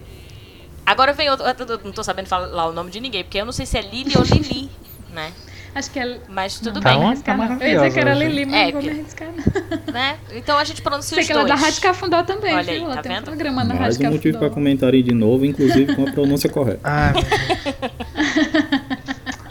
Agora 0.87 1.13
vem 1.13 1.29
outro. 1.29 1.45
eu 1.47 1.81
não 1.85 1.93
tô 1.93 2.03
sabendo 2.03 2.29
falar 2.29 2.65
o 2.67 2.73
nome 2.73 2.91
de 2.91 2.99
ninguém, 2.99 3.23
porque 3.23 3.37
eu 3.39 3.45
não 3.45 3.53
sei 3.53 3.67
se 3.67 3.77
é 3.77 3.83
Lili 3.83 4.15
ou 4.17 4.23
Lili, 4.25 4.71
né? 5.13 5.31
Acho 5.75 5.91
que 5.91 6.01
é. 6.01 6.19
Mas 6.31 6.59
tudo 6.59 6.77
não, 6.77 6.81
Tá 6.81 6.95
bem. 6.97 7.05
arriscar, 7.09 7.37
tá 7.37 7.47
não. 7.47 7.61
Eu 7.61 7.69
ia 7.69 7.75
dizer 7.75 7.93
que 7.93 8.01
era 8.01 8.15
Lili, 8.15 8.47
mas 8.47 8.55
hoje. 8.55 8.73
não 8.73 8.81
vou 8.81 8.91
É, 8.91 8.95
me 8.95 9.01
arriscar, 9.01 9.29
não. 9.29 9.69
Né? 9.93 10.19
Então 10.33 10.57
a 10.57 10.65
gente 10.65 10.81
pronuncia 10.81 11.15
Sei 11.15 11.21
os 11.21 11.27
que 11.27 11.33
ela 11.33 11.43
é 11.43 11.47
da 11.47 11.55
Rádio 11.57 11.83
Cafundó 11.83 12.23
também, 12.23 12.55
Olha 12.55 12.73
aí, 12.73 12.79
viu? 12.79 12.87
Ela 12.87 12.97
tá 12.97 13.03
tem 13.03 13.13
um 13.13 13.15
vendo? 13.17 13.25
programa 13.27 13.65
na 13.65 13.75
Mais 13.75 13.97
Rádio 13.97 14.09
um 14.09 14.13
motivo 14.15 14.39
para 14.39 14.49
comentarem 14.51 15.03
de 15.05 15.13
novo, 15.13 15.45
inclusive 15.45 15.95
com 15.95 16.07
a 16.09 16.11
pronúncia 16.11 16.49
correta. 16.49 16.81
Ai, 16.85 17.13
meu 17.13 17.23
Deus. 17.23 17.39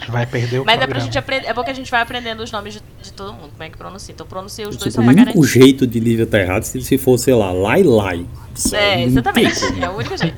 gente 0.00 0.07
vai 0.18 0.26
perder 0.26 0.58
o 0.60 0.64
Mas 0.64 0.74
é, 0.74 0.78
pra 0.78 0.86
programa. 0.86 1.04
gente 1.04 1.18
aprender, 1.18 1.46
é 1.46 1.54
bom 1.54 1.64
que 1.64 1.70
a 1.70 1.74
gente 1.74 1.90
vai 1.90 2.00
aprendendo 2.02 2.42
os 2.42 2.50
nomes 2.52 2.74
de, 2.74 2.82
de 3.02 3.12
todo 3.12 3.32
mundo, 3.32 3.50
como 3.52 3.62
é 3.62 3.68
que 3.70 3.76
pronuncia. 3.78 4.12
Então 4.12 4.26
pronuncia 4.26 4.68
os 4.68 4.76
dois 4.76 4.92
O 4.92 4.96
só 4.96 5.02
pra 5.02 5.10
único 5.12 5.26
garantir. 5.32 5.46
jeito 5.60 5.86
de 5.86 6.00
Lívia 6.00 6.26
tá 6.26 6.38
errado 6.38 6.64
se, 6.64 6.80
se 6.82 6.98
for, 6.98 7.16
sei 7.18 7.34
lá, 7.34 7.52
Lai 7.52 7.82
Lai. 7.82 8.26
Isso 8.54 8.74
É, 8.74 8.96
não 8.96 9.02
exatamente. 9.04 9.64
É 9.82 9.88
o 9.88 9.92
único 9.96 10.16
jeito. 10.16 10.36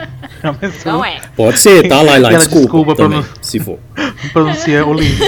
Pessoa 0.60 0.92
Não 0.94 1.04
é. 1.04 1.20
Pode 1.36 1.58
ser, 1.58 1.88
tá, 1.88 2.02
Lai 2.02 2.18
Lai? 2.18 2.34
Ela 2.34 2.38
Desculpa, 2.44 2.60
desculpa 2.62 2.94
pra 2.94 3.04
também, 3.04 3.20
não- 3.20 3.28
se 3.42 3.58
for. 3.60 3.78
Pronuncia 4.32 4.86
o 4.86 4.92
livro. 4.92 5.26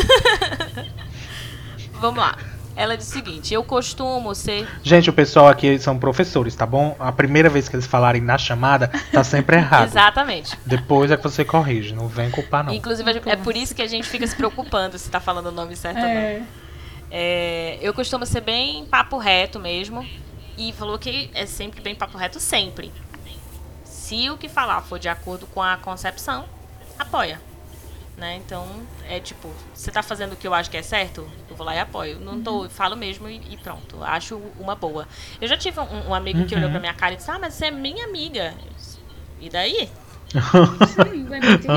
Vamos 2.01 2.19
lá. 2.19 2.37
Ela 2.83 2.97
diz 2.97 3.07
o 3.07 3.13
seguinte: 3.13 3.55
eu 3.55 3.63
costumo 3.63 4.35
ser. 4.35 4.69
Gente, 4.83 5.09
o 5.09 5.13
pessoal 5.13 5.47
aqui 5.47 5.79
são 5.79 5.97
professores, 5.97 6.53
tá 6.57 6.67
bom? 6.67 6.97
A 6.99 7.13
primeira 7.13 7.49
vez 7.49 7.69
que 7.69 7.77
eles 7.77 7.87
falarem 7.87 8.21
na 8.21 8.37
chamada, 8.37 8.91
tá 9.13 9.23
sempre 9.23 9.55
errado. 9.63 9.85
Exatamente. 9.85 10.59
Depois 10.67 11.13
é 11.13 11.17
que 11.17 11.23
você 11.23 11.45
corrige, 11.45 11.95
não 11.95 12.09
vem 12.09 12.29
culpar 12.29 12.65
não. 12.65 12.75
Inclusive, 12.75 13.23
é 13.27 13.37
por 13.37 13.57
isso 13.57 13.73
que 13.73 13.83
a 13.83 13.87
gente 13.87 14.09
fica 14.09 14.27
se 14.27 14.35
preocupando 14.35 14.99
se 14.99 15.09
tá 15.09 15.21
falando 15.21 15.47
o 15.47 15.53
nome 15.53 15.77
certo 15.77 15.99
ou 15.99 16.03
não. 16.03 16.11
É, 16.11 16.43
É, 17.09 17.79
eu 17.81 17.95
costumo 17.95 18.27
ser 18.27 18.41
bem 18.41 18.85
papo 18.87 19.17
reto 19.17 19.61
mesmo. 19.61 20.05
E 20.59 20.73
falou 20.73 20.99
que 20.99 21.31
é 21.35 21.47
sempre 21.47 21.81
bem 21.81 21.95
papo 21.95 22.19
reto, 22.19 22.41
sempre. 22.41 22.91
Se 23.85 24.29
o 24.29 24.37
que 24.37 24.49
falar 24.49 24.81
for 24.83 24.99
de 24.99 25.09
acordo 25.09 25.47
com 25.47 25.63
a 25.63 25.77
concepção, 25.77 26.47
apoia. 26.99 27.41
Né? 28.17 28.37
Então, 28.45 28.67
é 29.09 29.19
tipo, 29.19 29.49
você 29.75 29.91
tá 29.91 30.03
fazendo 30.03 30.35
o 30.35 30.37
que 30.37 30.47
eu 30.47 30.53
acho 30.55 30.71
que 30.71 30.77
é 30.77 30.83
certo? 30.83 31.27
Eu 31.49 31.57
vou 31.57 31.65
lá 31.67 31.75
e 31.75 31.79
apoio. 31.81 32.21
Não 32.21 32.41
tô, 32.41 32.69
falo 32.69 32.95
mesmo 32.95 33.29
e, 33.29 33.41
e 33.51 33.57
pronto. 33.57 34.03
Acho 34.03 34.41
uma 34.61 34.75
boa. 34.77 35.09
Eu 35.41 35.49
já 35.49 35.57
tive 35.57 35.81
um, 35.81 36.11
um 36.11 36.15
amigo 36.15 36.45
que 36.45 36.55
olhou 36.55 36.71
pra 36.71 36.79
minha 36.79 36.95
cara 36.95 37.15
e 37.15 37.17
disse: 37.17 37.31
Ah, 37.31 37.39
mas 37.39 37.55
você 37.55 37.67
é 37.67 37.71
minha 37.71 38.05
amiga. 38.05 38.55
Disse, 38.77 38.99
E 39.41 39.49
daí? 39.49 39.89
mentir. 41.29 41.71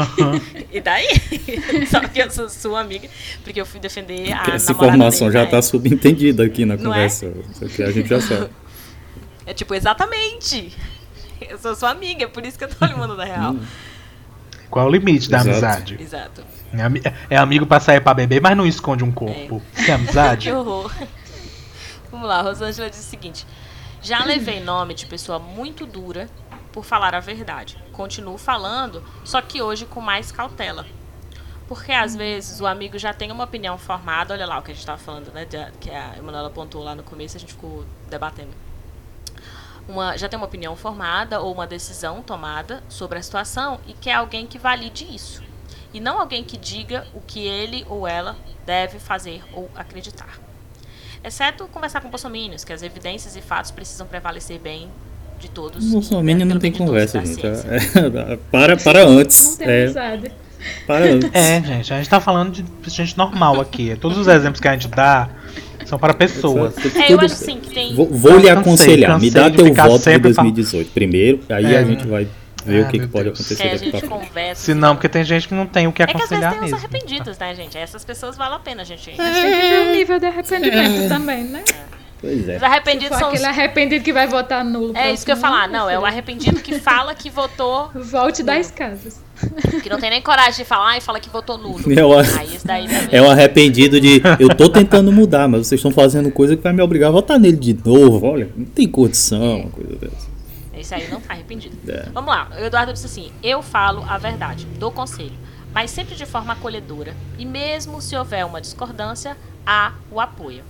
E 0.71 0.81
daí? 0.81 1.07
Só 1.89 1.99
que 2.01 2.19
eu 2.19 2.29
sou 2.29 2.49
sua 2.49 2.81
amiga, 2.81 3.07
porque 3.43 3.59
eu 3.59 3.65
fui 3.65 3.79
defender 3.79 4.33
a 4.33 4.53
Essa 4.55 4.71
informação 4.71 5.27
dele 5.27 5.33
já 5.39 5.39
na 5.45 5.51
tá 5.51 5.57
época. 5.57 5.61
subentendida 5.63 6.43
aqui 6.43 6.65
na 6.65 6.75
Não 6.75 6.93
é? 6.93 7.07
conversa. 7.07 7.33
Aqui 7.61 7.83
a 7.83 7.91
gente 7.91 8.09
já 8.09 8.19
sabe. 8.21 8.49
É 9.45 9.53
tipo, 9.53 9.73
exatamente. 9.73 10.75
Eu 11.41 11.57
sou 11.57 11.75
sua 11.75 11.91
amiga, 11.91 12.25
é 12.25 12.27
por 12.27 12.45
isso 12.45 12.57
que 12.57 12.63
eu 12.63 12.69
tô 12.69 12.85
lhe 12.85 12.95
mandando 12.95 13.21
a 13.21 13.25
real. 13.25 13.55
Qual 14.75 14.87
é 14.87 14.89
o 14.89 14.91
limite 14.91 15.29
da 15.29 15.37
Exato. 15.37 15.49
amizade? 15.51 15.97
Exato. 16.01 16.43
É, 17.29 17.35
é 17.35 17.37
amigo 17.37 17.65
pra 17.65 17.79
sair 17.79 18.01
pra 18.01 18.13
beber, 18.13 18.41
mas 18.41 18.57
não 18.57 18.67
esconde 18.67 19.05
um 19.05 19.11
corpo. 19.11 19.61
Que 19.73 19.89
amizade? 19.89 20.49
Que 20.51 20.53
horror. 20.53 20.91
Vamos 22.11 22.27
lá, 22.27 22.41
Rosângela 22.41 22.89
diz 22.89 22.99
o 22.99 23.03
seguinte: 23.03 23.47
Já 24.01 24.25
levei 24.25 24.59
nome 24.59 24.93
de 24.93 25.05
pessoa 25.05 25.39
muito 25.39 25.85
dura 25.85 26.29
por 26.73 26.83
falar 26.83 27.15
a 27.15 27.21
verdade. 27.21 27.81
Continuo 27.93 28.37
falando, 28.37 29.01
só 29.23 29.41
que 29.41 29.61
hoje 29.61 29.85
com 29.85 30.01
mais 30.01 30.29
cautela. 30.29 30.85
Porque 31.69 31.93
às 31.93 32.13
vezes 32.13 32.59
o 32.59 32.67
amigo 32.67 32.99
já 32.99 33.13
tem 33.13 33.31
uma 33.31 33.45
opinião 33.45 33.77
formada, 33.77 34.33
olha 34.33 34.45
lá 34.45 34.59
o 34.59 34.61
que 34.61 34.71
a 34.71 34.73
gente 34.73 34.81
estava 34.81 34.97
falando, 34.97 35.31
né? 35.31 35.47
que 35.79 35.89
a 35.89 36.17
Emanuela 36.17 36.49
apontou 36.49 36.83
lá 36.83 36.93
no 36.93 37.01
começo, 37.01 37.37
a 37.37 37.39
gente 37.39 37.53
ficou 37.53 37.85
debatendo. 38.09 38.51
Uma, 39.87 40.17
já 40.17 40.27
tem 40.27 40.37
uma 40.37 40.47
opinião 40.47 40.75
formada 40.75 41.39
ou 41.39 41.53
uma 41.53 41.67
decisão 41.67 42.21
tomada 42.21 42.83
sobre 42.89 43.19
a 43.19 43.21
situação 43.21 43.79
e 43.87 43.93
quer 43.93 44.13
alguém 44.13 44.47
que 44.47 44.57
valide 44.57 45.05
isso. 45.13 45.43
E 45.93 45.99
não 45.99 46.19
alguém 46.19 46.43
que 46.43 46.57
diga 46.57 47.07
o 47.13 47.21
que 47.21 47.45
ele 47.45 47.85
ou 47.87 48.07
ela 48.07 48.35
deve 48.65 48.99
fazer 48.99 49.43
ou 49.53 49.69
acreditar. 49.75 50.39
Exceto 51.23 51.67
conversar 51.67 52.01
com 52.01 52.09
bolsominions, 52.09 52.63
que 52.63 52.73
as 52.73 52.83
evidências 52.83 53.35
e 53.35 53.41
fatos 53.41 53.71
precisam 53.71 54.05
prevalecer 54.05 54.59
bem 54.59 54.89
de 55.39 55.49
todos. 55.49 55.85
Bolsonaro 55.85 56.25
né, 56.25 56.45
não 56.45 56.59
tem 56.59 56.71
conversa, 56.71 57.23
gente. 57.25 57.41
para, 58.51 58.77
para 58.77 59.05
antes. 59.05 59.51
Não 59.51 59.57
tem 59.57 59.67
É, 59.67 59.83
amizade. 59.83 60.31
Para 60.87 61.05
antes. 61.05 61.29
É, 61.33 61.61
gente, 61.63 61.93
a 61.93 61.97
gente 61.97 62.09
tá 62.09 62.19
falando 62.19 62.51
de 62.51 62.65
gente 62.89 63.17
normal 63.17 63.59
aqui. 63.61 63.95
Todos 63.99 64.17
os 64.17 64.27
exemplos 64.27 64.59
que 64.59 64.67
a 64.67 64.73
gente 64.73 64.87
dá 64.87 65.29
são 65.85 65.97
para 65.99 66.13
pessoas. 66.13 66.73
É, 66.95 67.11
eu 67.13 67.19
acho 67.19 67.35
sim 67.35 67.57
que 67.59 67.69
tem. 67.73 67.95
Vou, 67.95 68.07
vou 68.07 68.31
lhe 68.37 68.47
Cansei, 68.47 68.51
aconselhar, 68.51 69.19
me 69.19 69.29
dá 69.29 69.49
cansei 69.49 69.55
teu 69.65 69.73
voto 69.73 69.97
de 69.97 70.03
sempre 70.03 70.33
fal- 70.33 70.43
2018 70.45 70.91
primeiro, 70.91 71.39
aí 71.49 71.75
É. 71.75 71.77
a 71.77 71.83
gente 71.83 72.05
vai 72.07 72.27
ver 72.65 72.83
Ah, 72.83 72.87
o 72.87 72.89
que, 72.91 72.99
que 72.99 73.07
pode 73.07 73.29
acontecer 73.29 73.61
É, 73.63 73.67
a 73.67 73.71
daqui 73.73 73.91
pra 73.91 73.99
gente 73.99 74.09
frente. 74.09 74.27
conversa. 74.27 74.61
Se 74.63 74.73
não, 74.73 74.95
porque 74.95 75.07
tem 75.07 75.23
gente 75.23 75.47
que 75.47 75.53
não 75.53 75.67
tem 75.67 75.85
o 75.85 75.91
que 75.91 76.01
É 76.01 76.07
que 76.07 76.13
às 76.17 76.17
vezes 76.21 76.31
aconselhar 76.31 76.51
tem 76.53 76.59
uns 76.61 76.71
mesmo. 76.71 76.77
arrependidos, 76.77 77.37
né, 77.37 77.53
gente? 77.53 77.77
Essas 77.77 78.03
pessoas 78.03 78.35
valem 78.35 78.55
a 78.55 78.59
pena, 78.59 78.83
gente. 78.83 79.13
Mas 79.15 79.33
tem 79.35 79.53
que 79.53 79.69
ver 79.69 79.87
o 79.87 79.91
nível 79.95 80.19
de 80.19 80.25
arrependimento 80.25 81.07
também, 81.07 81.43
né? 81.43 81.63
Pois 82.21 82.47
é. 82.49 82.57
Os 82.57 82.63
arrependidos 82.63 83.17
são. 83.17 83.27
aquele 83.29 83.45
arrependido 83.45 84.03
que 84.03 84.13
vai 84.13 84.25
votar 84.27 84.63
nulo. 84.63 84.95
É 84.95 85.11
isso 85.11 85.25
que 85.25 85.31
eu 85.31 85.35
ia 85.35 85.41
falar. 85.41 85.67
Não, 85.67 85.89
é 85.89 85.93
o 85.97 86.01
filho. 86.01 86.05
arrependido 86.05 86.59
que 86.61 86.79
fala 86.79 87.13
que 87.13 87.29
votou, 87.29 87.89
Volte 87.95 88.41
das 88.41 88.71
casas. 88.71 89.21
que 89.83 89.89
não 89.89 89.99
tem 89.99 90.09
nem 90.09 90.21
coragem 90.21 90.63
de 90.63 90.65
falar 90.65 90.97
e 90.97 91.01
fala 91.01 91.19
que 91.19 91.29
votou 91.29 91.57
nulo. 91.57 91.81
É 91.91 92.03
o- 92.05 92.17
Aí 92.17 92.55
isso 92.55 92.65
daí 92.65 92.87
também. 92.87 93.09
É 93.11 93.21
o 93.21 93.29
arrependido 93.29 93.99
de 93.99 94.21
eu 94.39 94.49
tô 94.55 94.69
tentando 94.69 95.11
mudar, 95.11 95.47
mas 95.47 95.67
vocês 95.67 95.77
estão 95.79 95.91
fazendo 95.91 96.31
coisa 96.31 96.55
que 96.55 96.63
vai 96.63 96.71
me 96.73 96.81
obrigar 96.81 97.09
a 97.09 97.11
votar 97.11 97.37
nele 97.37 97.57
de 97.57 97.73
novo. 97.85 98.25
Olha, 98.25 98.49
não 98.55 98.65
tem 98.65 98.87
condição, 98.87 99.59
uma 99.61 99.69
coisa 99.71 99.95
dessa. 99.97 100.35
Esse 100.77 100.93
aí 100.95 101.07
não 101.09 101.19
tá 101.19 101.33
arrependido. 101.33 101.77
É. 101.87 102.07
Vamos 102.13 102.29
lá, 102.33 102.49
o 102.59 102.63
Eduardo 102.63 102.93
disse 102.93 103.05
assim: 103.05 103.31
eu 103.43 103.61
falo 103.61 104.03
a 104.07 104.17
verdade, 104.17 104.65
dou 104.79 104.91
conselho, 104.91 105.33
mas 105.73 105.91
sempre 105.91 106.15
de 106.15 106.25
forma 106.25 106.53
acolhedora. 106.53 107.13
E 107.37 107.45
mesmo 107.45 108.01
se 108.01 108.15
houver 108.15 108.45
uma 108.45 108.61
discordância, 108.61 109.35
há 109.65 109.93
o 110.11 110.19
apoio. 110.21 110.63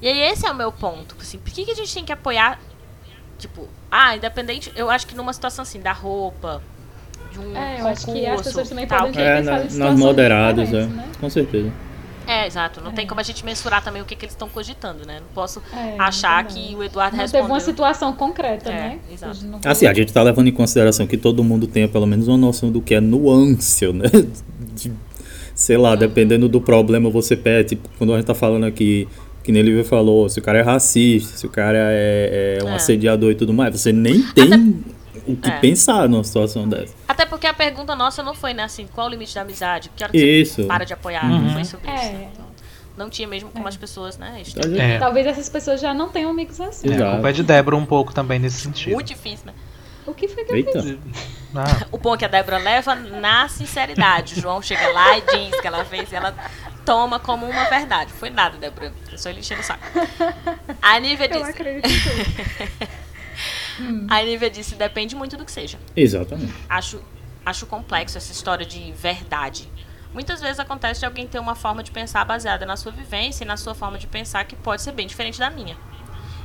E 0.00 0.08
aí 0.08 0.20
esse 0.32 0.46
é 0.46 0.50
o 0.50 0.54
meu 0.54 0.70
ponto. 0.70 1.16
Assim, 1.20 1.38
por 1.38 1.52
que, 1.52 1.64
que 1.64 1.70
a 1.70 1.74
gente 1.74 1.92
tem 1.92 2.04
que 2.04 2.12
apoiar 2.12 2.58
Tipo, 3.38 3.68
ah, 3.88 4.16
independente, 4.16 4.72
eu 4.74 4.90
acho 4.90 5.06
que 5.06 5.14
numa 5.14 5.32
situação 5.32 5.62
assim, 5.62 5.78
da 5.80 5.92
roupa, 5.92 6.60
de 7.32 7.38
um 7.38 7.56
É, 7.56 7.74
eu 7.74 7.84
concurso, 7.84 7.88
acho 8.10 8.12
que 8.12 8.26
as 8.26 8.42
pessoas 8.42 8.68
também 8.68 8.84
tal, 8.86 9.06
podem 9.06 9.24
É, 9.24 9.40
na- 9.42 9.62
em 9.64 9.74
nas 9.76 9.96
moderadas, 9.96 10.72
é. 10.74 10.86
né? 10.86 11.04
Com 11.20 11.30
certeza. 11.30 11.72
É, 12.26 12.46
exato. 12.48 12.80
Não 12.80 12.90
tem 12.90 13.06
como 13.06 13.20
a 13.20 13.22
gente 13.22 13.44
mensurar 13.44 13.80
também 13.82 14.02
o 14.02 14.04
que, 14.04 14.16
que 14.16 14.24
eles 14.24 14.34
estão 14.34 14.48
cogitando, 14.48 15.06
né? 15.06 15.20
Não 15.20 15.28
posso 15.34 15.62
É, 15.72 15.94
achar 16.00 16.42
verdade. 16.44 16.68
que 16.68 16.74
o 16.74 16.82
Eduardo 16.82 17.16
Não 17.16 17.22
respondeu. 17.22 17.42
teve 17.46 17.52
uma 17.54 17.60
situação 17.60 18.12
concreta, 18.12 18.70
É, 18.70 18.72
né? 18.74 18.98
exato. 19.10 19.44
Não 19.46 19.60
Assim, 19.64 19.86
a 19.86 19.94
gente 19.94 20.12
tá 20.12 20.20
levando 20.20 20.48
em 20.48 20.52
consideração 20.52 21.06
que 21.06 21.16
todo 21.16 21.44
mundo 21.44 21.68
tenha 21.68 21.86
pelo 21.86 22.06
menos 22.06 22.26
uma 22.26 22.36
noção 22.36 22.72
do 22.72 22.82
que 22.82 22.92
é 22.94 23.00
nuance, 23.00 23.86
né? 23.92 24.08
De- 24.74 24.92
sei 25.54 25.76
lá, 25.76 25.94
dependendo 25.94 26.48
do 26.48 26.60
problema 26.60 27.08
você 27.08 27.36
pede. 27.36 27.70
Tipo, 27.70 27.88
quando 27.98 28.12
a 28.12 28.16
gente 28.16 28.26
tá 28.26 28.34
falando 28.34 28.64
aqui, 28.66 29.06
que 29.48 29.52
nem 29.52 29.62
ele 29.62 29.82
falou, 29.82 30.28
se 30.28 30.38
o 30.38 30.42
cara 30.42 30.58
é 30.58 30.60
racista, 30.62 31.38
se 31.38 31.46
o 31.46 31.48
cara 31.48 31.78
é, 31.90 32.58
é 32.60 32.64
um 32.66 32.68
É. 32.68 32.74
assediador 32.74 33.30
e 33.32 33.34
tudo 33.34 33.50
mais, 33.54 33.80
você 33.80 33.90
nem 33.94 34.20
tem 34.20 34.84
o 35.26 35.34
que 35.34 35.48
É. 35.48 35.58
pensar 35.58 36.06
numa 36.06 36.22
situação 36.22 36.68
dessa. 36.68 36.92
Até 37.08 37.24
porque 37.24 37.46
a 37.46 37.54
pergunta 37.54 37.96
nossa 37.96 38.22
não 38.22 38.34
foi, 38.34 38.52
né, 38.52 38.64
assim, 38.64 38.86
qual 38.94 39.06
o 39.06 39.10
limite 39.10 39.34
da 39.34 39.40
amizade? 39.40 39.90
Que 39.96 40.04
hora 40.04 40.12
que 40.12 40.18
Isso. 40.18 40.56
você 40.60 40.68
para 40.68 40.84
de 40.84 40.92
apoiar? 40.92 41.24
Uhum. 41.24 41.40
Não 41.44 41.54
foi 41.54 41.64
sobre 41.64 41.90
isso. 41.90 42.04
É. 42.04 42.28
Então, 42.30 42.44
não 42.94 43.08
tinha 43.08 43.26
mesmo 43.26 43.48
como 43.48 43.66
as 43.66 43.74
pessoas, 43.74 44.18
né? 44.18 44.42
Tá? 44.54 44.68
É, 44.82 44.98
Talvez 44.98 45.26
essas 45.26 45.48
pessoas 45.48 45.80
já 45.80 45.94
não 45.94 46.10
tenham 46.10 46.30
amigos 46.30 46.60
assim. 46.60 46.90
é, 46.92 47.02
a 47.02 47.12
culpa 47.12 47.30
é 47.30 47.32
de 47.32 47.42
Débora 47.42 47.74
um 47.76 47.86
pouco 47.86 48.12
também 48.12 48.38
nesse 48.38 48.60
sentido. 48.60 48.92
Muito 48.92 49.06
difícil, 49.08 49.46
né? 49.46 49.54
O 50.06 50.12
que 50.12 50.28
foi 50.28 50.44
que 50.44 50.52
eu 50.52 50.56
Eita. 50.56 50.82
fiz? 50.82 50.96
Ah, 51.54 51.86
O 51.90 51.96
bom 51.96 52.14
é 52.14 52.18
que 52.18 52.24
a 52.26 52.28
Débora 52.28 52.58
leva 52.58 52.94
na 52.94 53.48
sinceridade. 53.48 54.38
O 54.38 54.42
João 54.42 54.60
chega 54.60 54.88
lá 54.90 55.16
e 55.16 55.22
diz 55.22 55.58
que 55.58 55.66
ela 55.66 55.84
fez 55.86 56.12
e 56.12 56.16
ela 56.16 56.34
toma 56.88 57.20
como 57.20 57.44
uma 57.46 57.64
verdade. 57.64 58.12
Foi 58.12 58.30
nada, 58.30 58.56
Débora. 58.56 58.92
Eu 59.12 59.18
só 59.18 59.28
lhe 59.30 59.40
enchendo 59.40 59.60
o 59.60 59.64
saco. 59.64 59.84
A 60.80 60.98
Nívia 60.98 61.26
Eu 61.26 61.38
disse. 61.38 61.50
acredito 61.50 61.86
em 61.86 62.00
tudo. 62.00 62.88
A 64.10 64.22
Nívia 64.22 64.50
disse, 64.50 64.74
depende 64.74 65.14
muito 65.14 65.36
do 65.36 65.44
que 65.44 65.52
seja. 65.52 65.78
Exatamente. 65.94 66.52
acho, 66.68 67.00
acho 67.44 67.66
complexo 67.66 68.16
essa 68.18 68.32
história 68.32 68.64
de 68.66 68.90
verdade. 68.92 69.70
Muitas 70.12 70.40
vezes 70.40 70.58
acontece 70.58 71.00
de 71.00 71.06
alguém 71.06 71.26
ter 71.28 71.38
uma 71.38 71.54
forma 71.54 71.82
de 71.82 71.90
pensar 71.90 72.24
baseada 72.24 72.64
na 72.66 72.76
sua 72.76 72.90
vivência 72.90 73.44
e 73.44 73.46
na 73.46 73.56
sua 73.58 73.74
forma 73.74 73.98
de 73.98 74.06
pensar 74.06 74.44
que 74.46 74.56
pode 74.56 74.80
ser 74.82 74.92
bem 74.92 75.06
diferente 75.06 75.38
da 75.38 75.50
minha. 75.50 75.76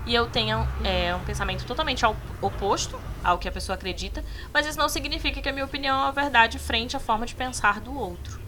E 0.06 0.14
eu 0.14 0.28
tenho 0.28 0.68
é, 0.84 1.16
um 1.16 1.22
pensamento 1.22 1.66
totalmente 1.66 2.04
ao- 2.06 2.16
oposto 2.42 3.00
ao 3.24 3.38
que 3.38 3.48
a 3.48 3.52
pessoa 3.52 3.76
acredita, 3.76 4.24
mas 4.54 4.68
isso 4.68 4.78
não 4.78 4.90
significa 4.90 5.42
que 5.42 5.48
a 5.48 5.54
minha 5.54 5.64
opinião 5.66 6.04
é 6.04 6.08
a 6.10 6.12
verdade 6.12 6.60
frente 6.60 6.98
à 6.98 7.00
forma 7.00 7.26
de 7.26 7.34
pensar 7.34 7.80
do 7.80 7.98
outro. 7.98 8.43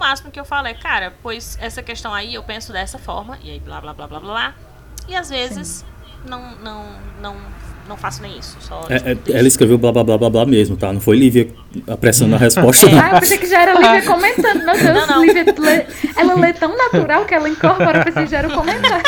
O 0.00 0.02
máximo 0.02 0.30
que 0.30 0.40
eu 0.40 0.46
falo 0.46 0.66
é, 0.66 0.72
cara, 0.72 1.12
pois 1.22 1.58
essa 1.60 1.82
questão 1.82 2.14
aí 2.14 2.34
eu 2.34 2.42
penso 2.42 2.72
dessa 2.72 2.98
forma, 2.98 3.38
e 3.44 3.50
aí 3.50 3.60
blá 3.60 3.82
blá 3.82 3.92
blá 3.92 4.06
blá 4.06 4.18
blá, 4.18 4.30
blá 4.32 4.54
e 5.06 5.14
às 5.14 5.28
vezes 5.28 5.84
não, 6.26 6.40
não, 6.62 6.86
não, 7.20 7.36
não 7.86 7.98
faço 7.98 8.22
nem 8.22 8.38
isso. 8.38 8.56
Só 8.60 8.86
É, 8.88 8.96
é, 8.96 9.14
deixo. 9.14 9.38
ela 9.38 9.46
escreveu 9.46 9.76
blá 9.76 9.92
blá 9.92 10.02
blá 10.02 10.16
blá 10.16 10.30
blá 10.30 10.46
mesmo, 10.46 10.74
tá? 10.74 10.90
Não 10.90 11.02
foi 11.02 11.18
Lívia 11.18 11.50
apressando 11.86 12.34
a 12.34 12.38
resposta, 12.40 12.86
É. 12.86 12.92
não. 12.92 12.98
Ah, 12.98 13.10
eu 13.12 13.20
pensei 13.20 13.36
que 13.36 13.46
já 13.46 13.60
era 13.60 13.74
Lívia 13.74 14.02
comentando. 14.10 14.64
Meu 14.64 14.74
Deus, 14.74 14.94
Não, 14.94 15.06
não. 15.06 15.22
Lívia 15.24 15.44
lê, 15.58 15.86
ela 16.16 16.34
lê 16.34 16.52
tão 16.54 16.74
natural 16.78 17.26
que 17.26 17.34
ela 17.34 17.48
incorpora, 17.50 17.98
eu 17.98 18.04
pensei 18.04 18.24
que 18.24 18.30
já 18.30 18.38
era 18.38 18.48
o 18.48 18.52
comentário. 18.54 19.04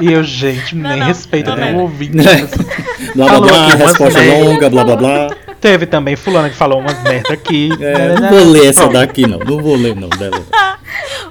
e 0.00 0.10
eu, 0.10 0.24
gente, 0.24 0.74
Não, 0.74 0.88
nem 0.88 1.00
não, 1.00 1.06
respeito 1.06 1.50
não, 1.50 1.56
nem 1.56 1.72
não. 1.74 1.80
o 1.80 1.82
ouvinte. 1.82 2.16
Blá 3.14 3.26
blá 3.26 3.28
Falou 3.28 3.42
blá, 3.46 3.74
resposta 3.74 4.20
merda. 4.20 4.44
longa, 4.44 4.70
blá 4.70 4.84
blá 4.84 4.96
blá. 4.96 5.28
Teve 5.60 5.86
também 5.86 6.14
fulana 6.16 6.48
que 6.48 6.56
falou 6.56 6.78
umas 6.80 7.02
merda 7.02 7.34
aqui. 7.34 7.68
É, 7.80 8.14
não 8.20 8.30
vou 8.30 8.44
ler 8.52 8.66
essa 8.66 8.86
daqui, 8.88 9.26
não. 9.26 9.38
Não 9.40 9.60
vou 9.60 9.74
ler, 9.76 9.94
não, 9.96 10.08
dela. 10.08 10.40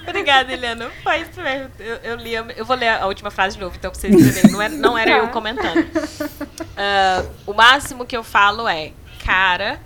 Obrigada, 0.07 0.51
Eliana. 0.51 0.89
Foi 1.03 1.17
isso 1.21 1.41
mesmo. 1.41 1.69
Eu, 1.79 1.95
eu 2.11 2.15
li, 2.17 2.33
eu 2.33 2.65
vou 2.65 2.75
ler 2.75 2.89
a 2.89 3.05
última 3.07 3.31
frase 3.31 3.55
de 3.57 3.63
novo, 3.63 3.75
então 3.77 3.89
pra 3.91 3.99
vocês 3.99 4.13
entenderem. 4.13 4.51
Não 4.51 4.61
era, 4.61 4.73
não 4.75 4.97
era 4.97 5.11
Tá. 5.11 5.17
eu 5.17 5.27
comentando. 5.29 5.85
Ah, 6.75 7.23
o 7.45 7.53
máximo 7.53 8.05
que 8.05 8.15
eu 8.17 8.23
falo 8.23 8.67
é, 8.67 8.91
cara, 9.25 9.79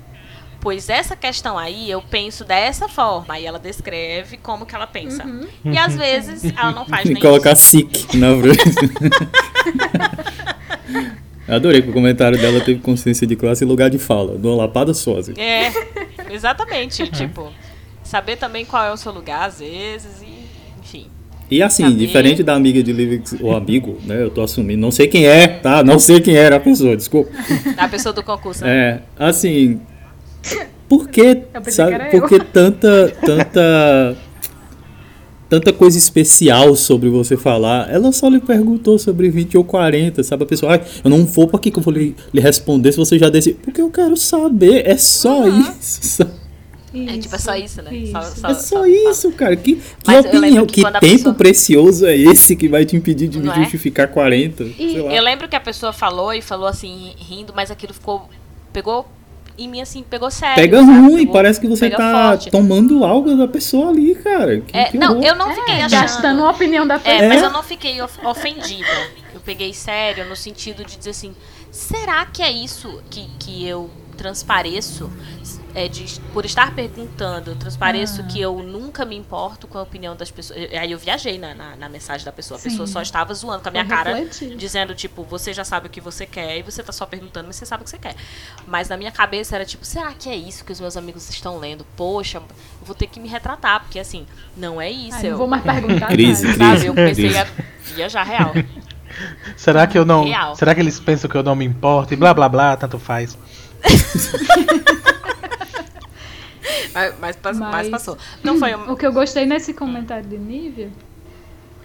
pois 0.59 0.89
essa 0.89 1.15
questão 1.15 1.57
aí 1.57 1.89
eu 1.89 2.01
penso 2.01 2.43
dessa 2.43 2.87
forma. 2.89 3.35
Aí 3.35 3.45
ela 3.45 3.59
descreve 3.59 4.37
como 4.37 4.65
que 4.65 4.73
ela 4.75 4.87
pensa. 4.87 5.23
E 5.63 5.77
às 5.77 5.95
vezes 5.95 6.51
ela 6.57 6.71
não 6.71 6.85
faz 6.85 7.05
nem 7.05 7.21
Colocar 7.21 7.55
sick 7.55 8.17
na 8.17 8.35
frente. 8.41 8.61
Adorei 11.51 11.81
que 11.81 11.89
o 11.89 11.93
comentário 11.93 12.39
dela 12.39 12.61
teve 12.61 12.79
consciência 12.79 13.27
de 13.27 13.35
classe 13.35 13.63
e 13.63 13.67
lugar 13.67 13.89
de 13.89 13.97
fala. 13.97 14.37
De 14.37 14.47
uma 14.47 14.55
lapada 14.55 14.93
só, 14.93 15.17
assim. 15.17 15.33
É, 15.37 15.71
exatamente. 16.29 17.07
tipo, 17.11 17.51
saber 18.03 18.37
também 18.37 18.65
qual 18.65 18.85
é 18.85 18.91
o 18.93 18.97
seu 18.97 19.11
lugar 19.11 19.47
às 19.47 19.59
vezes 19.59 20.21
e, 20.21 20.45
enfim. 20.79 21.07
E 21.49 21.61
assim, 21.61 21.83
Saber. 21.83 21.97
diferente 21.97 22.43
da 22.43 22.53
amiga 22.53 22.81
de 22.81 22.93
Livre, 22.93 23.21
o 23.41 23.51
amigo, 23.51 23.99
né? 24.05 24.23
Eu 24.23 24.29
tô 24.29 24.41
assumindo. 24.41 24.79
Não 24.79 24.91
sei 24.91 25.07
quem 25.07 25.25
é, 25.25 25.47
tá? 25.47 25.83
Não 25.83 25.99
sei 25.99 26.21
quem 26.21 26.33
era 26.33 26.55
a 26.55 26.59
pessoa, 26.61 26.95
desculpa. 26.95 27.29
A 27.77 27.89
pessoa 27.89 28.13
do 28.13 28.23
concurso, 28.23 28.63
né? 28.63 29.01
É, 29.19 29.25
assim. 29.27 29.81
Por 30.87 31.09
que, 31.09 31.43
sabe, 31.67 32.09
que 32.09 32.19
por 32.19 32.29
que 32.29 32.39
tanta, 32.39 33.13
tanta, 33.25 34.17
tanta 35.51 35.73
coisa 35.73 35.97
especial 35.97 36.75
sobre 36.77 37.09
você 37.09 37.35
falar? 37.35 37.91
Ela 37.91 38.11
só 38.13 38.29
lhe 38.29 38.39
perguntou 38.39 38.97
sobre 38.97 39.29
20 39.29 39.57
ou 39.57 39.63
40, 39.65 40.23
sabe? 40.23 40.43
A 40.43 40.47
pessoa, 40.47 40.71
ai, 40.71 40.81
eu 41.03 41.09
não 41.09 41.25
vou, 41.25 41.45
pra 41.45 41.59
que 41.59 41.69
que 41.69 41.77
eu 41.77 41.83
vou 41.83 41.93
lhe, 41.93 42.15
lhe 42.33 42.39
responder 42.41 42.91
se 42.93 42.97
você 42.97 43.19
já 43.19 43.29
disse? 43.29 43.51
Porque 43.53 43.81
eu 43.81 43.89
quero 43.91 44.15
saber, 44.15 44.87
é 44.87 44.95
só 44.95 45.45
isso. 45.47 46.21
É 46.93 47.17
tipo, 47.17 47.33
é 47.35 47.37
só 47.37 47.55
isso, 47.55 47.81
né? 47.81 47.89
Só- 48.11 48.19
Isso. 48.21 48.39
só- 48.41 48.47
É 48.49 48.53
só 48.53 48.85
isso, 48.85 49.31
cara. 49.31 49.55
Que, 49.55 49.75
que 50.03 50.11
opinião, 50.15 50.65
que 50.65 50.83
que, 50.83 50.91
tempo 50.99 50.99
pessoa- 50.99 51.33
precioso 51.35 52.05
é 52.05 52.17
esse 52.17 52.53
que 52.55 52.67
vai 52.67 52.85
te 52.85 52.95
impedir 52.97 53.29
de 53.29 53.39
me 53.39 53.45
Não 53.45 53.53
é? 53.53 53.61
justificar 53.61 54.07
40? 54.09 54.65
sei 54.75 55.01
lá. 55.01 55.13
Eu 55.13 55.23
lembro 55.23 55.47
que 55.47 55.55
a 55.55 55.59
pessoa 55.61 55.93
falou 55.93 56.33
e 56.33 56.41
falou 56.41 56.67
assim, 56.67 57.11
rindo, 57.17 57.53
mas 57.55 57.71
aquilo 57.71 57.93
ficou. 57.93 58.29
Pegou 58.73 59.05
em 59.63 59.67
mim 59.69 59.81
assim, 59.81 60.03
pegou 60.03 60.29
sério. 60.31 60.55
Pega 60.55 60.79
sabe? 60.79 60.91
ruim, 60.99 61.17
Pegou- 61.19 61.33
parece 61.33 61.59
que 61.59 61.67
você 61.67 61.89
tá 61.89 62.29
forte. 62.29 62.51
tomando 62.51 63.03
algo 63.03 63.35
da 63.35 63.47
pessoa 63.47 63.89
ali, 63.89 64.15
cara. 64.15 64.61
Que, 64.61 64.77
É, 64.77 64.85
que 64.85 64.97
não, 64.97 65.13
horror. 65.13 65.23
eu 65.25 65.35
não 65.35 65.53
fiquei 65.53 65.75
É, 65.75 65.83
achando. 65.83 66.01
gastando 66.01 66.43
a 66.45 66.49
opinião 66.51 66.87
da 66.87 66.99
pessoa. 66.99 67.23
É, 67.25 67.27
mas 67.29 67.41
É? 67.41 67.45
eu 67.45 67.51
não 67.51 67.63
fiquei 67.63 68.01
of- 68.01 68.25
ofendida. 68.25 68.87
Eu 69.33 69.39
peguei 69.39 69.73
sério 69.73 70.25
no 70.27 70.35
sentido 70.35 70.83
de 70.85 70.97
dizer 70.97 71.11
assim: 71.11 71.33
será 71.71 72.25
que 72.25 72.41
é 72.43 72.51
isso 72.51 73.01
que, 73.09 73.27
que 73.39 73.65
eu 73.67 73.89
transpareço? 74.17 75.09
É 75.73 75.87
de, 75.87 76.19
por 76.33 76.43
estar 76.43 76.75
perguntando, 76.75 77.51
eu 77.51 77.55
transpareço 77.55 78.21
Ah. 78.21 78.23
que 78.25 78.41
eu 78.41 78.61
nunca 78.61 79.05
me 79.05 79.15
importo 79.15 79.67
com 79.67 79.77
a 79.77 79.81
opinião 79.81 80.15
das 80.15 80.29
pessoas. 80.29 80.59
Eu- 80.69 80.79
Aí 80.79 80.91
eu 80.91 80.97
viajei 80.99 81.37
na, 81.37 81.55
na, 81.55 81.75
na 81.77 81.87
mensagem 81.89 82.25
da 82.25 82.31
pessoa. 82.31 82.59
A 82.59 82.63
pessoa 82.63 82.85
Sim. 82.85 82.91
só 82.93 83.01
estava 83.01 83.33
zoando 83.33 83.61
com 83.63 83.69
a 83.69 83.71
minha 83.71 83.85
Foi 83.85 83.95
cara, 83.95 84.25
dizendo, 84.57 84.93
tipo, 84.93 85.23
você 85.23 85.53
já 85.53 85.63
sabe 85.63 85.87
o 85.87 85.89
que 85.89 86.01
você 86.01 86.25
quer 86.25 86.57
e 86.57 86.61
você 86.61 86.83
tá 86.83 86.91
só 86.91 87.05
perguntando, 87.05 87.47
mas 87.47 87.55
você 87.55 87.65
sabe 87.65 87.81
o 87.81 87.85
que 87.85 87.89
você 87.89 87.97
quer. 87.97 88.15
Mas 88.67 88.89
na 88.89 88.97
minha 88.97 89.11
cabeça 89.11 89.55
era 89.55 89.63
tipo, 89.63 89.85
será 89.85 90.11
que 90.13 90.27
é 90.29 90.35
isso 90.35 90.65
que 90.65 90.71
os 90.73 90.79
meus 90.81 90.97
amigos 90.97 91.29
estão 91.29 91.57
lendo? 91.57 91.85
Poxa, 91.95 92.39
eu 92.39 92.43
vou 92.85 92.93
ter 92.95 93.07
que 93.07 93.19
me 93.19 93.29
retratar, 93.29 93.79
porque 93.81 93.97
assim, 93.99 94.25
não 94.57 94.81
é 94.81 94.91
isso. 94.91 95.17
Ai, 95.17 95.27
eu, 95.27 95.31
não 95.31 95.37
vou 95.37 95.47
mais 95.47 95.63
perguntar. 95.63 96.07
Crise, 96.11 96.45
mais. 96.47 96.57
Sabe, 96.57 96.71
crise. 96.71 96.85
eu 96.87 96.93
comecei 96.95 97.23
crise. 97.29 97.37
a 97.39 97.47
viajar 97.95 98.23
real. 98.23 98.51
Será 99.55 99.87
que 99.87 99.97
eu 99.97 100.03
não. 100.05 100.25
Real. 100.25 100.55
Será 100.55 100.73
que 100.75 100.81
eles 100.81 100.99
pensam 100.99 101.29
que 101.29 101.35
eu 101.37 101.43
não 101.43 101.55
me 101.55 101.63
importo? 101.65 102.13
E 102.13 102.17
blá 102.17 102.33
blá 102.33 102.49
blá, 102.49 102.75
tanto 102.77 102.97
faz. 102.99 103.37
Mas, 106.93 107.15
mas, 107.19 107.37
mas 107.43 107.57
Mas- 107.59 107.89
passou. 107.89 108.17
Não 108.43 108.57
foi 108.59 108.75
um- 108.75 108.91
O 108.91 108.95
que 108.97 109.05
eu 109.05 109.13
gostei 109.13 109.45
nesse 109.45 109.73
comentário 109.73 110.27
de 110.27 110.37
Nívia 110.37 110.89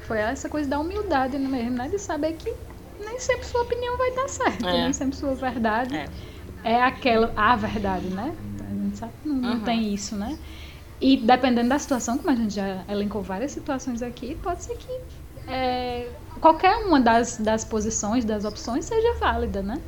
foi 0.07 0.19
essa 0.19 0.49
coisa 0.49 0.69
da 0.69 0.79
humildade 0.79 1.39
mesmo, 1.39 1.71
né? 1.77 1.89
De 1.89 1.99
saber 1.99 2.33
que 2.35 2.53
nem 3.01 3.19
sempre 3.19 3.45
sua 3.47 3.63
opinião 3.63 3.97
vai 3.99 4.13
dar 4.15 4.29
certo, 4.29 4.67
É. 4.67 4.73
nem 4.85 4.93
sempre 4.93 5.17
sua 5.17 5.35
verdade 5.35 5.95
É. 5.97 6.07
é, 6.65 6.83
aquela, 6.83 7.33
a 7.37 7.55
verdade, 7.57 8.07
né? 8.09 8.35
A 8.69 8.73
gente 8.85 8.99
sabe 8.99 9.13
que 9.23 9.29
não, 9.29 9.37
não 9.37 9.53
Uhum. 9.55 9.61
tem 9.61 9.93
isso, 9.95 10.17
né? 10.17 10.37
E 11.01 11.17
dependendo 11.19 11.69
da 11.69 11.79
situação, 11.79 12.17
como 12.19 12.31
a 12.31 12.35
gente 12.35 12.55
já 12.55 12.83
elencou 12.89 13.23
várias 13.23 13.53
situações 13.53 14.01
aqui, 14.03 14.35
pode 14.37 14.65
ser 14.65 14.75
que 14.77 15.01
é, 15.49 16.09
qualquer 16.41 16.75
uma 16.87 17.01
das, 17.01 17.37
das 17.37 17.65
posições, 17.65 18.25
das 18.25 18.45
opções 18.45 18.85
seja 18.85 19.15
válida, 19.21 19.63
né? 19.63 19.81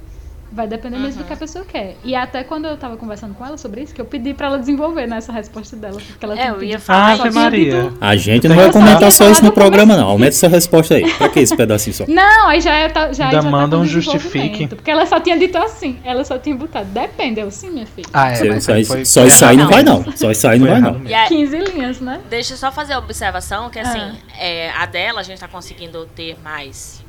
Vai 0.51 0.67
depender 0.67 0.97
mesmo 0.97 1.17
do 1.17 1.21
Uhum. 1.21 1.27
que 1.27 1.33
a 1.35 1.37
pessoa 1.37 1.65
quer. 1.65 1.97
E 2.03 2.15
até 2.15 2.43
quando 2.43 2.65
eu 2.67 2.77
tava 2.77 2.97
conversando 2.97 3.35
com 3.35 3.45
ela 3.45 3.59
sobre 3.59 3.83
isso, 3.83 3.95
que 3.95 4.01
eu 4.01 4.05
pedi 4.07 4.33
pra 4.33 4.47
ela 4.47 4.59
desenvolver 4.59 5.07
nessa 5.07 5.31
resposta 5.31 5.77
dela. 5.77 6.01
Porque 6.07 6.25
ela 6.25 6.35
É, 6.35 6.37
tinha 6.39 6.49
eu 6.53 6.63
ia 6.63 6.79
falar 6.79 7.19
tinha 7.19 7.31
Maria. 7.33 7.93
A 8.01 8.17
gente 8.17 8.49
não 8.49 8.57
vai 8.57 8.73
comentar 8.73 9.13
só 9.13 9.29
isso 9.31 9.45
no 9.45 9.53
programa, 9.53 9.95
não. 9.97 10.09
Aumenta 10.09 10.31
essa 10.31 10.49
resposta 10.49 10.95
aí. 10.95 11.13
Pra 11.15 11.29
que 11.29 11.41
esse 11.41 11.55
pedacinho 11.55 11.95
só? 11.95 12.05
Não, 12.09 12.49
aí 12.49 12.61
já, 12.63 12.75
é, 12.75 12.89
tá- 12.89 13.13
já, 13.13 13.27
Ainda 13.27 13.43
já 13.43 13.51
manda 13.51 13.69
tá 13.71 13.77
com 13.77 13.83
um 13.83 13.87
desenvolvimento, 13.87 14.23
justifique. 14.33 14.67
Porque 14.75 14.91
ela 14.91 15.05
só 15.05 15.21
tinha 15.21 15.37
dito 15.39 15.59
assim. 15.59 15.99
Ela 16.03 16.25
só 16.25 16.39
tinha 16.39 16.57
botado. 16.57 16.87
Depende, 16.87 17.41
eu 17.41 17.51
sim, 17.51 17.71
minha 17.71 17.87
filha. 17.87 18.09
Ah, 18.13 18.31
é. 18.31 18.35
Só, 18.37 18.45
mas 18.47 18.65
só, 18.65 18.73
aí 18.73 18.81
isso- 18.83 18.93
foi- 18.93 19.05
só 19.05 19.27
isso 19.27 19.45
aí 19.45 19.57
não 19.57 19.69
vai, 19.69 19.83
não. 19.83 20.05
Só 20.17 20.31
isso 20.31 20.49
aí 20.49 20.59
não 20.59 20.67
vai, 20.67 20.81
não. 20.81 21.03
E 21.05 21.13
aí, 21.15 21.29
15 21.29 21.59
linhas, 21.59 22.01
né? 22.01 22.21
deixa 22.31 22.55
eu 22.55 22.57
só 22.57 22.73
fazer 22.73 22.95
a 22.95 22.99
observação 22.99 23.69
que 23.69 23.79
assim, 23.79 23.99
Ah. 24.01 24.15
é, 24.39 24.71
a 24.71 24.87
dela 24.87 25.21
a 25.21 25.23
gente 25.23 25.39
tá 25.41 25.49
conseguindo 25.49 26.07
ter 26.17 26.37
mais 26.43 27.03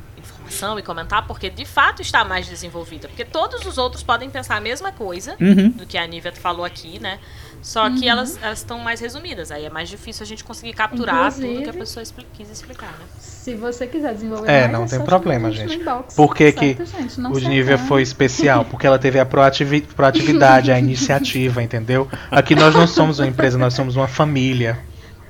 ação 0.49 0.77
e 0.77 0.83
comentar, 0.83 1.25
porque 1.25 1.49
de 1.49 1.65
fato 1.65 2.01
está 2.01 2.25
mais 2.25 2.45
desenvolvida. 2.47 3.07
Porque 3.07 3.23
todos 3.23 3.65
os 3.65 3.77
outros 3.77 4.03
podem 4.03 4.29
pensar 4.29 4.57
a 4.57 4.61
mesma 4.61 4.91
coisa 4.91 5.35
Uhum. 5.39 5.69
do 5.69 5.85
que 5.85 5.97
a 5.97 6.05
Nívia 6.05 6.33
falou 6.33 6.65
aqui, 6.65 6.99
né? 6.99 7.17
Só 7.61 7.89
que 7.89 8.07
elas 8.07 8.37
elas 8.41 8.59
estão 8.59 8.79
mais 8.79 9.01
resumidas. 9.01 9.51
Aí 9.51 9.65
é 9.65 9.69
mais 9.69 9.89
difícil 9.89 10.23
a 10.23 10.25
gente 10.25 10.43
conseguir 10.45 10.71
capturar 10.73 11.31
tudo 11.33 11.41
que 11.41 11.47
a 11.47 11.51
Inclusive- 11.51 11.77
pessoa 11.79 12.01
expli- 12.03 12.27
quis 12.33 12.49
explicar, 12.49 12.87
né? 12.87 13.05
Se 13.19 13.53
você 13.55 13.85
quiser 13.87 14.13
desenvolver 14.13 14.49
É, 14.49 14.61
mais, 14.61 14.71
não 14.71 14.83
é 14.83 14.87
tem 14.87 14.99
só 14.99 15.05
problema, 15.05 15.51
gente. 15.51 15.75
inbox, 15.75 16.13
Por 16.15 16.33
que 16.35 16.51
que 16.53 16.75
certo, 16.75 16.85
gente? 16.85 17.19
Não 17.19 17.31
O 17.31 17.39
Nívia 17.39 17.77
foi 17.77 18.01
especial, 18.01 18.63
porque 18.65 18.85
ela 18.87 18.97
teve 18.99 19.19
a 19.19 19.25
proativi- 19.25 19.81
proatividade, 19.81 20.71
a 20.71 20.79
iniciativa, 20.79 21.61
entendeu? 21.63 22.07
Aqui 22.31 22.55
nós 22.55 22.73
não 22.73 22.87
somos 22.87 23.19
uma 23.19 23.27
empresa, 23.27 23.57
nós 23.57 23.73
somos 23.73 23.95
uma 23.97 24.07
família. 24.07 24.79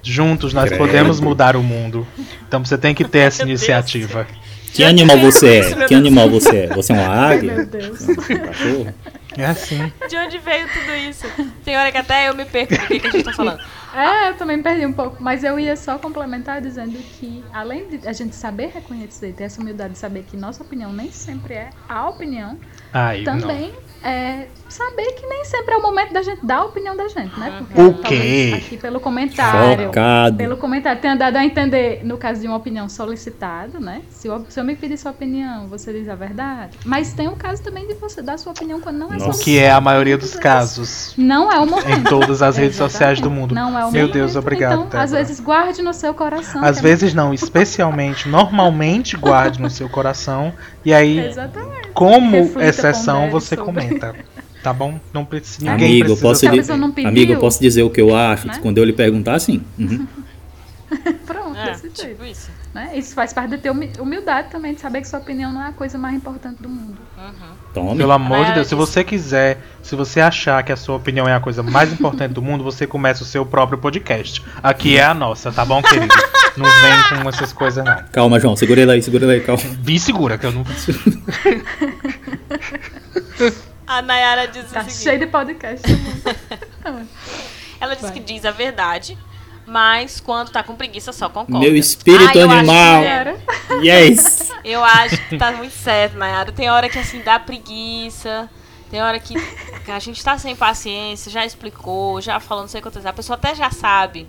Juntos 0.01 0.53
nós 0.53 0.69
Credo. 0.69 0.77
podemos 0.79 1.19
mudar 1.19 1.55
o 1.57 1.63
mundo. 1.63 2.07
Então 2.47 2.63
você 2.63 2.77
tem 2.77 2.93
que 2.95 3.03
ter 3.03 3.19
essa 3.19 3.43
Meu 3.45 3.55
Deus. 3.57 3.61
Que 4.73 4.83
animal 4.83 5.17
você 5.17 5.59
é? 5.59 5.85
Que 5.87 5.95
animal 5.95 6.29
você 6.29 6.57
é? 6.57 6.67
Você 6.67 6.93
é 6.93 6.95
uma 6.95 7.07
águia? 7.07 7.53
Meu 7.53 7.65
Deus. 7.65 8.07
Um 8.07 8.15
cachorro? 8.15 8.93
É 9.37 9.45
assim. 9.45 9.91
De 10.09 10.17
onde 10.17 10.37
veio 10.39 10.67
tudo 10.67 10.93
isso? 10.95 11.25
Tem 11.63 11.77
hora 11.77 11.91
que 11.91 11.97
até 11.97 12.29
eu 12.29 12.35
me 12.35 12.45
perco 12.45 12.73
do 12.73 12.87
que, 12.87 12.99
que 12.99 13.07
a 13.07 13.11
gente 13.11 13.23
tá 13.23 13.33
falando. 13.33 13.59
É, 13.93 14.29
eu 14.29 14.35
também 14.35 14.61
perdi 14.61 14.85
um 14.85 14.93
pouco, 14.93 15.17
mas 15.21 15.43
eu 15.43 15.59
ia 15.59 15.75
só 15.75 15.97
complementar 15.97 16.61
dizendo 16.61 16.97
que, 17.19 17.43
além 17.53 17.87
de 17.87 18.07
a 18.07 18.13
gente 18.13 18.35
saber 18.35 18.71
reconhecer, 18.73 19.33
ter 19.33 19.45
essa 19.45 19.61
humildade 19.61 19.93
de 19.93 19.99
saber 19.99 20.23
que 20.23 20.37
nossa 20.37 20.61
opinião 20.63 20.91
nem 20.93 21.11
sempre 21.11 21.53
é 21.55 21.69
a 21.87 22.07
opinião, 22.07 22.57
Ai, 22.93 23.21
não. 23.21 23.39
também 23.39 23.73
é 24.03 24.47
saber 24.73 25.11
que 25.13 25.25
nem 25.25 25.45
sempre 25.45 25.73
é 25.73 25.77
o 25.77 25.81
momento 25.81 26.13
da 26.13 26.21
gente 26.21 26.45
dar 26.45 26.57
a 26.57 26.65
opinião 26.65 26.95
da 26.95 27.07
gente, 27.07 27.37
né? 27.39 27.57
Porque 27.59 27.81
O 27.81 27.93
quê? 27.95 28.53
Aqui 28.55 28.77
pelo 28.77 28.99
comentário. 28.99 29.85
Focado. 29.87 30.37
Pelo 30.37 30.57
comentário, 30.57 31.01
tenha 31.01 31.15
dado 31.15 31.35
a 31.37 31.45
entender, 31.45 32.01
no 32.03 32.17
caso 32.17 32.41
de 32.41 32.47
uma 32.47 32.57
opinião 32.57 32.87
solicitada, 32.89 33.79
né? 33.79 34.01
Se 34.09 34.27
eu, 34.27 34.45
se 34.49 34.59
eu 34.59 34.63
me 34.63 34.75
pedir 34.75 34.97
sua 34.97 35.11
opinião, 35.11 35.67
você 35.67 35.91
diz 35.93 36.07
a 36.09 36.15
verdade. 36.15 36.77
Mas 36.85 37.13
tem 37.13 37.27
o 37.27 37.35
caso 37.35 37.61
também 37.63 37.87
de 37.87 37.93
você 37.95 38.21
dar 38.21 38.37
sua 38.37 38.51
opinião 38.51 38.79
quando 38.79 38.97
não 38.97 39.07
é 39.07 39.13
Nossa. 39.13 39.29
O 39.29 39.33
solicitada. 39.33 39.43
que 39.43 39.59
é 39.59 39.71
a 39.71 39.81
maioria 39.81 40.17
dos 40.17 40.35
casos. 40.35 41.13
Não 41.17 41.51
é 41.51 41.59
o 41.59 41.65
momento. 41.67 41.89
Em 41.89 42.03
todas 42.03 42.41
as 42.41 42.57
redes 42.57 42.77
sociais 42.77 43.19
do 43.19 43.29
mundo. 43.29 43.55
Não 43.55 43.77
é 43.77 43.85
o 43.85 43.91
Meu 43.91 44.01
momento. 44.03 44.13
Deus, 44.13 44.35
obrigado, 44.35 44.73
Então, 44.83 44.99
às 44.99 45.11
Débora. 45.11 45.25
vezes, 45.27 45.39
guarde 45.39 45.81
no 45.81 45.93
seu 45.93 46.13
coração. 46.13 46.63
Às 46.63 46.77
é 46.77 46.81
vezes 46.81 47.13
não, 47.13 47.33
especialmente, 47.33 48.27
normalmente 48.29 49.15
guarde 49.17 49.61
no 49.61 49.69
seu 49.69 49.89
coração. 49.89 50.53
E 50.85 50.93
aí, 50.93 51.19
Exatamente. 51.19 51.89
como 51.93 52.31
Reflita, 52.37 52.63
exceção, 52.65 53.29
você 53.29 53.55
sobre. 53.55 53.65
comenta. 53.65 54.15
Tá 54.63 54.73
bom? 54.73 54.99
Não 55.13 55.23
precisa. 55.25 55.71
Ninguém 55.71 56.01
Amigo, 56.01 56.11
eu 56.11 56.17
precisa 56.17 56.27
posso, 56.27 56.41
pediu, 56.95 57.07
amigo, 57.07 57.33
eu 57.33 57.39
posso 57.39 57.61
dizer 57.61 57.83
o 57.83 57.89
que 57.89 58.01
eu 58.01 58.15
acho. 58.15 58.47
né? 58.47 58.57
Quando 58.61 58.77
eu 58.77 58.83
lhe 58.83 58.93
perguntar, 58.93 59.35
assim. 59.35 59.61
Uhum. 59.77 60.05
Pronto, 61.25 61.57
É, 61.57 61.71
desse 61.71 61.81
jeito. 61.83 62.01
tipo 62.09 62.25
isso. 62.25 62.49
Né? 62.73 62.91
Isso 62.95 63.13
faz 63.15 63.31
parte 63.33 63.51
de 63.51 63.57
ter 63.59 63.69
humi- 63.69 63.91
humildade 63.99 64.49
também, 64.51 64.73
de 64.73 64.81
saber 64.81 65.01
que 65.01 65.07
sua 65.07 65.19
opinião 65.19 65.51
não 65.51 65.61
é 65.63 65.69
a 65.69 65.71
coisa 65.71 65.97
mais 65.97 66.15
importante 66.15 66.61
do 66.61 66.69
mundo. 66.69 66.97
Uhum. 67.17 67.49
Tome. 67.73 67.97
Pelo 67.97 68.11
amor 68.11 68.37
de 68.37 68.41
Maiara 68.41 68.55
Deus, 68.55 68.67
se 68.67 68.75
você 68.75 69.03
quiser, 69.03 69.59
se 69.83 69.95
você 69.95 70.19
achar 70.19 70.61
que 70.63 70.71
a 70.71 70.75
sua 70.75 70.95
opinião 70.95 71.27
é 71.27 71.33
a 71.35 71.39
coisa 71.39 71.61
mais 71.63 71.91
importante 71.93 72.33
do 72.33 72.41
mundo, 72.41 72.63
você 72.63 72.85
começa 72.87 73.23
o 73.23 73.25
seu 73.25 73.45
próprio 73.45 73.77
podcast. 73.77 74.43
Aqui 74.63 74.97
é 74.97 75.03
a 75.03 75.13
nossa, 75.13 75.51
tá 75.51 75.63
bom, 75.63 75.81
querido? 75.81 76.13
Não 76.57 76.65
vem 76.65 77.21
com 77.23 77.29
essas 77.29 77.53
coisas, 77.53 77.85
não. 77.85 78.03
Calma, 78.11 78.39
João. 78.39 78.55
Segura 78.55 78.81
ele 78.81 78.91
aí, 78.91 79.01
segura 79.03 79.25
ele 79.25 79.33
aí, 79.33 79.41
calma. 79.41 79.61
Vi 79.81 79.99
segura, 79.99 80.37
que 80.37 80.45
eu 80.47 80.51
não. 80.51 80.65
A 83.89 84.01
Nayara 84.03 84.47
diz 84.47 84.71
Tá 84.71 84.81
o 84.81 84.83
seguinte. 84.83 85.03
cheio 85.03 85.19
de 85.19 85.25
podcast. 85.27 85.85
Ela 87.81 87.93
diz 87.95 88.03
Vai. 88.03 88.11
que 88.13 88.19
diz 88.19 88.45
a 88.45 88.51
verdade, 88.51 89.17
mas 89.65 90.19
quando 90.19 90.51
tá 90.51 90.61
com 90.61 90.75
preguiça 90.75 91.11
só 91.11 91.27
concorda. 91.27 91.59
Meu 91.59 91.75
espírito 91.75 92.29
Ah, 92.37 92.41
eu 92.41 92.49
acho 92.49 92.59
animal. 92.59 93.01
que 93.01 93.07
é. 93.07 93.39
Yes! 94.09 94.51
Eu 94.63 94.83
acho 94.83 95.17
que 95.29 95.37
tá 95.37 95.51
muito 95.53 95.73
certo, 95.73 96.17
Nayara. 96.17 96.51
Tem 96.51 96.69
hora 96.69 96.87
que 96.89 96.99
assim 96.99 97.21
dá 97.21 97.39
preguiça. 97.39 98.49
Tem 98.91 99.01
hora 99.01 99.19
que 99.19 99.33
que 99.85 99.91
a 99.91 99.99
gente 99.99 100.23
tá 100.23 100.37
sem 100.37 100.55
paciência, 100.55 101.31
já 101.31 101.43
explicou, 101.45 102.19
já 102.21 102.39
falou 102.39 102.63
não 102.63 102.69
sei 102.69 102.81
quantas 102.81 103.01
vezes. 103.03 103.09
A 103.11 103.15
pessoa 103.15 103.35
até 103.37 103.55
já 103.55 103.71
sabe. 103.71 104.27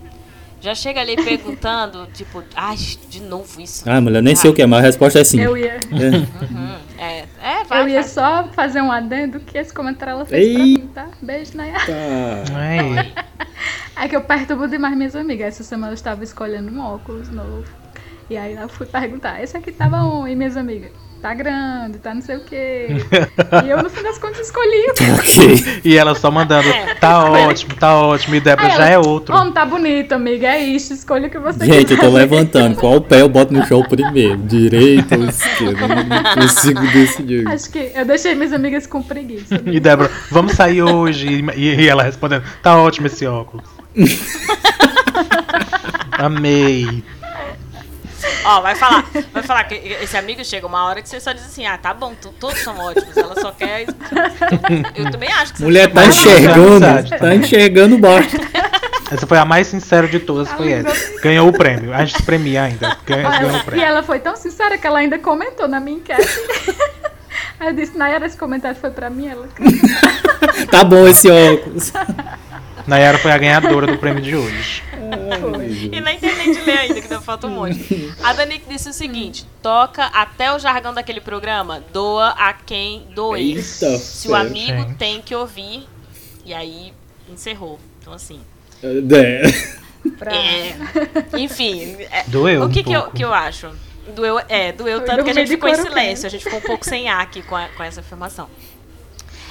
Já 0.61 0.75
chega 0.75 1.01
ali 1.01 1.17
perguntando, 1.17 2.07
tipo, 2.13 2.43
ai, 2.55 2.77
de 2.77 3.21
novo 3.23 3.61
isso. 3.61 3.89
Ah, 3.89 4.01
mulher, 4.01 4.23
nem 4.23 4.37
sei 4.37 4.51
o 4.51 4.55
que 4.55 4.61
é, 4.63 4.67
mas 4.67 4.81
a 4.81 4.83
resposta 4.83 5.19
é 5.21 5.25
sim. 5.25 5.41
Eu 5.41 5.57
ia, 5.57 5.75
É. 5.75 6.45
Uhum, 6.45 6.77
é, 6.99 7.25
é, 7.43 7.65
vai. 7.65 7.83
eu 7.83 7.89
ia 7.89 8.01
vai. 8.03 8.09
só 8.09 8.49
fazer 8.53 8.83
um 8.83 8.93
adendo 8.93 9.41
que 9.41 9.57
esse 9.57 9.73
comentário 9.73 10.13
ela 10.13 10.25
fez 10.27 10.53
pra 10.55 10.63
Ei. 10.63 10.75
mim, 10.75 10.91
tá? 10.95 11.09
Beijo, 11.23 11.57
Nayara. 11.57 11.87
Tá. 11.87 12.53
Ai, 12.55 13.13
É 13.97 14.09
que 14.09 14.17
eu 14.17 14.21
perturbo 14.23 14.67
demais 14.69 14.97
minhas 14.97 15.15
amigas. 15.17 15.49
Essa 15.49 15.63
semana 15.65 15.93
eu 15.93 15.95
estava 15.95 16.23
escolhendo 16.25 16.71
um 16.71 16.81
óculos 16.81 17.29
novo. 17.31 17.65
E 18.31 18.37
aí 18.37 18.55
eu 18.55 18.69
fui 18.69 18.87
perguntar, 18.87 19.43
esse 19.43 19.57
aqui 19.57 19.73
tá 19.73 19.89
bom? 19.89 20.27
E 20.29 20.37
minhas 20.37 20.57
amigas, 20.57 20.93
tá 21.21 21.35
grande, 21.35 21.99
tá 21.99 22.15
não 22.15 22.23
sei 22.23 22.37
o 22.37 22.41
quê. 22.41 22.89
e 23.65 23.69
eu, 23.71 23.83
no 23.83 23.91
fim 23.91 24.03
das 24.03 24.19
contas, 24.19 24.41
escolhi 24.41 24.87
o 24.89 24.93
Ok. 25.15 25.81
e 25.85 25.97
ela 25.97 26.15
só 26.15 26.31
mandando, 26.31 26.69
É. 26.69 26.95
tá 26.95 27.25
ótimo, 27.31 27.75
tá 27.75 27.97
ótimo, 27.97 28.37
e 28.37 28.41
Débora 28.41 28.69
Aí 28.69 28.77
já 28.77 28.87
ela, 28.87 28.95
é 28.95 28.99
outro. 28.99 29.35
Homem, 29.37 29.53
tá 29.53 29.65
bonito, 29.65 30.13
amiga. 30.13 30.49
É 30.49 30.59
isso, 30.63 30.93
escolha 30.93 31.29
o 31.29 31.31
que 31.31 31.39
você 31.39 31.65
Gente, 31.65 31.93
eu 31.93 31.99
tô 31.99 32.09
levantando. 32.09 32.77
Qual 32.77 33.01
pé 33.01 33.21
eu 33.21 33.29
boto 33.29 33.53
no 33.53 33.65
chão 33.67 33.83
primeiro? 33.83 34.39
Direito 34.39 35.15
ou 35.15 35.25
esquerdo? 35.29 35.81
Eu 35.83 35.89
não 35.89 36.35
consigo 36.35 36.81
decidir. 36.93 37.47
Acho 37.49 37.71
que 37.71 37.93
eu 37.95 38.05
deixei 38.05 38.35
minhas 38.35 38.53
amigas 38.53 38.87
com 38.87 39.03
preguiça. 39.03 39.61
E 39.67 39.79
Débora, 39.79 40.11
vamos 40.31 40.53
sair 40.53 40.83
hoje. 40.83 41.45
E, 41.57 41.61
e 41.83 41.89
ela 41.89 42.03
respondendo, 42.03 42.43
tá 42.63 42.77
ótimo 42.81 43.07
esse 43.07 43.27
óculos. 43.27 43.69
Amei. 46.13 47.03
Ó, 48.45 48.61
vai 48.61 48.75
falar. 48.75 49.05
Vai 49.33 49.43
falar 49.43 49.65
que 49.65 49.75
esse 49.75 50.17
amigo 50.17 50.45
chega 50.45 50.67
uma 50.67 50.85
hora 50.85 51.03
que 51.03 51.09
você 51.09 51.21
só 51.21 51.33
diz 51.33 51.45
assim, 51.45 51.67
ah, 51.67 51.77
tá 51.79 51.93
bom, 51.93 52.15
todos 52.39 52.59
são 52.61 52.79
ótimos. 52.79 53.17
Ela 53.17 53.35
só 53.41 53.53
quer. 53.53 53.87
Eu 54.95 55.11
também 55.11 55.31
acho 55.33 55.53
que 55.53 55.59
você 55.59 55.65
Mulher 55.65 55.93
tá 55.93 56.05
é 56.05 56.07
enxergando, 56.07 56.87
amizade, 56.87 57.19
tá 57.19 57.35
enxergando 57.35 57.99
baixo. 57.99 58.37
Essa 59.11 59.27
foi 59.27 59.39
a 59.39 59.45
mais 59.45 59.67
sincera 59.67 60.07
de 60.07 60.21
todas, 60.21 60.51
foi 60.53 60.73
Amiga. 60.73 60.91
essa. 60.91 61.21
Ganhou 61.21 61.49
o 61.49 61.53
prêmio. 61.53 61.93
A 61.93 62.05
gente 62.05 62.23
premia 62.23 62.63
ainda. 62.63 62.97
Ganhou, 63.05 63.31
ganhou 63.31 63.51
o 63.51 63.77
e 63.77 63.83
ela 63.83 64.03
foi 64.05 64.21
tão 64.21 64.37
sincera 64.37 64.79
que 64.79 64.87
ela 64.87 65.01
ainda 65.01 65.19
comentou 65.19 65.67
na 65.67 65.81
minha 65.81 65.97
enquete. 65.99 66.29
Aí 67.59 67.69
eu 67.69 67.73
disse, 67.75 67.97
Nayara, 67.99 68.27
esse 68.27 68.37
comentário 68.37 68.79
foi 68.81 68.91
pra 68.91 69.11
mim. 69.11 69.29
Ela, 69.29 69.49
Tá 70.71 70.85
bom 70.85 71.07
esse 71.09 71.29
óculos. 71.31 71.93
Nayara 72.87 73.19
foi 73.19 73.33
a 73.33 73.39
ganhadora 73.39 73.87
do 73.87 73.99
prêmio 73.99 74.23
de 74.23 74.37
hoje. 74.37 74.83
E 75.93 76.01
nem 76.01 76.19
terminei 76.19 76.55
de 76.55 76.61
ler 76.63 76.79
ainda, 76.79 77.01
que 77.01 77.09
falta 77.21 77.47
um 77.47 77.51
monte. 77.51 78.15
A 78.23 78.33
Danique 78.33 78.67
disse 78.69 78.89
o 78.89 78.93
seguinte: 78.93 79.47
toca 79.63 80.05
até 80.07 80.53
o 80.55 80.59
jargão 80.59 80.93
daquele 80.95 81.21
programa, 81.21 81.83
doa 81.93 82.31
a 82.31 82.53
quem 82.53 83.07
doer. 83.15 83.57
Eita, 83.57 83.99
Se 83.99 84.29
o 84.29 84.35
amigo 84.35 84.83
Gente. 84.83 84.95
tem 84.97 85.21
que 85.23 85.35
ouvir. 85.35 85.87
E 86.45 86.55
aí 86.55 86.93
encerrou. 87.29 87.79
Então 88.01 88.13
assim. 88.13 88.41
É. 88.83 89.43
pra... 90.19 90.35
É, 90.35 90.77
enfim. 91.39 91.97
é- 92.11 92.25
Doeu 92.27 92.65
o 92.65 92.71
que, 92.71 92.81
um 92.81 92.85
que, 92.85 92.93
eu, 92.93 93.11
que 93.11 93.25
eu 93.25 93.33
acho? 93.35 93.71
Doeu, 94.15 94.41
é, 94.49 94.73
doeu 94.73 94.99
Eu 94.99 95.05
tanto 95.05 95.23
que 95.25 95.31
a 95.31 95.35
gente 95.35 95.49
ficou 95.49 95.69
em 95.69 95.75
silêncio. 95.75 96.27
A 96.27 96.31
gente 96.31 96.43
ficou 96.45 96.59
um 96.59 96.63
pouco 96.63 96.85
sem 96.85 97.09
ar 97.09 97.21
aqui 97.21 97.43
com, 97.43 97.55
a- 97.55 97.69
com 97.69 97.83
essa 97.83 98.01
informação. 98.01 98.49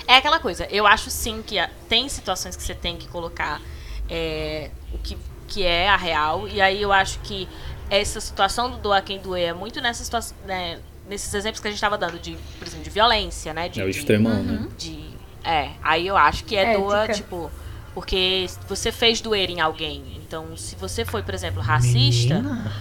É 0.07 0.15
aquela 0.15 0.39
coisa, 0.39 0.67
eu 0.71 0.87
acho 0.87 1.09
sim 1.11 1.43
que 1.45 1.59
a- 1.59 1.69
tem 1.87 2.09
situações 2.09 2.55
que 2.55 2.63
você 2.63 2.73
tem 2.73 2.97
que 2.97 3.07
colocar 3.07 3.61
é, 4.09 4.71
o 4.91 4.97
que, 4.97 5.15
que 5.49 5.63
é 5.65 5.89
a 5.89 5.95
real. 5.97 6.47
E 6.47 6.61
aí 6.61 6.81
eu 6.81 6.93
acho 6.93 7.19
que 7.19 7.47
essa 7.89 8.21
situação 8.21 8.69
do 8.71 8.77
doar 8.77 9.03
quem 9.03 9.19
doer 9.19 9.49
é 9.49 9.53
muito 9.53 9.81
nessa 9.81 10.03
situação, 10.03 10.37
né, 10.45 10.79
nesses 11.07 11.33
exemplos 11.33 11.59
que 11.59 11.67
a 11.67 11.71
gente 11.71 11.77
estava 11.77 11.97
dando, 11.97 12.19
de, 12.19 12.37
por 12.57 12.67
exemplo, 12.67 12.83
de 12.83 12.89
violência, 12.91 13.53
né? 13.53 13.67
De, 13.67 13.81
É 13.81 13.83
o 13.83 13.89
de- 13.91 13.97
extremão, 13.97 14.43
né? 14.43 14.67
de. 14.77 15.09
É, 15.43 15.71
aí 15.81 16.05
eu 16.05 16.15
acho 16.15 16.43
que 16.45 16.55
é 16.55 16.63
Ética. 16.73 16.79
doa, 16.79 17.07
tipo. 17.07 17.51
Porque 17.93 18.45
você 18.67 18.91
fez 18.91 19.19
doer 19.19 19.49
em 19.49 19.59
alguém. 19.59 20.03
Então, 20.17 20.55
se 20.55 20.75
você 20.75 21.03
foi, 21.03 21.23
por 21.23 21.33
exemplo, 21.33 21.59
racista, 21.61 22.35
Menina. 22.35 22.71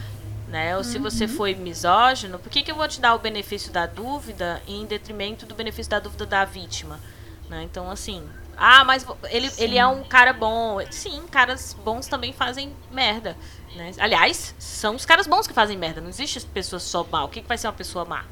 né? 0.49 0.77
Ou 0.77 0.85
se 0.85 0.99
você 0.99 1.27
foi 1.27 1.55
misógino, 1.55 2.39
por 2.39 2.51
que, 2.51 2.62
que 2.62 2.71
eu 2.71 2.75
vou 2.77 2.87
te 2.87 3.01
dar 3.01 3.14
o 3.14 3.19
benefício 3.19 3.73
da 3.73 3.87
dúvida 3.87 4.62
em 4.69 4.85
detrimento 4.85 5.47
do 5.47 5.55
benefício 5.55 5.91
da 5.91 5.99
dúvida 5.99 6.27
da 6.27 6.45
vítima? 6.45 7.01
Né? 7.49 7.62
Então, 7.64 7.91
assim. 7.91 8.23
Ah, 8.59 8.82
mas 8.84 9.06
ele, 9.30 9.50
ele 9.56 9.78
é 9.78 9.86
um 9.86 10.02
cara 10.02 10.32
bom. 10.32 10.78
Sim, 10.90 11.22
caras 11.30 11.74
bons 11.84 12.09
também 12.09 12.32
fazem 12.32 12.74
merda. 12.90 13.36
Né? 13.76 13.92
Aliás, 13.98 14.54
são 14.59 14.96
os 14.96 15.06
caras 15.06 15.28
bons 15.28 15.46
que 15.46 15.54
fazem 15.54 15.78
merda. 15.78 16.00
Não 16.00 16.09
existe 16.09 16.40
pessoa 16.46 16.80
só 16.80 17.06
mal. 17.11 17.26
O 17.26 17.28
que, 17.28 17.40
que 17.40 17.46
vai 17.48 17.56
ser 17.56 17.68
uma 17.68 17.72
pessoa 17.72 18.04
má? 18.04 18.24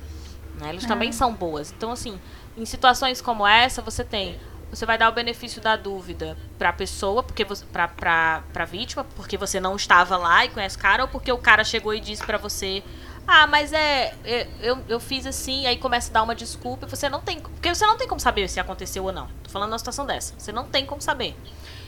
Né? 0.59 0.71
Eles 0.71 0.85
também 0.85 1.13
são 1.13 1.33
boas. 1.33 1.71
Então, 1.71 1.93
assim, 1.93 2.21
em 2.57 2.65
situações 2.65 3.21
como 3.21 3.47
essa, 3.47 3.81
você 3.81 4.03
tem. 4.03 4.39
Você 4.69 4.85
vai 4.85 4.99
dar 4.99 5.09
o 5.09 5.13
benefício 5.13 5.63
da 5.63 5.77
dúvida 5.77 6.37
pra 6.59 6.73
pessoa, 6.73 7.23
porque 7.23 7.45
você, 7.45 7.65
pra, 7.67 7.87
pra, 7.87 8.43
pra 8.53 8.65
vítima, 8.65 9.05
porque 9.15 9.37
você 9.37 9.61
não 9.61 9.77
estava 9.77 10.17
lá 10.17 10.45
e 10.45 10.49
conhece 10.49 10.77
o 10.77 10.81
cara, 10.81 11.05
ou 11.05 11.09
porque 11.09 11.31
o 11.31 11.39
cara 11.39 11.63
chegou 11.63 11.95
e 11.95 12.01
disse 12.01 12.25
pra 12.25 12.37
você. 12.37 12.83
Ah, 13.27 13.47
mas 13.47 13.73
é. 13.73 14.15
é, 14.25 14.47
Eu, 14.61 14.79
eu 14.89 15.01
fiz 15.01 15.27
assim, 15.27 15.67
aí 15.67 15.77
começa 15.77 16.11
a 16.11 16.15
dar 16.15 16.23
uma 16.23 16.35
desculpa 16.35 16.87
você 16.87 17.09
não 17.09 17.21
tem. 17.21 17.41
Porque 17.41 17.75
você 17.75 17.87
não 17.87 17.97
tem 17.97 18.07
como 18.07 18.21
saber 18.21 18.49
se 18.49 18.61
aconteceu 18.61 19.05
ou 19.05 19.13
não. 19.13 19.27
Tô 19.43 19.51
falando 19.51 19.71
numa 19.71 19.79
situação 19.79 20.07
dessa. 20.07 20.35
Você 20.39 20.53
não 20.53 20.65
tem 20.65 20.87
como 20.87 21.01
saber. 21.03 21.37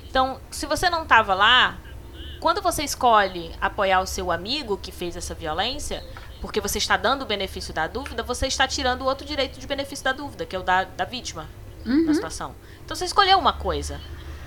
Então, 0.08 0.40
se 0.50 0.66
você 0.66 0.88
não 0.90 1.06
tava 1.06 1.34
lá, 1.34 1.76
quando 2.40 2.62
você 2.62 2.82
escolhe 2.82 3.54
apoiar 3.60 4.00
o 4.00 4.06
seu 4.06 4.32
amigo 4.32 4.76
que 4.76 4.90
fez 4.90 5.16
essa 5.16 5.34
violência, 5.34 6.02
porque 6.40 6.60
você 6.60 6.78
está 6.78 6.96
dando 6.96 7.22
o 7.22 7.26
benefício 7.26 7.74
da 7.74 7.86
dúvida, 7.86 8.22
você 8.22 8.46
está 8.46 8.66
tirando 8.66 9.02
o 9.02 9.04
outro 9.04 9.26
direito 9.26 9.60
de 9.60 9.66
benefício 9.66 10.04
da 10.04 10.12
dúvida, 10.12 10.46
que 10.46 10.56
é 10.56 10.58
o 10.58 10.62
da, 10.62 10.84
da 10.84 11.04
vítima 11.04 11.46
da 12.06 12.14
situação. 12.14 12.54
Então 12.84 12.96
você 12.96 13.04
escolheu 13.04 13.38
uma 13.38 13.52
coisa, 13.52 14.00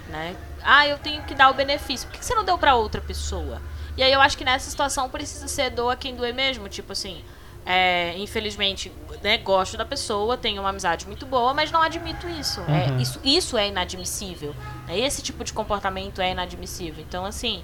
né? 0.10 0.36
Ah, 0.64 0.88
eu 0.88 0.98
tenho 0.98 1.24
que 1.24 1.36
dar 1.36 1.50
o 1.50 1.54
benefício. 1.54 2.08
Por 2.10 2.18
que 2.18 2.26
você 2.26 2.34
não 2.36 2.44
deu 2.44 2.58
para 2.58 2.76
outra 2.76 3.02
pessoa? 3.02 3.62
E 4.02 4.04
aí 4.04 4.14
eu 4.14 4.20
acho 4.20 4.36
que 4.36 4.44
nessa 4.44 4.68
situação 4.68 5.08
precisa 5.08 5.48
ser 5.48 5.70
doa 5.70 5.96
quem 5.96 6.16
doer 6.16 6.34
mesmo, 6.34 6.68
tipo 6.68 6.92
assim. 6.92 7.24
É, 7.64 8.18
infelizmente, 8.18 8.92
né, 9.22 9.38
gosto 9.38 9.78
da 9.78 9.86
pessoa, 9.86 10.36
tenho 10.36 10.60
uma 10.60 10.70
amizade 10.70 11.06
muito 11.06 11.24
boa, 11.28 11.54
mas 11.54 11.70
não 11.70 11.84
admito 11.84 12.28
isso. 12.28 12.62
É, 12.62 13.00
isso, 13.00 13.20
isso 13.24 13.58
é 13.60 13.68
inadmissível. 13.68 14.56
né? 14.88 14.98
Esse 14.98 15.22
tipo 15.22 15.44
de 15.44 15.54
comportamento 15.54 16.20
é 16.20 16.32
inadmissível. 16.32 17.06
Então, 17.08 17.24
assim, 17.24 17.64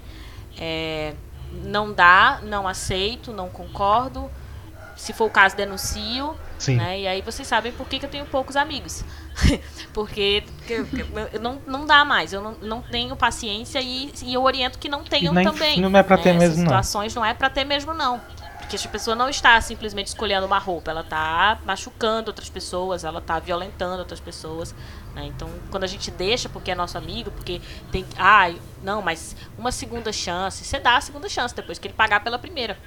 é, 0.59 1.15
não 1.51 1.91
dá, 1.91 2.39
não 2.43 2.67
aceito, 2.67 3.33
não 3.33 3.49
concordo. 3.49 4.29
Se 4.97 5.13
for 5.13 5.25
o 5.25 5.29
caso, 5.29 5.55
denuncio. 5.55 6.35
Sim. 6.59 6.75
Né? 6.75 7.01
E 7.01 7.07
aí 7.07 7.21
vocês 7.21 7.47
sabem 7.47 7.71
por 7.71 7.87
que, 7.87 7.99
que 7.99 8.05
eu 8.05 8.09
tenho 8.09 8.25
poucos 8.25 8.55
amigos. 8.57 9.03
Porque 9.93 10.43
não, 11.39 11.61
não 11.67 11.85
dá 11.85 12.03
mais, 12.03 12.33
eu 12.33 12.41
não, 12.41 12.53
não 12.61 12.81
tenho 12.81 13.15
paciência 13.15 13.79
e, 13.79 14.11
e 14.23 14.33
eu 14.33 14.43
oriento 14.43 14.79
que 14.79 14.89
não 14.89 15.03
tenham 15.03 15.33
nem- 15.33 15.43
também. 15.45 15.79
não 15.79 15.95
é 15.97 16.03
pra 16.03 16.17
ter 16.17 16.29
Essas 16.29 16.39
mesmo, 16.41 16.55
não. 16.57 16.63
situações 16.63 17.15
não 17.15 17.23
é 17.23 17.33
pra 17.33 17.49
ter 17.49 17.63
mesmo, 17.63 17.93
não. 17.93 18.19
Porque 18.59 18.75
essa 18.75 18.89
pessoa 18.89 19.15
não 19.15 19.29
está 19.29 19.59
simplesmente 19.61 20.07
escolhendo 20.07 20.45
uma 20.45 20.57
roupa, 20.59 20.91
ela 20.91 21.01
está 21.01 21.57
machucando 21.65 22.29
outras 22.31 22.49
pessoas, 22.49 23.03
ela 23.05 23.19
está 23.19 23.39
violentando 23.39 23.99
outras 23.99 24.19
pessoas. 24.19 24.75
né? 25.15 25.25
Então, 25.25 25.49
quando 25.71 25.83
a 25.85 25.87
gente 25.87 26.11
deixa 26.11 26.49
porque 26.49 26.71
é 26.71 26.75
nosso 26.75 26.97
amigo, 26.97 27.31
porque 27.31 27.61
tem. 27.91 28.05
Ai, 28.17 28.59
não, 28.83 29.01
mas 29.01 29.35
uma 29.57 29.71
segunda 29.71 30.11
chance, 30.11 30.65
você 30.65 30.79
dá 30.79 30.97
a 30.97 31.01
segunda 31.01 31.29
chance 31.29 31.55
depois 31.55 31.79
que 31.79 31.87
ele 31.87 31.93
pagar 31.93 32.19
pela 32.23 32.37
primeira. 32.37 32.77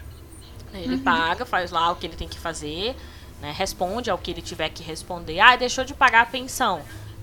Ele 0.75 0.99
paga, 0.99 1.45
faz 1.45 1.71
lá 1.71 1.91
o 1.91 1.97
que 1.97 2.07
ele 2.07 2.17
tem 2.17 2.29
que 2.29 2.39
fazer, 2.39 2.95
né, 3.43 3.53
responde 3.57 4.11
ao 4.11 4.19
que 4.19 4.31
ele 4.31 4.43
tiver 4.43 4.69
que 4.69 4.83
responder. 4.83 5.41
Ah, 5.41 5.57
deixou 5.57 5.85
de 5.85 5.95
pagar 5.95 6.23
a 6.23 6.27
pensão. 6.27 6.81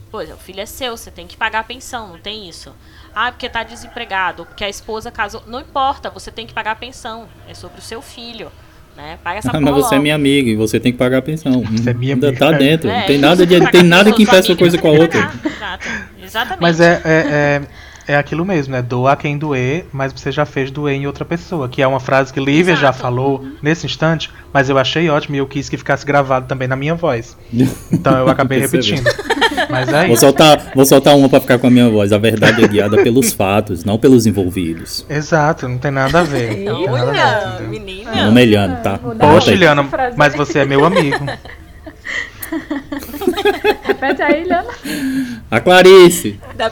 Pois, 0.09 0.31
o 0.31 0.37
filho 0.37 0.61
é 0.61 0.65
seu, 0.65 0.95
você 0.95 1.11
tem 1.11 1.27
que 1.27 1.35
pagar 1.35 1.59
a 1.59 1.63
pensão, 1.63 2.09
não 2.09 2.17
tem 2.17 2.47
isso. 2.47 2.73
Ah, 3.13 3.31
porque 3.31 3.49
tá 3.49 3.63
desempregado, 3.63 4.43
ou 4.43 4.45
porque 4.45 4.63
a 4.63 4.69
esposa 4.69 5.11
casou. 5.11 5.43
Não 5.47 5.59
importa, 5.59 6.09
você 6.09 6.31
tem 6.31 6.45
que 6.47 6.53
pagar 6.53 6.71
a 6.71 6.75
pensão. 6.75 7.27
É 7.47 7.53
sobre 7.53 7.79
o 7.79 7.81
seu 7.81 8.01
filho. 8.01 8.51
Né? 8.95 9.19
Paga 9.23 9.39
essa 9.39 9.51
Ah, 9.53 9.61
mas 9.61 9.75
você 9.75 9.93
é 9.93 9.97
logo. 9.97 10.01
minha 10.01 10.15
amiga 10.15 10.49
e 10.49 10.55
você 10.55 10.79
tem 10.79 10.91
que 10.91 10.97
pagar 10.97 11.19
a 11.19 11.21
pensão. 11.21 11.61
Você 11.61 11.91
é 11.91 11.93
minha 11.93 12.15
Ainda 12.15 12.29
amiga. 12.29 12.45
tá 12.45 12.51
dentro. 12.51 12.89
É, 12.89 12.99
não 12.99 13.05
tem 13.05 13.17
nada, 13.19 13.45
de, 13.45 13.71
tem 13.71 13.83
nada 13.83 14.11
que 14.11 14.23
impeça 14.23 14.43
sua 14.43 14.53
uma 14.53 14.59
coisa 14.59 14.77
com 14.77 14.87
a 14.87 14.91
outra. 14.91 15.31
Exato. 15.45 15.87
Exatamente. 16.23 16.61
Mas 16.61 16.79
é, 16.79 17.01
é, 17.05 17.11
é, 17.11 17.61
é 18.07 18.15
aquilo 18.15 18.45
mesmo, 18.45 18.71
né? 18.73 18.81
Doa 18.81 19.15
quem 19.15 19.37
doer, 19.37 19.85
mas 19.91 20.13
você 20.13 20.31
já 20.31 20.45
fez 20.45 20.71
doer 20.71 20.95
em 20.95 21.05
outra 21.05 21.25
pessoa. 21.25 21.67
Que 21.67 21.81
é 21.81 21.87
uma 21.87 21.99
frase 21.99 22.31
que 22.33 22.39
Lívia 22.39 22.75
já 22.75 22.87
Exato. 22.89 22.99
falou 22.99 23.45
nesse 23.61 23.85
instante, 23.85 24.31
mas 24.53 24.69
eu 24.69 24.77
achei 24.77 25.09
ótimo 25.09 25.35
e 25.35 25.39
eu 25.39 25.45
quis 25.45 25.67
que 25.67 25.77
ficasse 25.77 26.05
gravado 26.05 26.47
também 26.47 26.67
na 26.67 26.75
minha 26.75 26.95
voz. 26.95 27.37
Então 27.91 28.17
eu 28.17 28.29
acabei 28.29 28.59
repetindo. 28.59 29.03
Mas 29.69 29.89
é 29.89 30.05
Vou 30.05 30.13
isso. 30.13 30.21
soltar, 30.21 30.71
vou 30.75 30.85
soltar 30.85 31.15
uma 31.15 31.27
pra 31.27 31.39
ficar 31.39 31.57
com 31.57 31.67
a 31.67 31.69
minha 31.69 31.89
voz. 31.89 32.13
A 32.13 32.17
verdade 32.17 32.63
é 32.63 32.67
guiada 32.67 33.01
pelos 33.03 33.33
fatos, 33.33 33.83
não 33.83 33.97
pelos 33.97 34.25
envolvidos. 34.25 35.05
Exato, 35.09 35.67
não 35.67 35.77
tem 35.77 35.91
nada 35.91 36.19
a 36.19 36.23
ver. 36.23 36.57
Não 36.63 36.77
tem 36.77 36.87
nada 36.87 37.55
a 37.55 37.57
ver, 37.57 37.67
menina. 37.67 38.25
Não 38.25 38.31
melhando, 38.31 38.81
tá? 38.81 38.99
vou 39.01 39.13
dar 39.15 39.27
Bota 39.27 39.45
Poxa, 39.45 39.83
frase. 39.89 40.17
mas 40.17 40.35
você 40.35 40.59
é 40.59 40.65
meu 40.65 40.85
amigo. 40.85 41.25
Repete 43.87 44.21
aí, 44.21 44.43
Liana. 44.43 44.67
A 45.49 45.59
Clarice. 45.59 46.39
Da, 46.55 46.69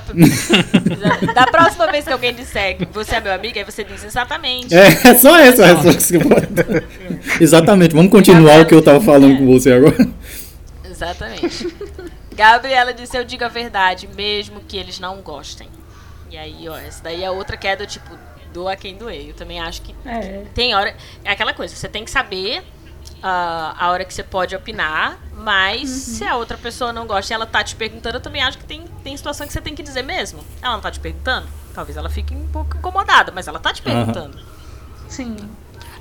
da 1.33 1.47
próxima 1.47 1.91
vez 1.91 2.05
que 2.05 2.11
alguém 2.13 2.33
disser 2.33 2.77
que 2.77 2.85
você 2.85 3.15
é 3.15 3.21
meu 3.21 3.33
amigo, 3.33 3.57
aí 3.57 3.63
você 3.63 3.83
diz 3.83 4.03
exatamente. 4.03 4.73
É, 4.75 4.87
é 4.87 5.13
só 5.15 5.37
essa 5.37 5.63
a 5.63 5.73
resposta 5.73 6.17
que 6.17 6.23
eu 6.23 6.29
vou 6.29 6.41
dar. 6.41 6.83
Exatamente, 7.41 7.95
vamos 7.95 8.11
continuar 8.11 8.61
o 8.61 8.65
que 8.65 8.73
eu 8.73 8.81
tava 8.81 8.99
falando 9.01 9.37
com 9.37 9.45
você 9.47 9.71
agora. 9.73 9.95
Exatamente. 10.89 11.73
Gabriela 12.35 12.93
disse: 12.93 13.17
Eu 13.17 13.23
digo 13.23 13.43
a 13.43 13.49
verdade, 13.49 14.09
mesmo 14.15 14.59
que 14.67 14.77
eles 14.77 14.99
não 14.99 15.17
gostem. 15.21 15.67
E 16.29 16.37
aí, 16.37 16.67
ó, 16.67 16.77
essa 16.77 17.03
daí 17.03 17.23
é 17.23 17.31
outra 17.31 17.55
que 17.55 17.67
é 17.67 17.75
do 17.75 17.85
tipo, 17.85 18.09
doa 18.53 18.75
quem 18.75 18.95
doer. 18.95 19.27
Eu 19.29 19.33
também 19.33 19.59
acho 19.59 19.81
que 19.81 19.95
É. 20.05 20.43
tem 20.53 20.73
hora. 20.75 20.93
É 21.23 21.31
aquela 21.31 21.53
coisa, 21.53 21.75
você 21.75 21.87
tem 21.87 22.03
que 22.03 22.11
saber 22.11 22.61
a 23.29 23.89
hora 23.91 24.05
que 24.05 24.13
você 24.13 24.23
pode 24.23 24.55
opinar, 24.55 25.17
mas 25.33 25.89
se 25.89 26.23
a 26.23 26.35
outra 26.37 26.57
pessoa 26.57 26.93
não 26.93 27.07
gosta 27.07 27.31
e 27.31 27.35
ela 27.35 27.45
tá 27.45 27.63
te 27.63 27.75
perguntando, 27.75 28.17
eu 28.17 28.21
também 28.21 28.41
acho 28.43 28.57
que 28.57 28.65
tem, 28.65 28.85
tem 29.03 29.15
situação 29.17 29.47
que 29.47 29.53
você 29.53 29.61
tem 29.61 29.73
que 29.75 29.81
dizer 29.83 30.03
mesmo. 30.03 30.43
Ela 30.61 30.73
não 30.73 30.81
tá 30.81 30.91
te 30.91 30.99
perguntando? 30.99 31.47
Talvez 31.73 31.97
ela 31.97 32.09
fique 32.09 32.33
um 32.35 32.47
pouco 32.47 32.77
incomodada, 32.77 33.31
mas 33.33 33.47
ela 33.47 33.59
tá 33.59 33.73
te 33.73 33.81
perguntando. 33.81 34.37
Sim. 35.07 35.35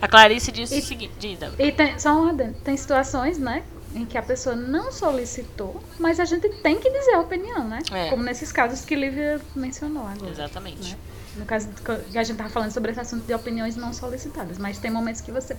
A 0.01 0.09
Clarice 0.09 0.53
disse 0.53 0.75
E- 0.77 0.81
o 0.81 0.83
seguinte. 0.85 1.39
E 1.59 1.72
tem, 1.72 1.99
só 1.99 2.12
um 2.20 2.29
adendo. 2.29 2.55
Tem 2.62 2.77
situações, 2.77 3.39
né? 3.39 3.62
Em 3.95 4.05
que 4.05 4.18
a 4.18 4.22
pessoa 4.22 4.55
não 4.57 4.91
solicitou, 4.93 5.83
mas 5.99 6.18
a 6.18 6.25
gente 6.25 6.49
tem 6.49 6.79
que 6.81 6.91
dizer 6.91 7.14
a 7.14 7.20
opinião, 7.20 7.66
né? 7.66 7.79
É. 7.93 8.11
Como 8.11 8.22
nesses 8.22 8.51
casos 8.53 8.85
que 8.85 8.95
Lívia 8.97 9.41
mencionou 9.55 10.07
agora. 10.07 10.31
Exatamente. 10.31 10.91
né? 10.93 10.99
No 11.37 11.45
caso 11.47 11.68
que 12.11 12.18
a 12.18 12.22
gente 12.22 12.37
tava 12.37 12.51
falando 12.51 12.70
sobre 12.72 12.91
esse 12.91 13.01
assunto 13.01 13.25
de 13.25 13.33
opiniões 13.35 13.77
não 13.77 13.93
solicitadas. 13.93 14.59
Mas 14.59 14.79
tem 14.79 14.91
momentos 14.91 15.20
que 15.20 15.31
você 15.33 15.57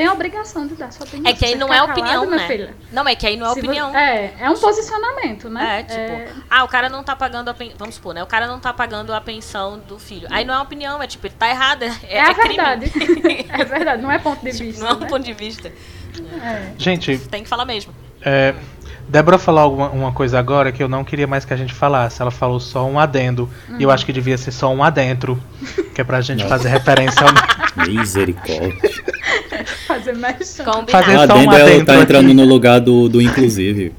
tem 0.00 0.06
a 0.06 0.12
obrigação 0.14 0.66
de 0.66 0.74
dar 0.76 0.90
sua 0.90 1.04
opinião. 1.04 1.30
É 1.30 1.34
que 1.34 1.44
aí 1.44 1.54
não 1.54 1.66
é 1.68 1.76
calado, 1.76 1.92
opinião, 1.92 2.30
né? 2.30 2.46
filha, 2.46 2.74
Não, 2.90 3.06
é 3.06 3.14
que 3.14 3.26
aí 3.26 3.36
não 3.36 3.46
é 3.46 3.52
se 3.52 3.58
opinião. 3.58 3.94
É, 3.94 4.32
é 4.40 4.48
um 4.48 4.54
posicionamento, 4.56 5.50
né? 5.50 5.80
É, 5.80 5.82
tipo, 5.82 6.40
ah, 6.48 6.64
o 6.64 6.68
cara 6.68 6.88
não 6.88 7.04
tá 7.04 7.14
pagando 7.14 7.50
a 7.50 7.54
pensão. 7.54 7.76
Vamos 7.78 7.96
supor, 7.96 8.14
né? 8.14 8.22
O 8.22 8.26
cara 8.26 8.46
não 8.46 8.58
tá 8.58 8.72
pagando 8.72 9.12
a 9.12 9.20
pensão 9.20 9.78
do 9.78 9.98
filho. 9.98 10.26
Aí 10.30 10.42
não 10.42 10.54
é 10.54 10.58
opinião, 10.60 11.02
é 11.02 11.06
tipo, 11.06 11.26
ele 11.26 11.34
tá 11.38 11.50
errado. 11.50 11.82
É, 11.82 12.16
É, 12.16 12.20
a 12.22 12.32
crime. 12.34 12.56
verdade. 12.56 12.92
é 13.50 13.64
verdade, 13.66 14.02
não 14.02 14.10
é 14.10 14.18
ponto 14.18 14.42
de 14.42 14.52
Tipo, 14.52 14.64
vista. 14.64 14.82
não 14.84 14.90
é 14.90 14.94
um 14.94 15.00
né? 15.00 15.06
ponto 15.06 15.22
de 15.22 15.32
vista. 15.34 15.68
É. 15.68 16.72
Gente, 16.78 17.18
Tem 17.18 17.42
que 17.42 17.48
falar 17.50 17.66
mesmo. 17.66 17.92
É, 18.22 18.54
Débora 19.06 19.36
falou 19.38 19.60
alguma, 19.60 19.90
uma 19.90 20.12
coisa 20.12 20.38
agora 20.38 20.72
que 20.72 20.82
eu 20.82 20.88
não 20.88 21.04
queria 21.04 21.26
mais 21.26 21.44
que 21.44 21.52
a 21.52 21.56
gente 21.58 21.74
falasse. 21.74 22.22
Ela 22.22 22.30
falou 22.30 22.58
só 22.58 22.86
um 22.86 22.98
adendo. 22.98 23.50
E 23.78 23.82
eu 23.82 23.90
acho 23.90 24.06
que 24.06 24.12
devia 24.14 24.38
ser 24.38 24.50
só 24.52 24.72
um 24.72 24.82
adentro. 24.82 25.38
Que 25.94 26.00
é 26.00 26.04
pra 26.04 26.20
gente 26.22 26.46
fazer 26.48 26.70
referência 26.70 27.20
ao. 27.26 27.30
Misericórdia. 27.86 28.78
Fazer 29.94 30.12
mais 30.16 30.56
Combinado. 30.56 30.90
Fazer 30.90 31.16
A 31.16 31.26
só 31.26 31.34
um 31.34 31.38
Adenda 31.40 31.56
ela 31.58 31.64
adentro 31.70 31.86
tá 31.86 31.94
entrando 31.96 32.34
no 32.34 32.44
lugar 32.44 32.80
do, 32.80 33.08
do 33.08 33.20
inclusive. 33.20 33.92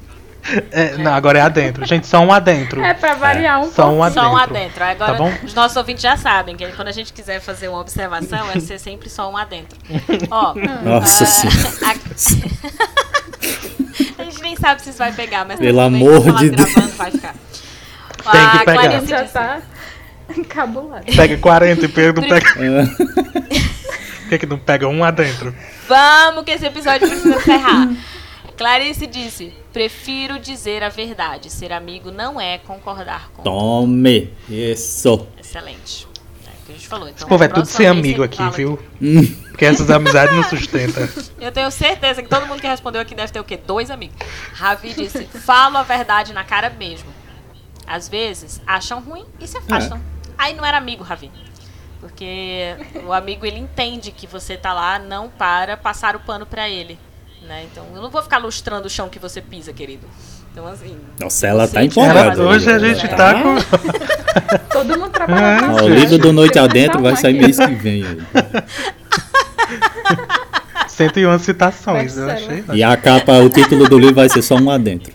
É, 0.72 0.96
não, 0.96 1.12
agora 1.14 1.38
é 1.38 1.42
adentro. 1.42 1.84
Gente, 1.86 2.06
só 2.06 2.18
um 2.20 2.32
adentro. 2.32 2.82
É 2.82 2.92
pra 2.94 3.14
variar 3.14 3.60
um 3.60 3.70
Só 3.70 3.84
um 3.84 3.90
pouco. 3.90 4.02
adentro. 4.02 4.22
Só 4.22 4.32
um 4.32 4.36
adentro. 4.36 4.84
Agora, 4.84 5.12
Tá 5.12 5.18
bom? 5.18 5.32
os 5.44 5.54
nossos 5.54 5.76
ouvintes 5.76 6.02
já 6.02 6.16
sabem 6.16 6.56
que 6.56 6.66
quando 6.72 6.88
a 6.88 6.92
gente 6.92 7.12
quiser 7.12 7.40
fazer 7.40 7.68
uma 7.68 7.78
observação, 7.80 8.44
vai 8.46 8.58
ser 8.60 8.78
sempre 8.80 9.08
só 9.08 9.30
um 9.30 9.36
adentro. 9.36 9.78
Ó, 10.30 10.54
Nossa 10.82 11.24
ah, 11.24 11.26
senhora. 11.26 11.58
a... 11.86 11.92
a 14.22 14.24
gente 14.24 14.42
nem 14.42 14.56
sabe 14.56 14.82
se 14.82 14.90
isso 14.90 14.98
vai 14.98 15.12
pegar, 15.12 15.44
mas 15.44 15.60
Pelo 15.60 15.80
amor 15.80 16.32
de 16.38 16.50
gravando, 16.50 16.88
vai 16.96 17.10
ficar. 17.10 17.34
Tem 18.32 18.50
que 18.50 18.56
A 18.56 18.64
pegar. 18.64 19.06
Já 19.06 19.24
tá 19.24 19.62
encabulado. 20.36 21.04
Pega 21.14 21.36
40 21.36 21.84
e 21.84 21.88
pega, 21.88 22.20
não 22.20 22.28
pega. 22.28 22.46
É. 24.32 24.38
Que, 24.38 24.38
que 24.38 24.46
não 24.46 24.58
pega 24.58 24.88
um 24.88 25.04
adentro? 25.04 25.54
Vamos 25.86 26.44
que 26.44 26.52
esse 26.52 26.64
episódio 26.64 27.08
precisa 27.08 27.36
encerrar. 27.36 27.88
Clarice 28.56 29.06
disse: 29.06 29.52
prefiro 29.72 30.38
dizer 30.38 30.82
a 30.82 30.88
verdade. 30.88 31.50
Ser 31.50 31.72
amigo 31.72 32.10
não 32.10 32.40
é 32.40 32.58
concordar 32.58 33.30
com. 33.34 33.42
Tome. 33.42 34.32
Isso. 34.48 35.26
Excelente. 35.38 36.06
É 36.46 36.50
o 36.50 36.66
que 36.66 36.72
a 36.72 36.74
gente 36.74 36.88
falou. 36.88 37.08
Então, 37.08 37.18
Esse 37.18 37.26
povo 37.26 37.44
é 37.44 37.48
tudo 37.48 37.66
vez 37.66 37.90
amigo 37.90 38.22
aqui, 38.22 38.42
viu? 38.50 38.78
Hum. 39.00 39.26
Porque 39.50 39.64
essas 39.64 39.90
amizades 39.90 40.34
não 40.34 40.44
sustentam. 40.44 41.06
Eu 41.40 41.52
tenho 41.52 41.70
certeza 41.70 42.22
que 42.22 42.28
todo 42.28 42.46
mundo 42.46 42.60
que 42.60 42.66
respondeu 42.66 43.00
aqui 43.00 43.14
deve 43.14 43.32
ter 43.32 43.40
o 43.40 43.44
quê? 43.44 43.56
Dois 43.56 43.90
amigos. 43.90 44.16
Ravi 44.54 44.94
disse: 44.94 45.24
falo 45.26 45.76
a 45.76 45.82
verdade 45.82 46.32
na 46.32 46.44
cara 46.44 46.70
mesmo. 46.70 47.10
Às 47.86 48.08
vezes 48.08 48.60
acham 48.66 49.00
ruim 49.00 49.24
e 49.40 49.46
se 49.46 49.58
afastam. 49.58 50.00
Aí 50.38 50.54
não 50.54 50.64
era 50.64 50.78
amigo, 50.78 51.04
Ravi. 51.04 51.30
Porque 52.02 52.74
o 53.06 53.12
amigo 53.12 53.46
ele 53.46 53.60
entende 53.60 54.10
que 54.10 54.26
você 54.26 54.56
tá 54.56 54.72
lá 54.74 54.98
não 54.98 55.28
para 55.28 55.76
passar 55.76 56.16
o 56.16 56.20
pano 56.20 56.44
pra 56.44 56.68
ele. 56.68 56.98
Né? 57.46 57.64
Então 57.70 57.86
eu 57.94 58.02
não 58.02 58.10
vou 58.10 58.20
ficar 58.22 58.38
lustrando 58.38 58.88
o 58.88 58.90
chão 58.90 59.08
que 59.08 59.20
você 59.20 59.40
pisa, 59.40 59.72
querido. 59.72 60.04
Então, 60.50 60.66
assim. 60.66 60.98
Nossa, 61.20 61.46
ela 61.46 61.66
tá 61.68 61.82
empolgada. 61.84 62.30
fazendo- 62.30 62.48
hoje 62.48 62.70
a 62.70 62.78
gente 62.80 63.08
tá 63.08 63.34
com. 63.40 63.54
Todo 64.70 64.98
mundo 64.98 65.10
trabalha 65.10 65.64
É. 65.64 65.82
O 65.82 65.88
livro 65.88 66.18
do 66.18 66.32
Noite 66.32 66.58
Adentro 66.58 67.00
vai 67.00 67.16
sair 67.16 67.34
mês 67.34 67.56
que 67.56 67.66
vem. 67.74 68.02
aí. 68.04 68.22
101 70.88 71.38
citações, 71.38 72.16
eu 72.16 72.28
achei. 72.30 72.64
E 72.74 72.82
a 72.82 72.96
capa, 72.96 73.32
o 73.38 73.48
título 73.48 73.88
do 73.88 73.98
livro 73.98 74.16
vai 74.16 74.28
ser 74.28 74.42
só 74.42 74.56
um 74.56 74.70
adentro. 74.70 75.12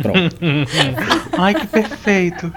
Pronto. 0.00 0.36
Ai, 1.38 1.54
que 1.54 1.66
perfeito. 1.66 2.52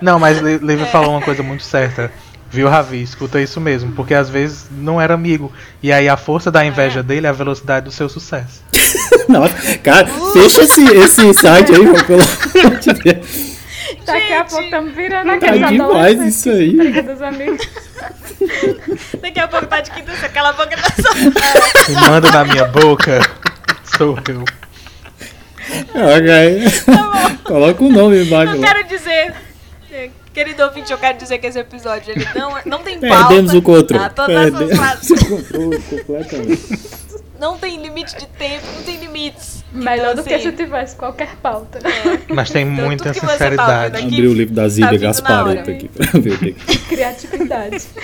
Não, 0.00 0.18
mas 0.18 0.40
Le- 0.40 0.58
Levi 0.58 0.86
falou 0.86 1.10
uma 1.10 1.20
coisa 1.22 1.42
muito 1.42 1.62
certa. 1.62 2.10
Viu, 2.50 2.68
Ravi? 2.68 3.02
Escuta 3.02 3.40
isso 3.40 3.60
mesmo. 3.60 3.92
Porque 3.92 4.14
às 4.14 4.30
vezes 4.30 4.66
não 4.70 5.00
era 5.00 5.14
amigo. 5.14 5.52
E 5.82 5.92
aí 5.92 6.08
a 6.08 6.16
força 6.16 6.50
da 6.50 6.64
inveja 6.64 7.02
dele 7.02 7.26
é 7.26 7.30
a 7.30 7.32
velocidade 7.32 7.84
do 7.84 7.92
seu 7.92 8.08
sucesso. 8.08 8.62
Nossa, 9.28 9.78
cara, 9.78 10.06
fecha 10.32 10.62
esse, 10.62 10.84
esse 10.96 11.34
site 11.34 11.72
aí, 11.72 12.04
pelo 12.04 12.22
amor 12.22 12.78
de 12.78 12.92
Deus. 12.94 13.58
Daqui 14.04 14.32
a 14.32 14.44
pouco 14.44 14.64
estamos 14.64 14.94
virando 14.94 15.28
Tá 15.28 15.34
aquele 15.34 15.66
demais 15.66 16.20
isso 16.22 16.50
aí. 16.50 16.76
Briga 16.76 17.02
dos 17.02 17.22
amigos. 17.22 17.68
Daqui 19.20 19.40
a 19.40 19.48
pouco 19.48 19.66
tá 19.66 19.80
de 19.80 19.90
quinta, 19.90 20.12
você 20.12 20.28
cala 20.28 20.50
a 20.50 20.52
boca 20.52 20.76
da 20.76 21.02
sua. 21.02 21.84
Quem 21.84 21.94
manda 21.94 22.30
na 22.30 22.44
minha 22.44 22.64
boca 22.66 23.20
sou 23.96 24.18
eu. 24.28 24.44
Ok. 25.94 27.38
Coloca 27.44 27.84
o 27.84 27.92
nome 27.92 28.24
embaixo. 28.24 28.54
Eu 28.54 28.60
quero 28.60 28.84
dizer, 28.88 29.34
querido 30.38 30.62
ouvinte, 30.62 30.92
eu 30.92 30.98
quero 30.98 31.18
dizer 31.18 31.38
que 31.38 31.46
esse 31.48 31.58
episódio 31.58 32.12
ele 32.12 32.24
não, 32.34 32.54
não 32.64 32.78
tem 32.82 33.00
pauta. 33.00 33.16
Perdemos 33.28 33.54
o 33.54 33.62
controle. 33.62 34.04
Tá? 34.04 34.10
Todas 34.10 34.36
essas 34.36 34.50
Perdemos 34.58 34.76
frases. 34.76 35.10
o 35.10 35.26
controle 35.28 35.78
completamente. 35.82 36.98
Não 37.40 37.56
tem 37.58 37.80
limite 37.82 38.16
de 38.18 38.26
tempo, 38.26 38.64
não 38.76 38.82
tem 38.82 38.96
limites. 38.98 39.64
Melhor 39.72 40.12
Então, 40.12 40.14
do 40.16 40.28
que 40.28 40.34
assim, 40.34 40.50
se 40.50 40.56
tivesse 40.56 40.96
qualquer 40.96 41.36
pauta. 41.36 41.78
Mas 42.28 42.50
tem 42.50 42.66
Então, 42.66 42.84
muita 42.86 43.12
que 43.12 43.20
tá 43.20 43.28
sinceridade. 43.28 43.96
aqui- 43.96 44.06
Abri 44.06 44.26
o 44.28 44.32
livro 44.34 44.54
da 44.54 44.68
Zília 44.68 44.98
Tá 44.98 45.10
aqui 45.10 45.22
pra 45.22 45.42
ver 45.44 46.32
o 46.32 46.38
que 46.38 46.52
que- 46.54 46.78
Criatividade. 46.88 47.84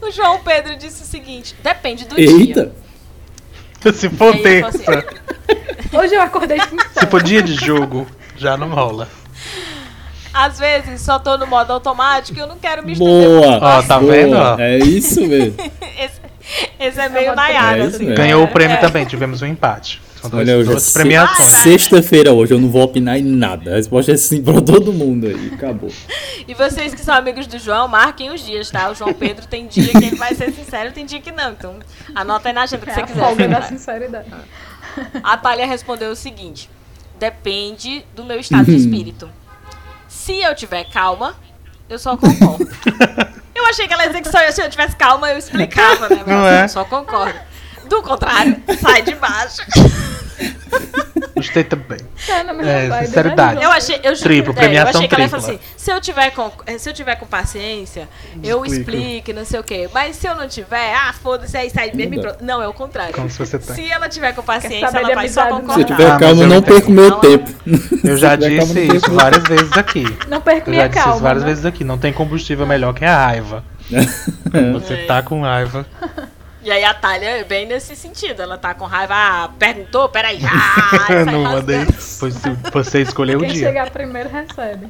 O 0.00 0.10
João 0.12 0.38
Pedro 0.44 0.76
disse 0.76 1.02
o 1.02 1.06
seguinte: 1.06 1.56
depende 1.62 2.04
do 2.06 2.18
Eita! 2.18 2.72
dia. 3.82 3.92
Se 3.92 4.08
for 4.10 4.36
terça, 4.40 5.04
Hoje 5.92 6.14
eu 6.14 6.20
acordei 6.22 6.58
com 6.58 6.76
se 7.00 7.06
for 7.06 7.20
dia 7.22 7.42
de 7.42 7.54
jogo, 7.54 8.06
já 8.36 8.56
não 8.56 8.68
rola. 8.70 9.08
Às 10.32 10.58
vezes 10.58 11.00
só 11.00 11.18
tô 11.18 11.36
no 11.38 11.46
modo 11.46 11.72
automático 11.72 12.38
e 12.38 12.40
eu 12.42 12.46
não 12.46 12.58
quero 12.58 12.84
me 12.84 12.92
estender. 12.92 13.28
Boa! 13.28 13.58
Ó, 13.60 13.82
tá 13.82 13.98
Boa. 13.98 14.12
vendo? 14.12 14.36
É 14.60 14.78
isso 14.78 15.20
mesmo. 15.26 15.54
Esse, 15.98 16.20
esse 16.80 17.00
é 17.00 17.08
meio 17.08 17.32
É 17.32 17.34
Nayara, 17.34 17.78
isso 17.84 17.96
assim. 17.96 18.04
mesmo. 18.06 18.16
Ganhou 18.16 18.42
o 18.44 18.48
prêmio 18.48 18.76
É. 18.76 18.80
também, 18.80 19.04
tivemos 19.04 19.42
um 19.42 19.46
empate. 19.46 20.00
São 20.20 20.30
dois, 20.30 20.48
Olha, 20.48 20.58
hoje 20.58 20.72
é 20.72 20.92
premiações. 20.92 21.48
sexta-feira 21.48 22.32
hoje, 22.32 22.52
eu 22.52 22.58
não 22.58 22.68
vou 22.70 22.82
opinar 22.82 23.18
em 23.18 23.22
nada. 23.22 23.72
A 23.72 23.76
resposta 23.76 24.10
é 24.12 24.16
sim 24.16 24.42
pra 24.42 24.60
todo 24.60 24.92
mundo 24.92 25.26
aí. 25.28 25.52
Acabou. 25.54 25.90
E 26.46 26.54
vocês 26.54 26.92
que 26.94 27.00
são 27.00 27.14
amigos 27.14 27.46
do 27.46 27.56
João, 27.58 27.86
marquem 27.86 28.30
os 28.32 28.40
dias, 28.44 28.68
tá? 28.70 28.90
O 28.90 28.94
João 28.94 29.12
Pedro 29.12 29.46
tem 29.46 29.66
dia 29.68 29.88
que 29.92 29.96
ele 30.06 30.16
vai 30.16 30.34
ser 30.34 30.50
sincero, 30.52 30.90
tem 30.92 31.04
dia 31.06 31.20
que 31.20 31.30
não. 31.30 31.52
Então, 31.52 31.74
anota 32.14 32.48
aí 32.48 32.54
na 32.54 32.62
agenda 32.62 32.84
que 32.84 32.90
É 32.90 32.94
você 32.94 33.00
a 33.00 33.06
quiser. 33.06 33.20
folga 33.20 33.46
da 33.48 33.62
sinceridade. 33.62 34.26
A 35.22 35.36
Thalia 35.36 35.66
respondeu 35.66 36.10
o 36.10 36.16
seguinte: 36.16 36.68
depende 37.18 38.04
do 38.16 38.24
meu 38.24 38.40
estado 38.40 38.64
de 38.64 38.74
espírito. 38.76 39.28
Se 40.28 40.38
eu 40.42 40.54
tiver 40.54 40.84
calma, 40.84 41.34
eu 41.88 41.98
só 41.98 42.14
concordo. 42.14 42.68
Eu 43.54 43.64
achei 43.64 43.88
que 43.88 43.94
ela 43.94 44.02
ia 44.04 44.10
dizer 44.10 44.22
que 44.22 44.30
só 44.30 44.40
eu, 44.40 44.52
se 44.52 44.62
eu 44.62 44.70
tivesse 44.70 44.94
calma, 44.94 45.30
eu 45.30 45.38
explicava, 45.38 46.08
né? 46.08 46.18
Mas 46.18 46.26
Não 46.28 46.46
é? 46.46 46.64
eu 46.64 46.68
só 46.68 46.84
concordo. 46.84 47.36
Do 47.86 48.02
contrário, 48.02 48.62
sai 48.80 49.02
de 49.02 49.14
baixo. 49.16 49.62
Gostei 51.34 51.62
também. 51.62 51.98
Tá 52.26 52.42
na 52.42 52.52
É, 52.68 52.88
vibe, 52.88 53.06
sinceridade. 53.06 53.60
João? 53.60 53.62
Eu 53.64 53.70
achei, 53.70 54.00
eu, 54.02 54.18
Triplo, 54.18 54.54
é, 54.56 54.76
eu 54.78 54.82
achei 54.88 55.06
que 55.06 55.14
ela 55.14 55.22
ia 55.24 55.28
falar 55.28 55.42
tripla. 55.42 55.54
assim: 55.54 55.58
se 55.76 55.90
eu 55.92 56.00
tiver 56.00 56.30
com, 56.32 56.50
eh, 56.66 56.78
se 56.78 56.90
eu 56.90 56.92
tiver 56.92 57.14
com 57.14 57.26
paciência, 57.26 58.08
eu 58.42 58.64
Explico. 58.66 58.90
explico, 58.90 59.32
não 59.38 59.44
sei 59.44 59.60
o 59.60 59.62
quê. 59.62 59.88
Mas 59.94 60.16
se 60.16 60.26
eu 60.26 60.34
não 60.34 60.48
tiver, 60.48 60.92
ah, 60.94 61.12
foda-se, 61.12 61.56
aí 61.56 61.70
sai 61.70 61.92
mesmo 61.94 62.14
e 62.14 62.16
Não 62.16 62.22
dá. 62.24 62.28
pronto. 62.30 62.44
Não, 62.44 62.60
é 62.62 62.66
o 62.66 62.72
contrário. 62.72 63.14
Como 63.14 63.30
se 63.30 63.38
você 63.38 63.56
tem. 63.58 63.74
Se 63.76 63.88
ela 63.90 64.08
tiver 64.08 64.32
com 64.34 64.42
paciência, 64.42 64.86
ela 64.98 65.14
vai 65.14 65.28
só 65.28 65.46
concordar. 65.46 65.74
Se 65.74 65.80
eu 65.80 65.84
tiver 65.86 66.10
Ah, 66.10 66.18
calma, 66.18 66.46
não 66.46 66.60
perco 66.62 66.90
meu 66.90 67.12
tempo. 67.12 67.50
Eu 68.02 68.16
já 68.16 68.30
calma, 68.36 68.48
disse 68.48 68.96
isso 68.96 69.12
várias 69.12 69.44
vezes 69.44 69.72
aqui. 69.76 70.04
Não 70.28 70.40
perco 70.40 70.70
Eu 70.70 70.74
já 70.74 70.78
minha 70.80 70.88
disse 70.88 70.98
isso 70.98 71.08
calma. 71.08 71.20
várias 71.22 71.42
né? 71.44 71.48
vezes 71.50 71.64
aqui. 71.66 71.84
Não 71.84 71.98
tem 71.98 72.12
combustível 72.12 72.66
melhor 72.66 72.92
que 72.94 73.04
a 73.04 73.16
raiva. 73.26 73.62
Você 74.72 74.94
É. 74.94 75.06
tá 75.06 75.22
com 75.22 75.42
raiva. 75.42 75.86
E 76.62 76.70
aí 76.70 76.82
a 76.84 76.92
Thalia 76.92 77.38
é 77.38 77.44
bem 77.44 77.66
nesse 77.66 77.94
sentido. 77.94 78.42
Ela 78.42 78.58
tá 78.58 78.74
com 78.74 78.84
raiva. 78.84 79.14
Ah, 79.14 79.48
perguntou? 79.58 80.08
Peraí. 80.08 80.40
Ah, 80.44 81.24
não 81.30 81.42
mandei. 81.42 81.84
Você 81.84 83.02
escolheu 83.02 83.38
o 83.38 83.42
Quem 83.42 83.52
dia. 83.52 83.66
chegar 83.68 83.90
primeiro 83.90 84.28
recebe. 84.28 84.88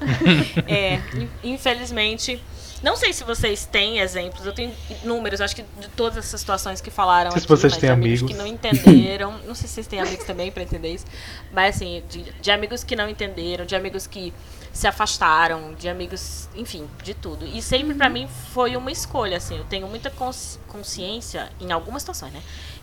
É, 0.68 0.94
in- 1.16 1.28
infelizmente. 1.54 2.40
Não 2.80 2.94
sei 2.94 3.12
se 3.12 3.24
vocês 3.24 3.66
têm 3.66 3.98
exemplos, 3.98 4.46
eu 4.46 4.52
tenho 4.52 4.72
números, 5.02 5.40
acho 5.40 5.56
que 5.56 5.64
de 5.80 5.88
todas 5.96 6.16
essas 6.18 6.38
situações 6.38 6.80
que 6.80 6.92
falaram 6.92 7.30
Não 7.30 7.32
sei 7.32 7.40
se 7.40 7.46
aqui, 7.46 7.60
vocês 7.60 7.76
têm 7.76 7.90
amigos, 7.90 8.20
amigos. 8.20 8.30
que 8.30 8.38
não 8.38 8.46
entenderam. 8.46 9.32
não 9.44 9.52
sei 9.56 9.66
se 9.66 9.74
vocês 9.74 9.88
têm 9.88 9.98
amigos 9.98 10.24
também 10.24 10.52
pra 10.52 10.62
entender 10.62 10.92
isso. 10.94 11.04
Mas 11.52 11.74
assim, 11.74 12.04
de, 12.08 12.22
de 12.40 12.50
amigos 12.52 12.84
que 12.84 12.94
não 12.94 13.08
entenderam, 13.08 13.66
de 13.66 13.74
amigos 13.74 14.06
que 14.06 14.32
se 14.78 14.86
afastaram, 14.86 15.74
de 15.74 15.88
amigos, 15.88 16.48
enfim, 16.54 16.88
de 17.02 17.12
tudo. 17.12 17.44
E 17.44 17.60
sempre 17.60 17.96
pra 17.96 18.08
mim 18.08 18.28
foi 18.54 18.76
uma 18.76 18.92
escolha, 18.92 19.36
assim, 19.36 19.58
eu 19.58 19.64
tenho 19.64 19.88
muita 19.88 20.08
cons- 20.08 20.60
consciência, 20.68 21.50
em 21.60 21.72
algumas 21.72 22.02
situações, 22.02 22.32
né? 22.32 22.40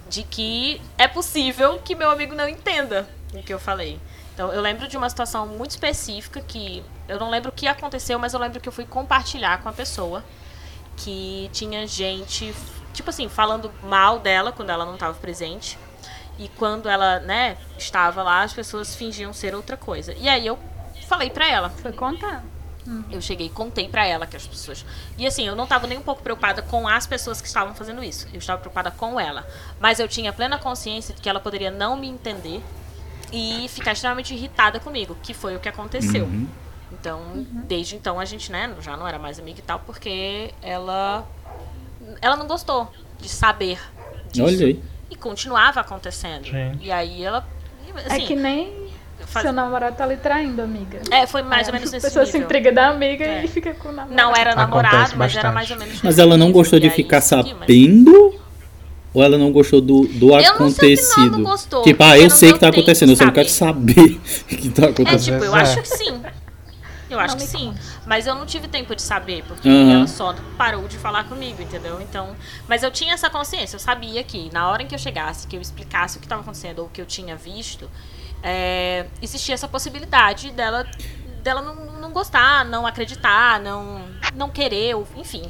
De 0.10 0.24
que 0.24 0.82
é 0.98 1.08
possível 1.08 1.80
que 1.80 1.96
meu 1.96 2.12
amigo 2.12 2.36
não 2.36 2.50
entenda 2.50 3.08
o 3.34 3.42
que 3.42 3.54
eu 3.54 3.58
falei. 3.58 3.98
Então, 4.34 4.52
eu 4.52 4.62
lembro 4.62 4.90
de 4.90 4.98
uma 4.98 5.10
situação 5.10 5.48
muito 5.48 5.72
específica 5.72 6.42
que 6.42 6.84
eu 7.08 7.18
não 7.18 7.30
lembro 7.30 7.48
o 7.50 7.54
que 7.54 7.66
aconteceu, 7.66 8.20
mas 8.20 8.34
eu 8.34 8.42
lembro 8.42 8.60
que 8.60 8.68
eu 8.68 8.74
fui 8.74 8.86
compartilhar 8.86 9.64
com 9.64 9.70
a 9.70 9.72
pessoa 9.72 10.22
que 10.98 11.50
tinha 11.54 11.88
gente, 11.88 12.54
tipo 12.94 13.10
assim, 13.10 13.30
falando 13.30 13.72
mal 13.82 14.20
dela 14.20 14.52
quando 14.52 14.70
ela 14.70 14.84
não 14.84 14.96
estava 14.96 15.14
presente. 15.14 15.80
E 16.38 16.50
quando 16.58 16.90
ela, 16.90 17.22
né, 17.22 17.56
estava 17.78 18.22
lá, 18.22 18.42
as 18.44 18.52
pessoas 18.52 18.94
fingiam 18.94 19.32
ser 19.32 19.56
outra 19.56 19.78
coisa. 19.78 20.14
E 20.16 20.28
aí 20.28 20.46
eu 20.46 20.60
falei 21.06 21.30
pra 21.30 21.48
ela, 21.48 21.70
Foi 21.70 21.92
contar. 21.92 22.44
eu 23.12 23.22
cheguei 23.22 23.48
e 23.48 23.50
contei 23.50 23.88
pra 23.88 24.06
ela 24.06 24.28
que 24.28 24.36
as 24.36 24.46
pessoas. 24.46 24.86
E 25.18 25.26
assim, 25.26 25.48
eu 25.48 25.56
não 25.56 25.66
tava 25.66 25.88
nem 25.88 25.98
um 25.98 26.02
pouco 26.02 26.22
preocupada 26.22 26.62
com 26.62 26.88
as 26.88 27.08
pessoas 27.08 27.42
que 27.42 27.48
estavam 27.48 27.74
fazendo 27.74 28.04
isso. 28.04 28.28
Eu 28.32 28.40
estava 28.40 28.60
preocupada 28.60 28.92
com 28.92 29.20
ela. 29.20 29.48
Mas 29.80 30.00
eu 30.00 30.08
tinha 30.08 30.32
plena 30.34 30.58
consciência 30.58 31.14
de 31.14 31.22
que 31.22 31.30
ela 31.30 31.40
poderia 31.40 31.72
não 31.72 31.96
me 31.96 32.08
entender 32.08 32.62
e 33.32 33.68
ficar 33.70 33.94
extremamente 33.94 34.34
irritada 34.34 34.80
comigo, 34.80 35.18
que 35.22 35.34
foi 35.34 35.56
o 35.56 35.60
que 35.60 35.70
aconteceu. 35.70 36.26
Uhum. 36.26 36.48
Então, 36.92 37.46
desde 37.66 37.96
então 37.96 38.20
a 38.20 38.26
gente, 38.26 38.52
né, 38.52 38.74
já 38.82 38.96
não 38.96 39.08
era 39.08 39.20
mais 39.20 39.40
amiga 39.40 39.60
e 39.60 39.64
tal, 39.64 39.80
porque 39.80 40.54
ela 40.62 41.28
ela 42.22 42.36
não 42.36 42.48
gostou 42.48 42.92
de 43.20 43.28
saber 43.28 43.80
disso. 44.32 44.46
Olha 44.46 44.68
aí. 44.68 44.84
E 45.10 45.16
continuava 45.16 45.82
acontecendo. 45.82 46.46
Gente. 46.46 46.84
E 46.84 46.92
aí 46.92 47.24
ela 47.24 47.46
assim, 48.06 48.24
é 48.24 48.28
que 48.28 48.36
nem 48.36 48.85
faz- 49.36 49.44
seu 49.46 49.54
namorado 49.54 49.96
tá 49.96 50.06
lhe 50.06 50.18
traindo, 50.18 50.62
amiga. 50.62 51.00
é, 51.12 51.28
foi 51.28 51.44
mais 51.44 51.68
É, 51.68 51.72
ou 51.72 51.74
menos 51.76 51.90
A 51.90 51.92
nesse 51.96 52.08
pessoa 52.08 52.26
se 52.26 52.34
nível. 52.34 52.46
intriga 52.48 52.72
da 52.72 52.90
amiga 52.90 53.24
É. 53.24 53.46
e 53.46 53.48
fica 53.48 53.74
com 53.76 53.90
o 53.90 53.92
namorado. 53.92 54.16
Não 54.16 54.36
era 54.36 54.52
Acontece 54.52 54.56
namorado, 54.58 55.14
mas 55.18 55.36
era 55.36 55.52
bastante. 55.52 55.54
mais 55.54 55.72
ou 55.72 55.78
menos 55.78 56.02
Mas 56.04 56.20
ela 56.20 56.38
não 56.38 56.48
nível, 56.48 56.62
gostou 56.62 56.80
de 56.80 56.88
aí 56.88 56.92
ficar 56.94 57.18
mas- 57.18 57.24
sabendo? 57.26 58.36
Ou 59.14 59.24
ela 59.24 59.38
não 59.38 59.50
gostou 59.52 59.80
do, 59.80 60.06
do 60.08 60.28
Eu 60.32 60.34
não 60.34 60.40
sei 60.40 60.44
que 60.44 60.50
acontecido? 60.50 61.32
não, 61.32 61.40
não 61.40 61.44
gostou, 61.52 61.84
tipo, 61.84 62.04
ah, 62.04 62.18
eu 62.18 62.24
não 62.24 62.30
sei 62.36 62.52
que 62.52 62.60
tá 62.60 62.68
acontecendo, 62.68 63.12
eu 63.12 63.16
só 63.16 63.26
não 63.26 63.32
quero 63.32 63.48
saber. 63.50 63.94
saber 63.94 64.20
o 64.52 64.56
que 64.58 64.70
tá 64.70 64.84
É, 64.88 64.90
acontecendo. 64.90 65.24
tipo, 65.24 65.46
eu 65.46 65.52
vezes 65.54 65.70
acho 65.70 65.80
é. 65.80 65.82
que 65.84 65.88
sim. 65.88 66.22
Eu 67.08 67.20
acho 67.20 67.36
Não 67.38 67.42
que 67.46 67.48
sim. 67.48 67.74
Mas 68.08 68.26
eu 68.26 68.34
não 68.36 68.48
tive 68.48 68.68
tempo 68.68 68.96
de 68.96 69.02
saber, 69.02 69.44
porque 69.48 69.70
Aham. 69.70 69.94
ela 70.00 70.08
só 70.08 70.34
parou 70.58 70.88
de 70.88 70.98
falar 70.98 71.24
comigo, 71.26 71.62
entendeu? 71.62 72.02
Então. 72.02 72.36
Mas 72.68 72.82
eu 72.84 72.90
tinha 72.92 73.14
essa 73.14 73.30
consciência, 73.30 73.76
eu 73.76 73.80
sabia 73.80 74.24
que 74.24 74.50
na 74.52 74.68
hora 74.70 74.82
em 74.82 74.88
que 74.88 74.96
eu 74.96 75.00
chegasse, 75.00 75.46
que 75.48 75.56
eu 75.56 75.62
explicasse 75.62 76.18
o 76.18 76.20
que 76.20 76.26
estava 76.26 76.42
acontecendo 76.42 76.80
ou 76.80 76.86
o 76.88 76.90
que 76.90 77.00
eu 77.00 77.06
tinha 77.06 77.36
visto, 77.36 77.88
é, 78.46 79.06
existia 79.22 79.56
essa 79.56 79.68
possibilidade 79.68 80.52
dela, 80.52 80.86
dela 81.44 81.62
não, 81.64 82.00
não 82.00 82.12
gostar, 82.12 82.64
não 82.64 82.86
acreditar, 82.86 83.60
não, 83.60 84.02
não 84.36 84.50
querer, 84.50 84.96
enfim, 85.18 85.42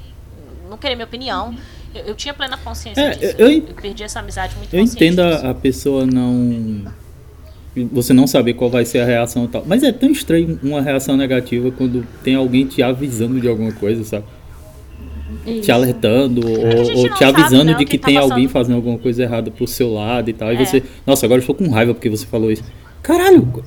não 0.70 0.78
querer 0.78 0.96
minha 0.96 1.06
opinião. 1.06 1.54
Eu, 1.94 2.06
eu 2.06 2.16
tinha 2.16 2.34
plena 2.34 2.58
consciência 2.58 3.02
É, 3.02 3.10
disso. 3.12 3.36
eu- 3.38 3.48
eu 3.48 3.52
en- 3.52 3.62
perdi 3.62 4.04
essa 4.04 4.20
amizade 4.20 4.56
muito 4.56 4.74
Eu 4.74 4.80
entendo 4.82 5.22
disso. 5.30 5.46
a, 5.46 5.54
pessoa 5.54 6.06
não. 6.06 6.86
Você 7.92 8.14
não 8.14 8.26
saber 8.26 8.54
qual 8.54 8.70
vai 8.70 8.86
ser 8.86 9.00
a 9.00 9.06
reação 9.06 9.44
e 9.44 9.48
tal. 9.50 9.64
Mas 9.68 9.84
é 9.84 9.92
tão 9.92 10.10
estranho 10.10 10.58
uma 10.64 10.82
reação 10.82 11.18
negativa 11.18 11.70
quando 11.72 12.08
tem 12.24 12.34
alguém 12.36 12.66
te 12.66 12.82
avisando 12.82 13.40
de 13.42 13.50
alguma 13.50 13.74
coisa, 13.74 14.02
sabe? 14.06 14.24
Te 15.44 15.60
Isso. 15.60 15.72
alertando 15.74 16.42
que 16.42 16.48
a 16.48 16.94
ou, 16.94 16.98
ou 17.00 17.10
te 17.10 17.20
sabe, 17.20 17.42
avisando 17.42 17.66
né, 17.66 17.74
de 17.74 17.80
que 17.86 17.92
que 17.92 17.98
tá 17.98 18.06
tem 18.08 18.18
alguém 18.18 18.46
passando. 18.48 18.50
fazendo 18.54 18.76
alguma 18.78 18.98
coisa 18.98 19.24
errada 19.24 19.52
pro 19.52 19.68
seu 19.68 19.94
lado 19.94 20.30
e 20.30 20.34
tal. 20.34 20.54
E 20.54 20.56
É. 20.56 20.66
você, 20.66 20.84
nossa, 21.06 21.26
agora 21.26 21.40
eu 21.40 21.42
estou 21.42 21.54
com 21.56 21.70
raiva 21.70 21.94
porque 21.94 22.10
você 22.10 22.26
falou 22.26 22.50
isso. 22.52 22.64
Caralho! 23.06 23.64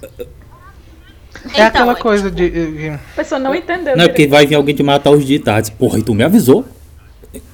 É 1.55 1.63
aquela 1.63 1.93
Então, 1.93 2.03
coisa 2.03 2.29
de. 2.31 2.45
eh, 2.87 2.95
A 2.95 3.17
pessoa 3.17 3.39
não 3.39 3.55
entendeu. 3.55 3.97
Não 3.97 4.05
é 4.05 4.09
porque 4.09 4.27
vai 4.27 4.45
vir 4.45 4.57
alguém 4.57 4.75
te 4.75 4.83
matar 4.83 5.11
os 5.13 5.25
ditados. 5.25 5.71
Porra, 5.71 6.01
e 6.01 6.03
tu 6.03 6.13
me 6.13 6.25
avisou? 6.25 6.67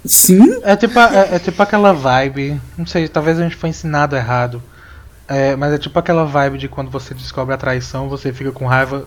Sim? 0.04 0.60
É 0.62 0.74
tipo, 0.76 0.98
é, 0.98 1.34
é 1.36 1.38
tipo 1.38 1.62
aquela 1.62 1.92
vibe. 1.92 2.58
Não 2.78 2.86
sei, 2.86 3.06
talvez 3.06 3.38
a 3.38 3.42
gente 3.42 3.56
foi 3.56 3.68
ensinado 3.68 4.16
errado. 4.16 4.62
É, 5.28 5.54
mas 5.56 5.74
é 5.74 5.78
tipo 5.78 5.98
aquela 5.98 6.24
vibe 6.24 6.56
de 6.58 6.68
quando 6.68 6.90
você 6.90 7.12
descobre 7.12 7.54
a 7.54 7.58
traição, 7.58 8.08
você 8.08 8.32
fica 8.32 8.50
com 8.52 8.66
raiva 8.66 9.06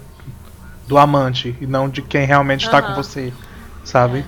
do 0.88 0.98
amante 0.98 1.56
e 1.60 1.66
não 1.66 1.90
de 1.90 2.02
quem 2.04 2.26
realmente 2.26 2.66
está 2.66 2.82
com 2.82 2.90
Aham. 2.90 2.96
você. 3.04 3.34
Sabe? 3.84 4.24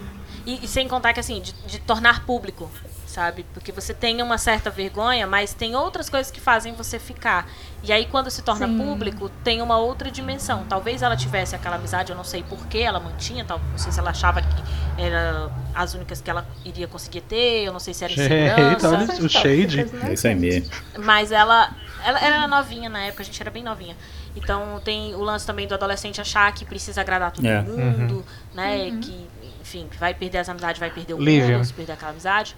E, 0.45 0.65
e 0.65 0.67
sem 0.67 0.87
contar 0.87 1.13
que 1.13 1.19
assim, 1.19 1.41
de, 1.41 1.53
de 1.67 1.79
tornar 1.79 2.25
público, 2.25 2.69
sabe? 3.09 3.45
Porque 3.53 3.71
você 3.71 3.93
tem 3.93 4.21
uma 4.21 4.37
certa 4.37 4.69
vergonha, 4.69 5.25
mas 5.25 5.53
tem 5.53 5.75
outras 5.75 6.09
coisas 6.09 6.31
que 6.31 6.39
fazem 6.39 6.73
você 6.73 6.99
ficar. 6.99 7.49
E 7.83 7.91
aí 7.91 8.05
quando 8.05 8.29
se 8.29 8.41
torna 8.41 8.67
Sim. 8.67 8.77
público, 8.77 9.29
tem 9.43 9.61
uma 9.61 9.77
outra 9.77 10.11
dimensão. 10.11 10.65
Talvez 10.69 11.01
ela 11.01 11.17
tivesse 11.17 11.55
aquela 11.55 11.75
amizade, 11.77 12.11
eu 12.11 12.15
não 12.15 12.23
sei 12.23 12.43
por 12.43 12.67
que 12.67 12.77
ela 12.79 12.99
mantinha, 12.99 13.43
tal, 13.43 13.59
não 13.71 13.77
sei 13.77 13.91
se 13.91 13.99
ela 13.99 14.11
achava 14.11 14.41
que 14.41 15.01
era 15.01 15.49
as 15.73 15.93
únicas 15.93 16.21
que 16.21 16.29
ela 16.29 16.45
iria 16.63 16.87
conseguir 16.87 17.21
ter, 17.21 17.63
eu 17.65 17.73
não 17.73 17.79
sei 17.79 17.93
se 17.93 18.03
era 18.03 18.13
Eita, 18.13 18.61
insegurança. 18.75 19.15
São 19.15 19.25
o 19.25 19.29
shade. 19.29 19.85
É 20.03 20.13
isso 20.13 20.27
aí 20.27 20.35
mesmo. 20.35 20.69
Mas 20.99 21.31
ela, 21.31 21.73
ela, 22.05 22.19
era 22.19 22.47
novinha 22.47 22.89
na 22.89 22.99
época, 23.05 23.23
a 23.23 23.25
gente 23.25 23.41
era 23.41 23.49
bem 23.49 23.63
novinha. 23.63 23.95
Então 24.35 24.79
tem 24.85 25.15
o 25.15 25.21
lance 25.21 25.45
também 25.45 25.67
do 25.67 25.73
adolescente 25.73 26.21
achar 26.21 26.51
que 26.53 26.63
precisa 26.63 27.01
agradar 27.01 27.31
todo 27.31 27.45
É. 27.47 27.61
mundo, 27.61 28.23
né? 28.53 28.91
Que, 29.01 29.27
enfim, 29.61 29.87
vai 29.99 30.13
perder 30.13 30.39
as 30.39 30.49
amizades, 30.49 30.79
vai 30.79 30.89
perder 30.91 31.13
o 31.13 31.19
Lívia. 31.19 31.55
mundo, 31.57 31.65
se 31.65 31.73
perder 31.73 31.93
aquela 31.93 32.11
amizade. 32.11 32.55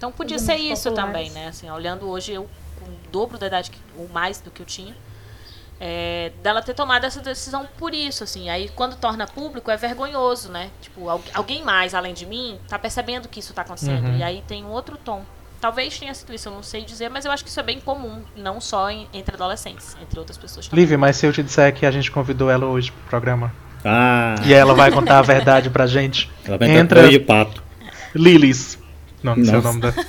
Então 0.00 0.10
podia 0.10 0.38
Os 0.38 0.42
ser 0.42 0.54
isso 0.56 0.88
populares. 0.88 1.28
também, 1.28 1.30
né? 1.30 1.48
Assim, 1.48 1.68
olhando 1.70 2.08
hoje 2.08 2.32
eu 2.32 2.48
com 2.78 2.86
o 2.86 2.96
dobro 3.12 3.36
da 3.36 3.46
idade 3.48 3.70
que, 3.70 3.78
ou 3.98 4.08
mais 4.08 4.40
do 4.40 4.50
que 4.50 4.62
eu 4.62 4.66
tinha. 4.66 4.96
é, 5.78 6.32
dela 6.42 6.62
ter 6.62 6.72
tomado 6.74 7.04
essa 7.04 7.20
decisão 7.20 7.68
por 7.78 7.92
isso, 7.94 8.24
assim. 8.24 8.48
Aí 8.48 8.70
quando 8.74 8.96
torna 8.96 9.26
público 9.26 9.70
é 9.70 9.76
vergonhoso, 9.76 10.50
né? 10.50 10.70
Tipo, 10.80 11.08
al- 11.10 11.20
alguém 11.34 11.62
mais 11.62 11.94
além 11.94 12.14
de 12.14 12.24
mim 12.24 12.58
tá 12.66 12.78
percebendo 12.78 13.28
que 13.28 13.40
isso 13.40 13.52
tá 13.52 13.60
acontecendo. 13.62 14.06
Uhum. 14.08 14.16
E 14.16 14.22
aí 14.22 14.42
tem 14.48 14.64
um 14.64 14.68
outro 14.70 14.96
tom. 14.96 15.22
Talvez 15.60 15.98
tenha 15.98 16.14
sido 16.14 16.32
isso, 16.34 16.48
eu 16.48 16.52
não 16.54 16.62
sei 16.62 16.82
dizer, 16.86 17.10
mas 17.10 17.26
eu 17.26 17.30
acho 17.30 17.44
que 17.44 17.50
isso 17.50 17.60
é 17.60 17.62
bem 17.62 17.78
comum, 17.80 18.22
não 18.34 18.58
só 18.62 18.90
em- 18.90 19.06
entre 19.12 19.34
adolescentes, 19.34 19.94
entre 20.02 20.18
outras 20.18 20.38
pessoas 20.38 20.66
também. 20.66 20.82
Lívia, 20.82 20.96
mas 20.96 21.16
se 21.18 21.26
eu 21.26 21.32
te 21.34 21.42
disser 21.42 21.74
que 21.74 21.84
a 21.84 21.90
gente 21.90 22.10
convidou 22.10 22.50
ela 22.50 22.64
hoje 22.64 22.90
pro 22.90 23.02
programa 23.10 23.52
Ah, 23.84 24.36
e 24.44 24.54
ela 24.54 24.72
vai 24.74 24.90
contar 24.90 25.18
a 25.18 25.22
verdade 25.22 25.68
pra 25.68 25.86
gente, 25.86 26.30
ela 26.46 26.56
vai 26.56 26.68
entrar 26.70 27.00
entra 27.02 27.08
de 27.10 27.18
pato. 27.20 27.62
Lilis. 28.14 28.78
Não, 29.22 29.36
não 29.36 29.44
sei 29.44 29.54
o 29.56 29.62
nome 29.62 29.80
da. 29.80 29.92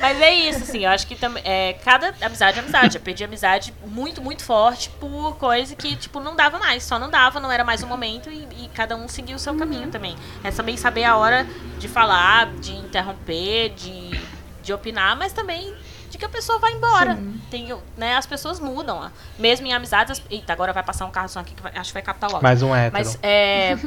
Mas 0.00 0.20
é 0.20 0.34
isso, 0.34 0.62
assim, 0.64 0.84
eu 0.84 0.90
acho 0.90 1.06
que 1.06 1.14
também. 1.14 1.42
É, 1.46 1.74
cada 1.84 2.12
amizade 2.20 2.58
é 2.58 2.60
amizade. 2.62 2.96
Eu 2.98 3.00
perdi 3.02 3.24
amizade 3.24 3.72
muito, 3.86 4.20
muito 4.20 4.44
forte 4.44 4.90
por 5.00 5.36
coisa 5.36 5.74
que, 5.74 5.96
tipo, 5.96 6.20
não 6.20 6.36
dava 6.36 6.58
mais. 6.58 6.82
Só 6.82 6.98
não 6.98 7.08
dava, 7.08 7.40
não 7.40 7.50
era 7.50 7.64
mais 7.64 7.82
o 7.82 7.86
momento 7.86 8.28
e, 8.30 8.46
e 8.64 8.68
cada 8.74 8.96
um 8.96 9.08
seguiu 9.08 9.36
o 9.36 9.38
seu 9.38 9.54
caminho 9.54 9.88
também. 9.88 10.14
É 10.42 10.50
também 10.50 10.76
saber 10.76 11.04
a 11.04 11.16
hora 11.16 11.46
de 11.78 11.88
falar, 11.88 12.48
de 12.56 12.72
interromper, 12.72 13.70
de, 13.70 14.20
de 14.62 14.72
opinar, 14.74 15.16
mas 15.16 15.32
também 15.32 15.74
de 16.10 16.18
que 16.18 16.24
a 16.24 16.28
pessoa 16.28 16.58
vai 16.58 16.72
embora. 16.72 17.18
Tem, 17.50 17.74
né, 17.96 18.16
as 18.16 18.26
pessoas 18.26 18.60
mudam. 18.60 18.98
ó. 18.98 19.08
Mesmo 19.38 19.66
em 19.66 19.72
amizades. 19.72 20.18
as- 20.20 20.22
Eita, 20.30 20.52
agora 20.52 20.72
vai 20.74 20.82
passar 20.82 21.06
um 21.06 21.10
carro 21.10 21.28
só 21.30 21.40
aqui 21.40 21.54
que 21.54 21.62
vai- 21.62 21.72
acho 21.74 21.88
que 21.90 21.94
vai 21.94 22.02
captar 22.02 22.30
logo. 22.30 22.42
Mais 22.42 22.62
um 22.62 22.74
hétero. 22.74 22.92
Mas 22.92 23.18
é, 23.22 23.78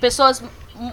pessoas, 0.00 0.40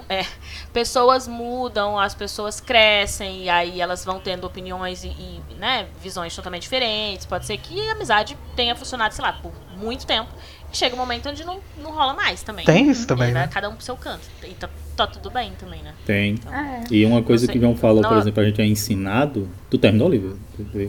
é, 0.09 0.25
pessoas 0.71 1.27
mudam, 1.27 1.97
as 1.99 2.13
pessoas 2.13 2.59
crescem, 2.59 3.43
e 3.43 3.49
aí 3.49 3.81
elas 3.81 4.05
vão 4.05 4.19
tendo 4.19 4.45
opiniões 4.45 5.03
e, 5.03 5.07
e, 5.07 5.41
né, 5.57 5.87
visões 6.01 6.35
totalmente 6.35 6.63
diferentes. 6.63 7.25
Pode 7.25 7.45
ser 7.45 7.57
que 7.57 7.89
a 7.89 7.93
amizade 7.93 8.37
tenha 8.55 8.75
funcionado, 8.75 9.13
sei 9.13 9.23
lá, 9.23 9.33
por 9.33 9.51
muito 9.77 10.05
tempo. 10.05 10.29
E 10.71 10.77
chega 10.77 10.95
um 10.95 10.99
momento 10.99 11.27
onde 11.29 11.43
não, 11.43 11.59
não 11.81 11.91
rola 11.91 12.13
mais 12.13 12.43
também. 12.43 12.65
Tem 12.65 12.89
isso 12.89 13.03
E 13.03 13.07
também, 13.07 13.27
aí 13.27 13.33
vai 13.33 13.41
né? 13.43 13.51
cada 13.51 13.69
um 13.69 13.75
pro 13.75 13.83
seu 13.83 13.97
canto. 13.97 14.21
E 14.43 14.53
tá, 14.53 14.69
tá 14.95 15.07
tudo 15.07 15.29
bem 15.29 15.51
também, 15.59 15.81
né? 15.81 15.93
Tem. 16.05 16.35
É. 16.49 16.83
E 16.93 17.05
uma 17.05 17.21
coisa 17.21 17.47
que 17.47 17.57
o 17.57 17.61
João 17.61 17.75
falou, 17.75 18.01
por 18.01 18.11
Não. 18.11 18.19
exemplo, 18.19 18.41
a 18.41 18.45
gente 18.45 18.61
é 18.61 18.65
ensinado. 18.65 19.49
Tu 19.69 19.77
terminou, 19.77 20.09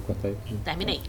cortar 0.07 0.28
aí. 0.28 0.36
Terminei. 0.64 1.01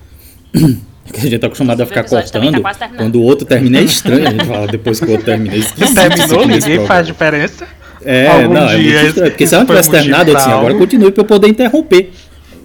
Que 1.11 1.19
a 1.19 1.23
gente 1.23 1.39
tá 1.39 1.47
acostumado 1.47 1.81
a 1.81 1.85
ficar 1.85 2.03
tá 2.03 2.09
cortando. 2.09 2.61
quase 2.61 2.79
terminando. 2.79 2.97
Quando 2.97 3.15
o 3.15 3.23
outro 3.23 3.45
termina 3.45 3.79
é 3.79 3.83
estranho. 3.83 4.27
A 4.27 4.31
gente 4.31 4.45
fala 4.45 4.67
depois 4.67 4.99
que 4.99 5.05
o 5.05 5.11
outro 5.11 5.25
termina. 5.25 5.55
É 5.55 5.57
esquisito 5.57 5.95
Terminou, 5.95 6.47
nesse 6.47 6.69
ninguém 6.69 6.87
faz 6.87 7.05
diferença. 7.07 7.67
É, 8.05 8.27
Algum 8.27 8.53
não, 8.53 8.69
é 8.69 8.77
dia 8.77 8.93
muito 8.93 9.07
estranho. 9.07 9.31
Porque 9.31 9.47
se 9.47 9.53
ela 9.53 9.63
não 9.63 9.67
tivesse 9.67 9.91
terminado, 9.91 10.29
eu 10.29 10.35
disse, 10.35 10.47
pra 10.47 10.57
agora 10.57 10.73
continue 10.75 11.11
pra 11.11 11.21
eu 11.21 11.25
poder 11.25 11.47
interromper. 11.47 12.11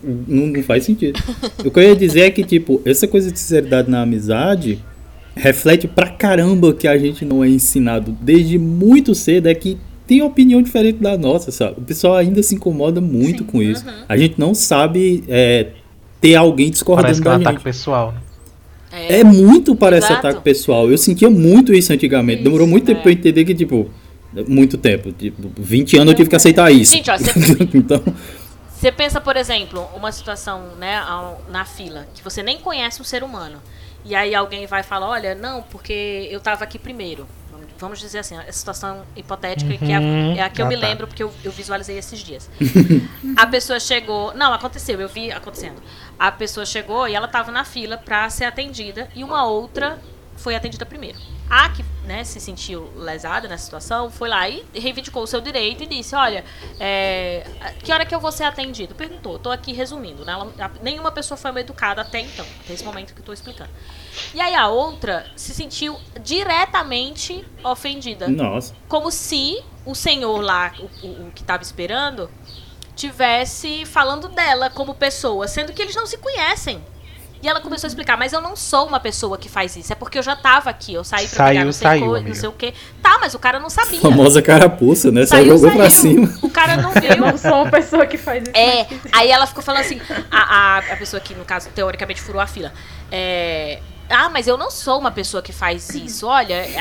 Não, 0.03 0.47
não 0.47 0.63
faz 0.63 0.85
sentido. 0.85 1.21
o 1.65 1.71
que 1.71 1.79
eu 1.79 1.83
ia 1.83 1.97
dizer 1.97 2.21
é 2.21 2.31
que, 2.31 2.45
tipo, 2.45 2.81
essa 2.85 3.09
coisa 3.09 3.31
de 3.33 3.39
sinceridade 3.39 3.91
na 3.91 4.03
amizade 4.03 4.79
reflete 5.35 5.87
pra 5.87 6.09
caramba 6.09 6.73
que 6.73 6.87
a 6.89 6.99
gente 6.99 7.25
não 7.25 7.45
é 7.45 7.49
ensinado 7.49 8.17
desde 8.21 8.59
muito 8.59 9.15
cedo, 9.15 9.49
é 9.49 9.55
que 9.55 9.79
tem 10.07 10.23
opinião 10.23 10.63
diferente 10.63 10.99
da 11.01 11.17
nossa, 11.19 11.51
sabe? 11.51 11.75
O 11.79 11.83
pessoal 11.83 12.17
ainda 12.17 12.43
se 12.43 12.55
incomoda 12.55 13.01
muito 13.01 13.45
com 13.45 13.63
isso. 13.63 13.87
Uhum. 13.87 13.93
A 14.09 14.17
gente 14.17 14.35
não 14.39 14.55
sabe 14.55 15.23
é, 15.29 15.69
ter 16.21 16.35
alguém 16.35 16.71
discordando 16.71 17.07
Parece 17.07 17.23
que 17.23 17.29
é 17.29 17.31
um 17.31 17.35
da 17.35 17.41
ataque 17.41 17.57
gente. 17.57 17.65
pessoal. 17.65 18.13
né? 18.13 18.19
É 18.91 19.23
muito 19.23 19.75
parece 19.77 20.07
Exato. 20.13 20.27
ataque 20.27 20.43
pessoal. 20.43 20.91
Eu 20.91 20.99
sentia 20.99 21.29
muito 21.29 21.73
isso 21.75 21.93
antigamente. 21.93 22.43
Demorou 22.43 22.67
muito 22.67 22.87
tempo 22.87 23.01
é. 23.01 23.03
pra 23.03 23.11
eu 23.11 23.15
entender 23.15 23.45
que, 23.45 23.55
tipo, 23.55 23.91
muito 24.47 24.79
tempo. 24.79 25.13
Tipo, 25.13 25.51
20 25.59 25.97
anos 25.99 26.13
eu 26.13 26.17
tive 26.17 26.31
que 26.31 26.37
aceitar 26.37 26.71
isso. 26.71 26.93
Gente, 26.93 27.11
ó, 27.11 27.19
você- 27.19 27.33
então, 27.75 28.03
Você 28.75 28.93
pensa, 28.93 29.21
por 29.21 29.37
exemplo, 29.37 29.87
uma 29.97 30.13
situação 30.13 30.77
né, 30.79 31.03
na 31.51 31.65
fila, 31.65 32.07
que 32.15 32.23
você 32.23 32.43
nem 32.43 32.59
conhece 32.59 33.01
um 33.01 33.05
ser 33.05 33.23
humano. 33.23 33.59
E 34.05 34.15
aí 34.15 34.35
alguém 34.35 34.67
vai 34.67 34.83
falar, 34.83 35.09
olha, 35.09 35.35
não, 35.35 35.63
porque 35.63 36.29
eu 36.31 36.41
tava 36.41 36.65
aqui 36.65 36.79
primeiro. 36.79 37.27
Vamos- 37.79 37.99
dizer 37.99 38.19
assim, 38.21 38.37
a 38.37 38.53
situação 38.53 39.05
hipotética 39.17 39.77
que 39.77 39.93
é, 39.93 39.99
Uhum. 39.99 40.33
a, 40.33 40.37
é 40.37 40.41
a 40.43 40.49
que 40.51 40.61
eu 40.63 40.67
Ah, 40.67 40.69
me 40.69 40.77
tá. 40.77 40.87
lembro, 40.87 41.07
porque 41.07 41.23
eu, 41.23 41.33
eu 41.45 41.51
visualizei 41.53 41.99
esses 41.99 42.21
dias. 42.21 42.49
a 43.37 43.47
pessoa 43.47 43.79
chegou. 43.81 44.33
Não, 44.35 44.53
aconteceu, 44.53 45.01
eu 45.01 45.09
vi 45.09 45.31
acontecendo. 45.33 45.83
A 46.19 46.31
pessoa 46.33 46.65
chegou 46.67 47.07
e 47.09 47.15
ela 47.15 47.29
tava 47.29 47.51
na 47.53 47.65
fila 47.65 47.97
pra 47.97 48.29
ser 48.31 48.45
atendida 48.45 49.09
e 49.15 49.23
uma 49.25 49.45
outra 49.47 49.99
foi 50.37 50.55
atendida 50.55 50.87
primeiro. 50.87 51.19
A 51.51 51.69
que 51.71 51.85
né, 52.05 52.25
se 52.25 52.39
sentiu 52.41 52.91
lesada 52.97 53.49
nessa 53.49 53.65
situação 53.65 54.11
foi 54.11 54.29
lá 54.29 54.49
e 54.49 54.65
reivindicou 54.75 55.23
o 55.23 55.27
seu 55.27 55.41
direito 55.41 55.83
e 55.83 55.87
disse: 55.87 56.15
Olha, 56.15 56.45
é, 56.79 57.45
que 57.83 57.93
hora 57.93 58.05
que 58.07 58.15
eu 58.15 58.21
vou 58.21 58.31
ser 58.31 58.45
atendido? 58.45 58.95
Perguntou, 58.95 59.37
estou 59.37 59.51
aqui 59.51 59.73
resumindo. 59.73 60.25
Né? 60.25 60.33
Ela- 60.33 60.71
nenhuma 60.83 61.11
pessoa 61.11 61.37
foi 61.37 61.51
educada 61.61 62.03
até 62.03 62.21
então, 62.21 62.47
até 62.65 62.75
esse 62.75 62.85
momento 62.85 63.15
que 63.15 63.21
estou 63.21 63.33
explicando. 63.35 63.71
E 64.35 64.41
aí 64.41 64.55
a 64.55 64.69
outra 64.69 65.27
se 65.37 65.53
sentiu 65.55 65.97
diretamente 66.23 67.45
ofendida 67.65 68.29
nossa. 68.29 68.75
como 68.89 69.11
se 69.11 69.63
o 69.85 69.95
senhor 69.95 70.41
lá, 70.43 70.73
o, 70.79 71.07
o- 71.07 71.27
o 71.29 71.33
que 71.35 71.43
estava 71.43 71.63
esperando, 71.63 72.31
tivesse 72.97 73.85
falando 73.87 74.29
dela 74.29 74.71
como 74.71 74.95
pessoa, 74.95 75.47
sendo 75.47 75.73
que 75.73 75.81
eles 75.83 75.95
não 75.95 76.07
se 76.07 76.19
conhecem. 76.19 76.83
E 77.41 77.49
ela 77.49 77.61
começou 77.61 77.87
a 77.87 77.89
explicar, 77.89 78.17
mas 78.19 78.33
eu 78.33 78.41
não 78.41 78.57
sou 78.57 78.85
uma 78.89 78.99
pessoa 78.99 79.39
que 79.39 79.49
faz 79.49 79.77
isso, 79.77 79.93
é 79.93 79.95
porque 79.97 80.19
eu 80.19 80.23
já 80.25 80.35
tava 80.35 80.69
aqui, 80.71 80.95
eu 80.95 81.05
saí 81.05 81.29
pra 81.29 81.37
Saiu, 81.37 81.49
pegar 81.53 81.65
não 81.65 81.73
sei, 81.73 81.87
saiu, 81.87 82.07
co- 82.07 82.21
não 82.21 82.35
sei 82.35 82.49
o 82.49 82.53
quê. 82.53 82.75
Tá, 83.01 83.17
mas 83.21 83.33
o 83.33 83.39
cara 83.39 83.61
não 83.61 83.71
sabia. 83.71 84.01
Famosa 84.01 84.43
carapuça, 84.43 85.13
né? 85.13 85.25
Só 85.25 85.37
Saiu, 85.37 85.57
jogou 85.57 85.71
pra 85.77 85.89
saiu. 85.89 86.03
cima. 86.27 86.39
O 86.43 86.51
cara 86.51 86.77
não 86.77 86.91
Eu 86.99 87.01
viu. 87.01 87.17
não 87.19 87.39
sou 87.39 87.63
uma 87.63 87.71
pessoa 87.71 88.05
que 88.07 88.19
faz 88.19 88.43
isso. 88.43 88.51
É, 88.57 88.89
aí 89.13 89.31
ela 89.31 89.47
ficou 89.47 89.63
falando 89.63 89.83
assim, 89.83 90.01
a, 90.29 90.39
a, 90.39 90.79
a 90.79 90.97
pessoa 90.97 91.21
que, 91.21 91.33
no 91.33 91.45
caso, 91.45 91.69
teoricamente 91.73 92.21
furou 92.21 92.43
a 92.43 92.47
fila. 92.49 92.73
É, 93.13 93.81
ah, 94.11 94.29
mas 94.29 94.47
eu 94.47 94.57
não 94.57 94.71
sou 94.71 94.99
uma 94.99 95.11
pessoa 95.11 95.43
que 95.43 95.53
faz 95.53 95.91
isso, 95.91 96.27
olha. 96.27 96.61
Aí, 96.61 96.77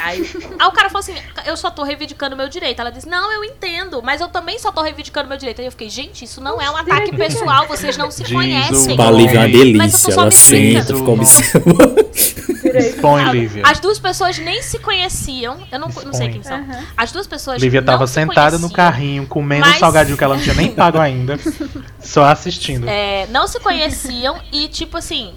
aí 0.59 0.67
o 0.67 0.71
cara 0.71 0.89
falou 0.89 0.99
assim, 0.99 1.15
eu 1.45 1.57
só 1.57 1.69
tô 1.69 1.83
reivindicando 1.83 2.35
o 2.35 2.37
meu 2.37 2.47
direito. 2.49 2.79
Ela 2.79 2.91
disse, 2.91 3.07
não, 3.07 3.31
eu 3.31 3.43
entendo, 3.43 4.01
mas 4.01 4.21
eu 4.21 4.27
também 4.27 4.57
só 4.59 4.71
tô 4.71 4.81
reivindicando 4.81 5.25
o 5.25 5.29
meu 5.29 5.37
direito. 5.37 5.59
Aí 5.59 5.67
eu 5.67 5.71
fiquei, 5.71 5.89
gente, 5.89 6.25
isso 6.25 6.39
não 6.41 6.61
é 6.61 6.69
um 6.69 6.77
ataque 6.77 7.11
direito 7.11 7.17
pessoal, 7.17 7.67
vocês 7.67 7.97
não 7.97 8.09
se 8.09 8.23
Diz 8.23 8.31
o 8.31 8.35
conhecem. 8.35 8.95
Pra 8.95 9.11
Lívia 9.11 9.37
é 9.37 9.41
uma 9.41 9.49
delícia. 9.49 10.11
Ela 10.11 10.31
senta, 10.31 10.95
fica 10.95 11.09
o 11.09 11.13
observando. 11.13 12.07
Expõe? 12.75 13.31
Lívia. 13.31 13.63
As 13.65 13.79
duas 13.79 13.99
pessoas 13.99 14.37
nem 14.37 14.61
se 14.61 14.79
conheciam. 14.79 15.57
Eu 15.71 15.79
não, 15.79 15.89
não 15.89 16.13
sei 16.13 16.29
quem 16.29 16.43
são. 16.43 16.65
As 16.95 17.11
duas 17.11 17.27
pessoas 17.27 17.61
Lívia 17.61 17.81
não 17.81 17.85
tava 17.85 18.07
se 18.07 18.13
sentada 18.13 18.57
no 18.57 18.69
carrinho, 18.69 19.25
comendo 19.27 19.65
Mas- 19.65 19.77
um 19.77 19.79
salgadinho 19.79 20.17
que 20.17 20.23
ela 20.23 20.35
não 20.35 20.43
tinha 20.43 20.55
nem 20.55 20.71
pago 20.71 20.97
ainda, 20.97 21.37
só 21.99 22.25
assistindo. 22.25 22.87
É, 22.87 23.27
não 23.27 23.47
se 23.47 23.59
conheciam 23.59 24.39
e, 24.51 24.67
tipo 24.67 24.97
assim, 24.97 25.33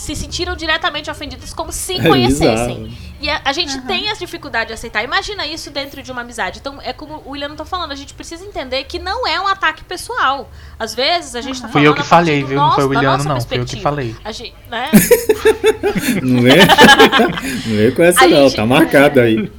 se 0.00 0.16
sentiram 0.16 0.56
diretamente 0.56 1.10
ofendidas 1.10 1.52
como 1.52 1.70
se 1.72 1.94
É 2.00 2.08
conhecessem. 2.08 2.84
bizarro. 2.84 3.10
E 3.20 3.28
a, 3.28 3.40
a 3.44 3.52
gente 3.52 3.78
tem 3.82 4.08
essa 4.08 4.20
dificuldade 4.20 4.68
de 4.68 4.72
aceitar. 4.72 5.04
Imagina 5.04 5.46
isso 5.46 5.70
dentro 5.70 6.02
de 6.02 6.10
uma 6.10 6.22
amizade. 6.22 6.58
Então, 6.58 6.78
é 6.82 6.90
como 6.94 7.16
o 7.26 7.32
William 7.32 7.54
tá 7.54 7.66
falando, 7.66 7.92
a 7.92 7.94
gente 7.94 8.14
precisa 8.14 8.42
entender 8.46 8.84
que 8.84 8.98
não 8.98 9.26
é 9.26 9.38
um 9.38 9.46
ataque 9.46 9.84
pessoal. 9.84 10.50
Às 10.78 10.94
vezes, 10.94 11.34
a 11.34 11.42
gente 11.42 11.60
tá 11.60 11.68
Fui 11.68 11.82
falando 11.82 11.86
eu 11.86 11.94
que 11.94 12.02
falei, 12.08 12.42
viu? 12.42 12.56
Não 12.56 12.64
nosso- 12.64 12.76
foi 12.76 12.84
o 12.86 12.88
William, 12.88 13.18
não. 13.18 13.40
Fui 13.42 13.58
eu 13.58 13.64
que 13.66 13.80
falei. 13.82 14.16
A 14.24 14.32
gente, 14.32 14.54
né? 14.70 14.90
Não 16.22 16.46
é? 16.48 16.56
Não 17.66 17.88
é 17.88 17.90
com 17.90 18.02
essa 18.02 18.24
A 18.24 18.28
não, 18.28 18.36
gente- 18.48 18.56
tá 18.56 18.64
marcado 18.66 19.20
aí. 19.20 19.52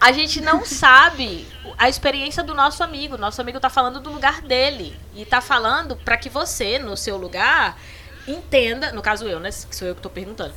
a 0.00 0.12
gente 0.12 0.40
não 0.40 0.64
sabe 0.64 1.46
a 1.76 1.88
experiência 1.90 2.42
do 2.42 2.54
nosso 2.54 2.82
amigo. 2.82 3.18
Nosso 3.18 3.40
amigo 3.40 3.60
tá 3.60 3.68
falando 3.68 4.00
do 4.00 4.10
lugar 4.10 4.40
dele. 4.40 4.96
E 5.14 5.24
tá 5.26 5.40
falando 5.42 5.94
para 5.96 6.16
que 6.16 6.28
você, 6.30 6.78
no 6.78 6.96
seu 6.96 7.16
lugar, 7.18 7.76
entenda, 8.30 8.92
no 8.92 9.02
caso 9.02 9.26
eu, 9.26 9.40
né? 9.40 9.50
Que 9.68 9.74
sou 9.76 9.88
eu 9.88 9.94
que 9.94 10.00
tô 10.02 10.10
perguntando. 10.10 10.52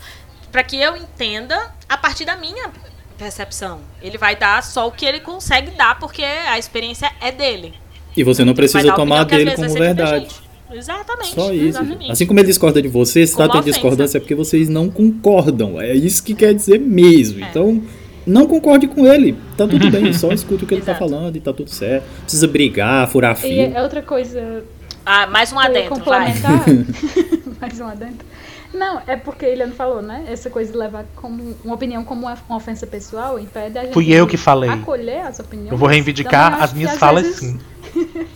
Para 0.52 0.64
que 0.64 0.80
eu 0.80 0.96
entenda 0.96 1.72
a 1.90 1.98
partir 1.98 2.26
da 2.26 2.36
minha 2.36 2.70
percepção. 3.18 3.80
Ele 4.02 4.18
vai 4.18 4.36
dar 4.36 4.64
só 4.64 4.88
o 4.88 4.92
que 4.92 5.06
ele 5.06 5.20
consegue 5.20 5.72
dar, 5.72 5.98
porque 6.00 6.24
a 6.24 6.58
experiência 6.58 7.12
é 7.22 7.32
dele. 7.32 7.74
E 8.16 8.24
você 8.24 8.44
não 8.46 8.54
precisa 8.54 8.94
tomar 8.94 9.24
dele 9.24 9.56
como 9.56 9.70
ser 9.70 9.80
verdade. 9.80 10.28
Exatamente. 10.72 11.36
Só 11.36 11.54
isso. 11.54 11.66
Exatamente. 11.66 12.12
Assim 12.12 12.26
como 12.26 12.40
ele 12.40 12.48
discorda 12.48 12.82
de 12.82 12.88
você, 12.88 13.26
se 13.26 13.36
tá 13.36 13.48
Como 13.48 13.54
tendo 13.62 13.72
discordância 13.72 14.18
é 14.18 14.20
porque 14.20 14.36
vocês 14.36 14.70
não 14.70 14.90
concordam. 14.90 15.80
É 15.80 15.94
isso 15.94 16.24
que 16.24 16.34
quer 16.34 16.54
dizer 16.54 16.80
mesmo. 16.80 17.44
É. 17.44 17.50
Então, 17.50 17.82
não 18.26 18.48
concorde 18.48 18.88
com 18.88 19.06
ele. 19.06 19.38
Tá 19.58 19.68
tudo 19.68 19.90
bem, 19.92 20.12
só 20.14 20.32
escuta 20.34 20.64
o 20.64 20.68
que 20.68 20.74
ele 20.74 20.82
tá 20.82 20.94
Exato. 20.94 21.10
falando 21.10 21.36
e 21.36 21.40
tá 21.40 21.54
tudo 21.54 21.70
certo. 21.70 22.06
Não 22.06 22.22
Precisa 22.24 22.48
brigar, 22.48 23.08
furar 23.10 23.38
E 23.38 23.42
fio. 23.42 23.78
é 23.78 23.82
outra 23.84 24.02
coisa 24.02 24.64
Ah, 25.06 25.28
mais 25.28 25.52
um 25.52 25.56
eu 25.56 25.62
adentro, 25.62 25.96
vai. 26.06 26.32
complementar. 26.34 26.66
Mais 27.62 27.80
um 27.80 27.88
adentro. 27.88 28.26
Não, 28.74 29.02
é 29.08 29.16
porque 29.16 29.46
ele 29.46 29.66
não 29.66 29.74
falou, 29.74 30.02
né? 30.02 30.26
Essa 30.28 30.50
coisa 30.50 30.72
de 30.72 30.78
levar 30.78 31.06
como 31.16 31.56
uma 31.64 31.76
opinião 31.76 32.04
como 32.04 32.26
uma 32.26 32.38
ofensa 32.58 32.86
pessoal 32.88 33.40
impede 33.40 33.78
a 33.78 33.84
gente 33.84 33.94
Fui 33.94 34.12
eu 34.12 34.26
que 34.28 34.36
falei. 34.36 34.70
acolher 34.70 35.22
as 35.28 35.40
opiniões. 35.40 35.72
Eu 35.72 35.78
vou 35.78 35.88
reivindicar 35.88 36.62
as 36.62 36.74
minhas 36.74 36.98
falas 36.98 37.24
vezes, 37.24 37.40
sim. 37.40 37.60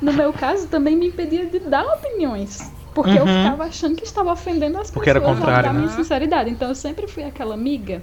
No 0.00 0.12
meu 0.12 0.32
caso, 0.32 0.66
também 0.68 0.94
me 0.96 1.08
impedia 1.08 1.46
de 1.46 1.58
dar 1.58 1.84
opiniões. 1.84 2.70
Porque 2.94 3.10
eu 3.18 3.24
Uhum. 3.24 3.42
ficava 3.44 3.64
achando 3.64 3.96
que 3.96 4.04
estava 4.04 4.32
ofendendo 4.32 4.78
as 4.78 4.90
Porque 4.90 5.10
era 5.10 5.20
pessoas 5.20 5.36
ao 5.38 5.42
contrário, 5.44 5.68
dar 5.68 5.74
né? 5.74 5.80
minha 5.80 5.92
sinceridade. 5.92 6.50
Então 6.50 6.68
eu 6.68 6.74
sempre 6.74 7.06
fui 7.06 7.24
aquela 7.24 7.54
amiga. 7.54 8.02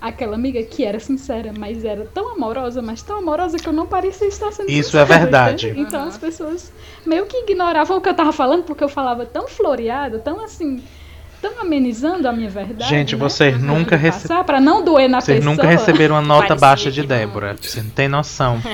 Aquela 0.00 0.34
amiga 0.36 0.62
que 0.62 0.84
era 0.84 1.00
sincera, 1.00 1.52
mas 1.58 1.84
era 1.84 2.04
tão 2.14 2.32
amorosa, 2.32 2.80
mas 2.80 3.02
tão 3.02 3.18
amorosa 3.18 3.58
que 3.58 3.68
eu 3.68 3.72
não 3.72 3.86
parecia 3.86 4.28
estar 4.28 4.52
sendo 4.52 4.70
Isso 4.70 4.90
sincera, 4.92 5.02
é 5.02 5.18
verdade. 5.18 5.66
entende? 5.68 5.80
Então 5.88 6.04
as 6.06 6.16
pessoas 6.16 6.72
meio 7.04 7.26
que 7.26 7.36
ignoravam 7.38 7.96
o 7.96 8.00
que 8.00 8.08
eu 8.08 8.14
tava 8.14 8.32
falando, 8.32 8.62
porque 8.64 8.84
eu 8.84 8.88
falava 8.88 9.26
tão 9.26 9.48
floreado, 9.48 10.20
tão 10.20 10.40
assim, 10.44 10.82
tão 11.42 11.60
amenizando 11.60 12.28
a 12.28 12.32
minha 12.32 12.48
verdade. 12.50 12.88
Gente, 12.88 13.14
né? 13.16 13.18
vocês 13.20 13.56
Pra 13.56 13.66
nunca 13.66 13.96
não 13.96 14.02
rece- 14.02 14.28
passar, 14.28 14.44
Pra 14.44 14.60
não 14.60 14.84
doer 14.84 15.08
na 15.08 15.20
Vocês 15.20 15.38
pessoa. 15.38 15.54
nunca 15.56 15.66
receberam 15.68 16.14
uma 16.14 16.22
nota 16.22 16.48
Parecia 16.48 16.56
baixa 16.68 16.90
de. 16.92 17.02
Débora. 17.06 17.56
Você 17.60 17.82
não 17.82 17.90
tem 17.90 18.08
noção. 18.08 18.60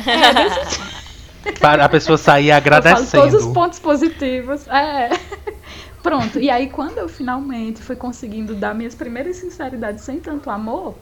É, 1.46 1.52
Para 1.60 1.84
a 1.84 1.88
pessoa 1.90 2.16
sair 2.16 2.48
Eu 2.48 2.54
falo 2.62 2.70
todos 2.72 3.02
os 3.02 3.14
agradecendo. 3.14 3.52
pontos 3.52 3.78
positivos. 3.78 4.66
É. 4.68 5.10
Pronto. 6.02 6.38
E 6.40 6.48
aí, 6.50 6.68
quando 6.70 6.96
eu 6.96 7.06
finalmente 7.08 7.82
fui 7.82 7.96
conseguindo 7.96 8.54
dar 8.54 8.74
minhas 8.74 8.94
primeiras 8.94 9.36
sinceridades 9.36 10.02
sem 10.04 10.20
tanto 10.20 10.48
amor, 10.48 10.94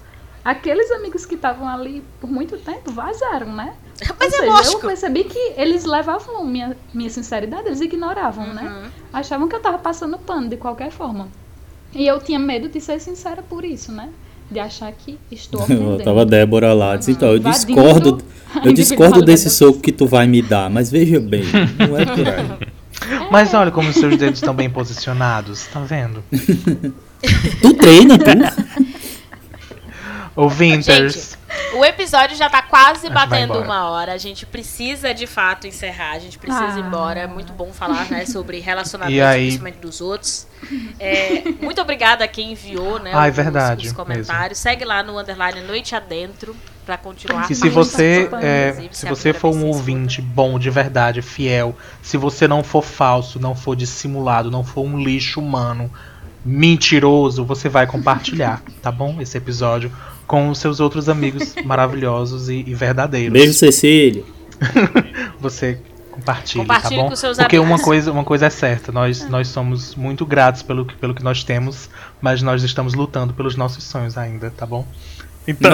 aqueles 0.44 0.90
amigos 0.92 1.24
que 1.26 1.34
estavam 1.34 1.68
ali 1.68 2.02
por 2.20 2.30
muito 2.30 2.56
tempo 2.58 2.90
vazaram, 2.92 3.52
né? 3.52 3.74
Mas 4.00 4.10
Ou 4.20 4.26
é 4.26 4.30
seja, 4.30 4.46
lógico. 4.52 4.76
eu 4.76 4.80
percebi 4.88 5.24
que 5.24 5.38
eles 5.56 5.84
levavam 5.84 6.44
minha, 6.44 6.76
minha 6.92 7.08
sinceridade, 7.10 7.66
eles 7.68 7.80
ignoravam, 7.80 8.46
Uhum. 8.46 8.54
né? 8.54 8.90
Achavam 9.12 9.46
que 9.48 9.54
eu 9.54 9.60
tava 9.60 9.78
passando 9.78 10.18
pano 10.18 10.48
de 10.48 10.56
qualquer 10.56 10.90
forma. 10.90 11.28
E 11.94 12.06
eu 12.06 12.18
tinha 12.20 12.38
medo 12.38 12.68
de 12.68 12.80
ser 12.80 12.98
sincera 13.00 13.42
por 13.42 13.64
isso, 13.64 13.92
né? 13.92 14.08
De 14.50 14.58
achar 14.58 14.90
que 14.92 15.18
estou 15.30 15.60
ofendendo. 15.62 16.02
Tava 16.02 16.22
a 16.22 16.24
Débora 16.24 16.72
lá, 16.72 16.96
disse, 16.96 17.12
então, 17.12 17.28
eu 17.28 17.36
Invadindo 17.36 17.66
discordo, 17.74 18.18
eu 18.64 18.72
discordo 18.72 19.22
desse 19.22 19.48
soco 19.50 19.78
que 19.80 19.92
tu 19.92 20.06
vai 20.06 20.26
me 20.26 20.42
dar, 20.42 20.68
mas 20.70 20.90
veja 20.90 21.20
bem, 21.20 21.44
não 21.78 21.96
é 21.98 22.04
por 22.06 22.28
aí. 22.28 22.72
Mas 23.32 23.52
olha 23.52 23.70
como 23.72 23.92
seus 23.92 24.16
dedos 24.16 24.38
estão 24.38 24.54
bem 24.54 24.70
posicionados, 24.70 25.66
tá 25.66 25.80
vendo? 25.80 26.22
Tu 27.60 27.74
treina, 27.74 28.16
tu? 28.18 28.24
Ouvintes. 30.34 31.36
O 31.74 31.84
episódio 31.84 32.36
já 32.36 32.48
tá 32.48 32.62
quase 32.62 33.08
batendo 33.10 33.58
uma 33.60 33.90
hora. 33.90 34.12
A 34.12 34.18
gente 34.18 34.46
precisa 34.46 35.12
de 35.12 35.26
fato 35.26 35.66
encerrar. 35.66 36.12
A 36.12 36.18
gente 36.18 36.38
precisa 36.38 36.64
ir 36.78 36.82
Ah. 36.82 36.86
embora. 36.86 37.20
É 37.20 37.26
muito 37.26 37.52
bom 37.52 37.72
falar 37.72 38.10
né, 38.10 38.24
sobre 38.24 38.58
relacionamento, 38.58 39.16
E 39.16 39.20
aí? 39.22 39.42
principalmente 39.46 39.76
dos 39.78 40.00
outros. 40.00 40.46
É, 40.98 41.42
muito 41.60 41.80
obrigada 41.80 42.24
a 42.24 42.28
quem 42.28 42.52
enviou 42.52 42.98
né, 42.98 43.10
Ah, 43.14 43.26
é 43.26 43.30
os- 43.30 43.36
verdade 43.36 43.86
os 43.86 43.92
comentários. 43.92 44.58
Segue 44.58 44.84
lá 44.84 45.02
no 45.02 45.18
underline 45.18 45.60
Noite 45.62 45.94
Adentro 45.94 46.56
pra 46.86 46.96
continuar. 46.96 47.50
E 47.50 47.54
se 47.54 47.68
você, 47.68 48.28
é, 48.42 48.72
se 48.90 49.00
se 49.00 49.06
você 49.08 49.32
for 49.32 49.54
um 49.54 49.66
ouvinte 49.66 50.20
bom, 50.22 50.58
de 50.58 50.70
verdade, 50.70 51.20
fiel, 51.20 51.76
se 52.00 52.16
você 52.16 52.48
não 52.48 52.62
for 52.64 52.82
falso, 52.82 53.38
não 53.38 53.54
for 53.54 53.76
dissimulado, 53.76 54.50
não 54.50 54.64
for 54.64 54.82
um 54.82 54.98
lixo 54.98 55.40
humano, 55.40 55.90
mentiroso, 56.44 57.44
você 57.44 57.68
vai 57.68 57.86
compartilhar, 57.86 58.62
tá 58.82 58.90
bom? 58.90 59.20
Esse 59.20 59.38
episódio 59.38 59.92
com 60.32 60.48
os 60.48 60.56
seus 60.58 60.80
outros 60.80 61.10
amigos 61.10 61.54
maravilhosos 61.62 62.48
e, 62.48 62.64
e 62.66 62.74
verdadeiros. 62.74 63.34
Beijo, 63.34 63.52
Cecília. 63.52 64.24
Você 65.38 65.78
compartilhe, 66.10 66.60
Compartilhe 66.64 66.96
tá 66.96 67.02
bom? 67.02 67.08
com 67.10 67.16
seus 67.16 67.36
Porque 67.36 67.56
amigos. 67.56 67.70
uma 67.78 67.84
coisa, 67.84 68.10
uma 68.12 68.24
coisa 68.24 68.46
é 68.46 68.50
certa, 68.50 68.90
nós, 68.90 69.28
nós 69.28 69.48
somos 69.48 69.94
muito 69.94 70.24
gratos 70.24 70.62
pelo, 70.62 70.86
que- 70.86 70.96
pelo 70.96 71.14
que 71.14 71.22
nós 71.22 71.44
temos, 71.44 71.90
mas 72.20 72.40
nós 72.40 72.62
estamos 72.62 72.94
lutando 72.94 73.34
pelos 73.34 73.56
nossos 73.56 73.84
sonhos 73.84 74.16
ainda, 74.16 74.50
tá 74.50 74.64
bom? 74.64 74.86
Então, 75.46 75.72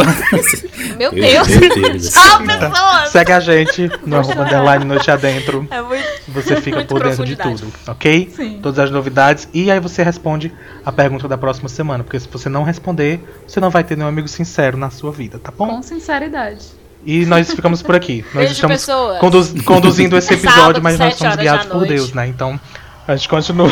Meu 0.97 1.13
Meu 1.13 1.23
Deus! 1.23 1.47
Deus. 1.49 2.11
Tchau, 2.11 2.41
pessoas! 2.45 3.11
segue 3.13 3.33
a 3.33 3.41
gente 3.41 3.91
no 4.05 4.17
arroba 4.17 4.43
underline 4.43 4.85
noite 4.85 5.11
adentro. 5.11 5.67
É 5.71 5.83
muito. 5.83 6.07
Você 6.29 6.61
fica 6.61 6.77
Muito 6.79 6.89
por 6.89 7.03
dentro 7.03 7.25
de 7.25 7.37
tudo, 7.37 7.73
ok? 7.87 8.33
Sim. 8.35 8.61
Todas 8.63 8.79
as 8.79 8.91
novidades. 8.91 9.49
E 9.53 9.71
aí 9.71 9.81
você 9.81 10.03
responde 10.03 10.53
a 10.85 10.93
pergunta 10.93 11.29
da 11.29 11.37
próxima 11.37 11.69
semana. 11.69 12.03
Porque 12.03 12.19
se 12.19 12.29
você 12.29 12.49
não 12.49 12.63
responder, 12.63 13.21
você 13.47 13.61
não 13.61 13.71
vai 13.71 13.85
ter 13.85 13.97
nenhum 13.97 14.09
amigo 14.09 14.29
sincero 14.29 14.77
na 14.77 14.91
sua 14.91 15.13
vida, 15.13 15.39
tá 15.39 15.53
bom? 15.57 15.69
Com 15.69 15.83
sinceridade. 15.83 16.67
E 17.05 17.25
nós 17.27 17.53
ficamos 17.53 17.81
por 17.83 17.95
aqui. 17.95 18.25
Nós 18.35 18.53
Beijo, 18.53 18.75
estamos 18.75 19.65
conduzindo 19.65 20.17
esse 20.17 20.35
episódio, 20.35 20.61
Sábado, 20.61 20.83
mas 20.83 20.99
nós 20.99 21.15
somos 21.15 21.37
guiados 21.37 21.67
por 21.67 21.77
noite. 21.77 21.89
Deus, 21.91 22.13
né? 22.13 22.27
Então 22.27 22.61
a 23.09 23.17
gente 23.17 23.29
continua. 23.29 23.69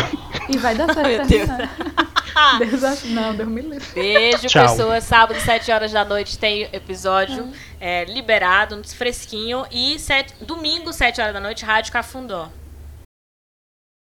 E 0.48 0.56
vai 0.58 0.74
dar 0.74 0.86
certo 0.94 1.06
Meu 1.08 1.26
Deus. 1.26 1.46
terminar. 1.46 1.70
Deus, 2.58 2.84
acho- 2.84 3.06
não, 3.08 3.34
Deus 3.34 3.48
me 3.48 3.62
livre. 3.62 3.86
Beijo, 3.94 4.46
Tchau. 4.46 4.68
pessoas. 4.68 5.04
Sábado, 5.04 5.38
7 5.40 5.70
horas 5.72 5.92
da 5.92 6.04
noite, 6.04 6.36
tem 6.38 6.68
episódio 6.72 7.48
é, 7.80 8.04
liberado, 8.04 8.80
fresquinho. 8.94 9.64
E 9.70 9.98
sete- 9.98 10.34
domingo, 10.44 10.92
7 10.92 11.20
horas 11.20 11.32
da 11.32 11.40
noite, 11.40 11.64
Rádio 11.64 11.92
Cafundó. 11.92 12.48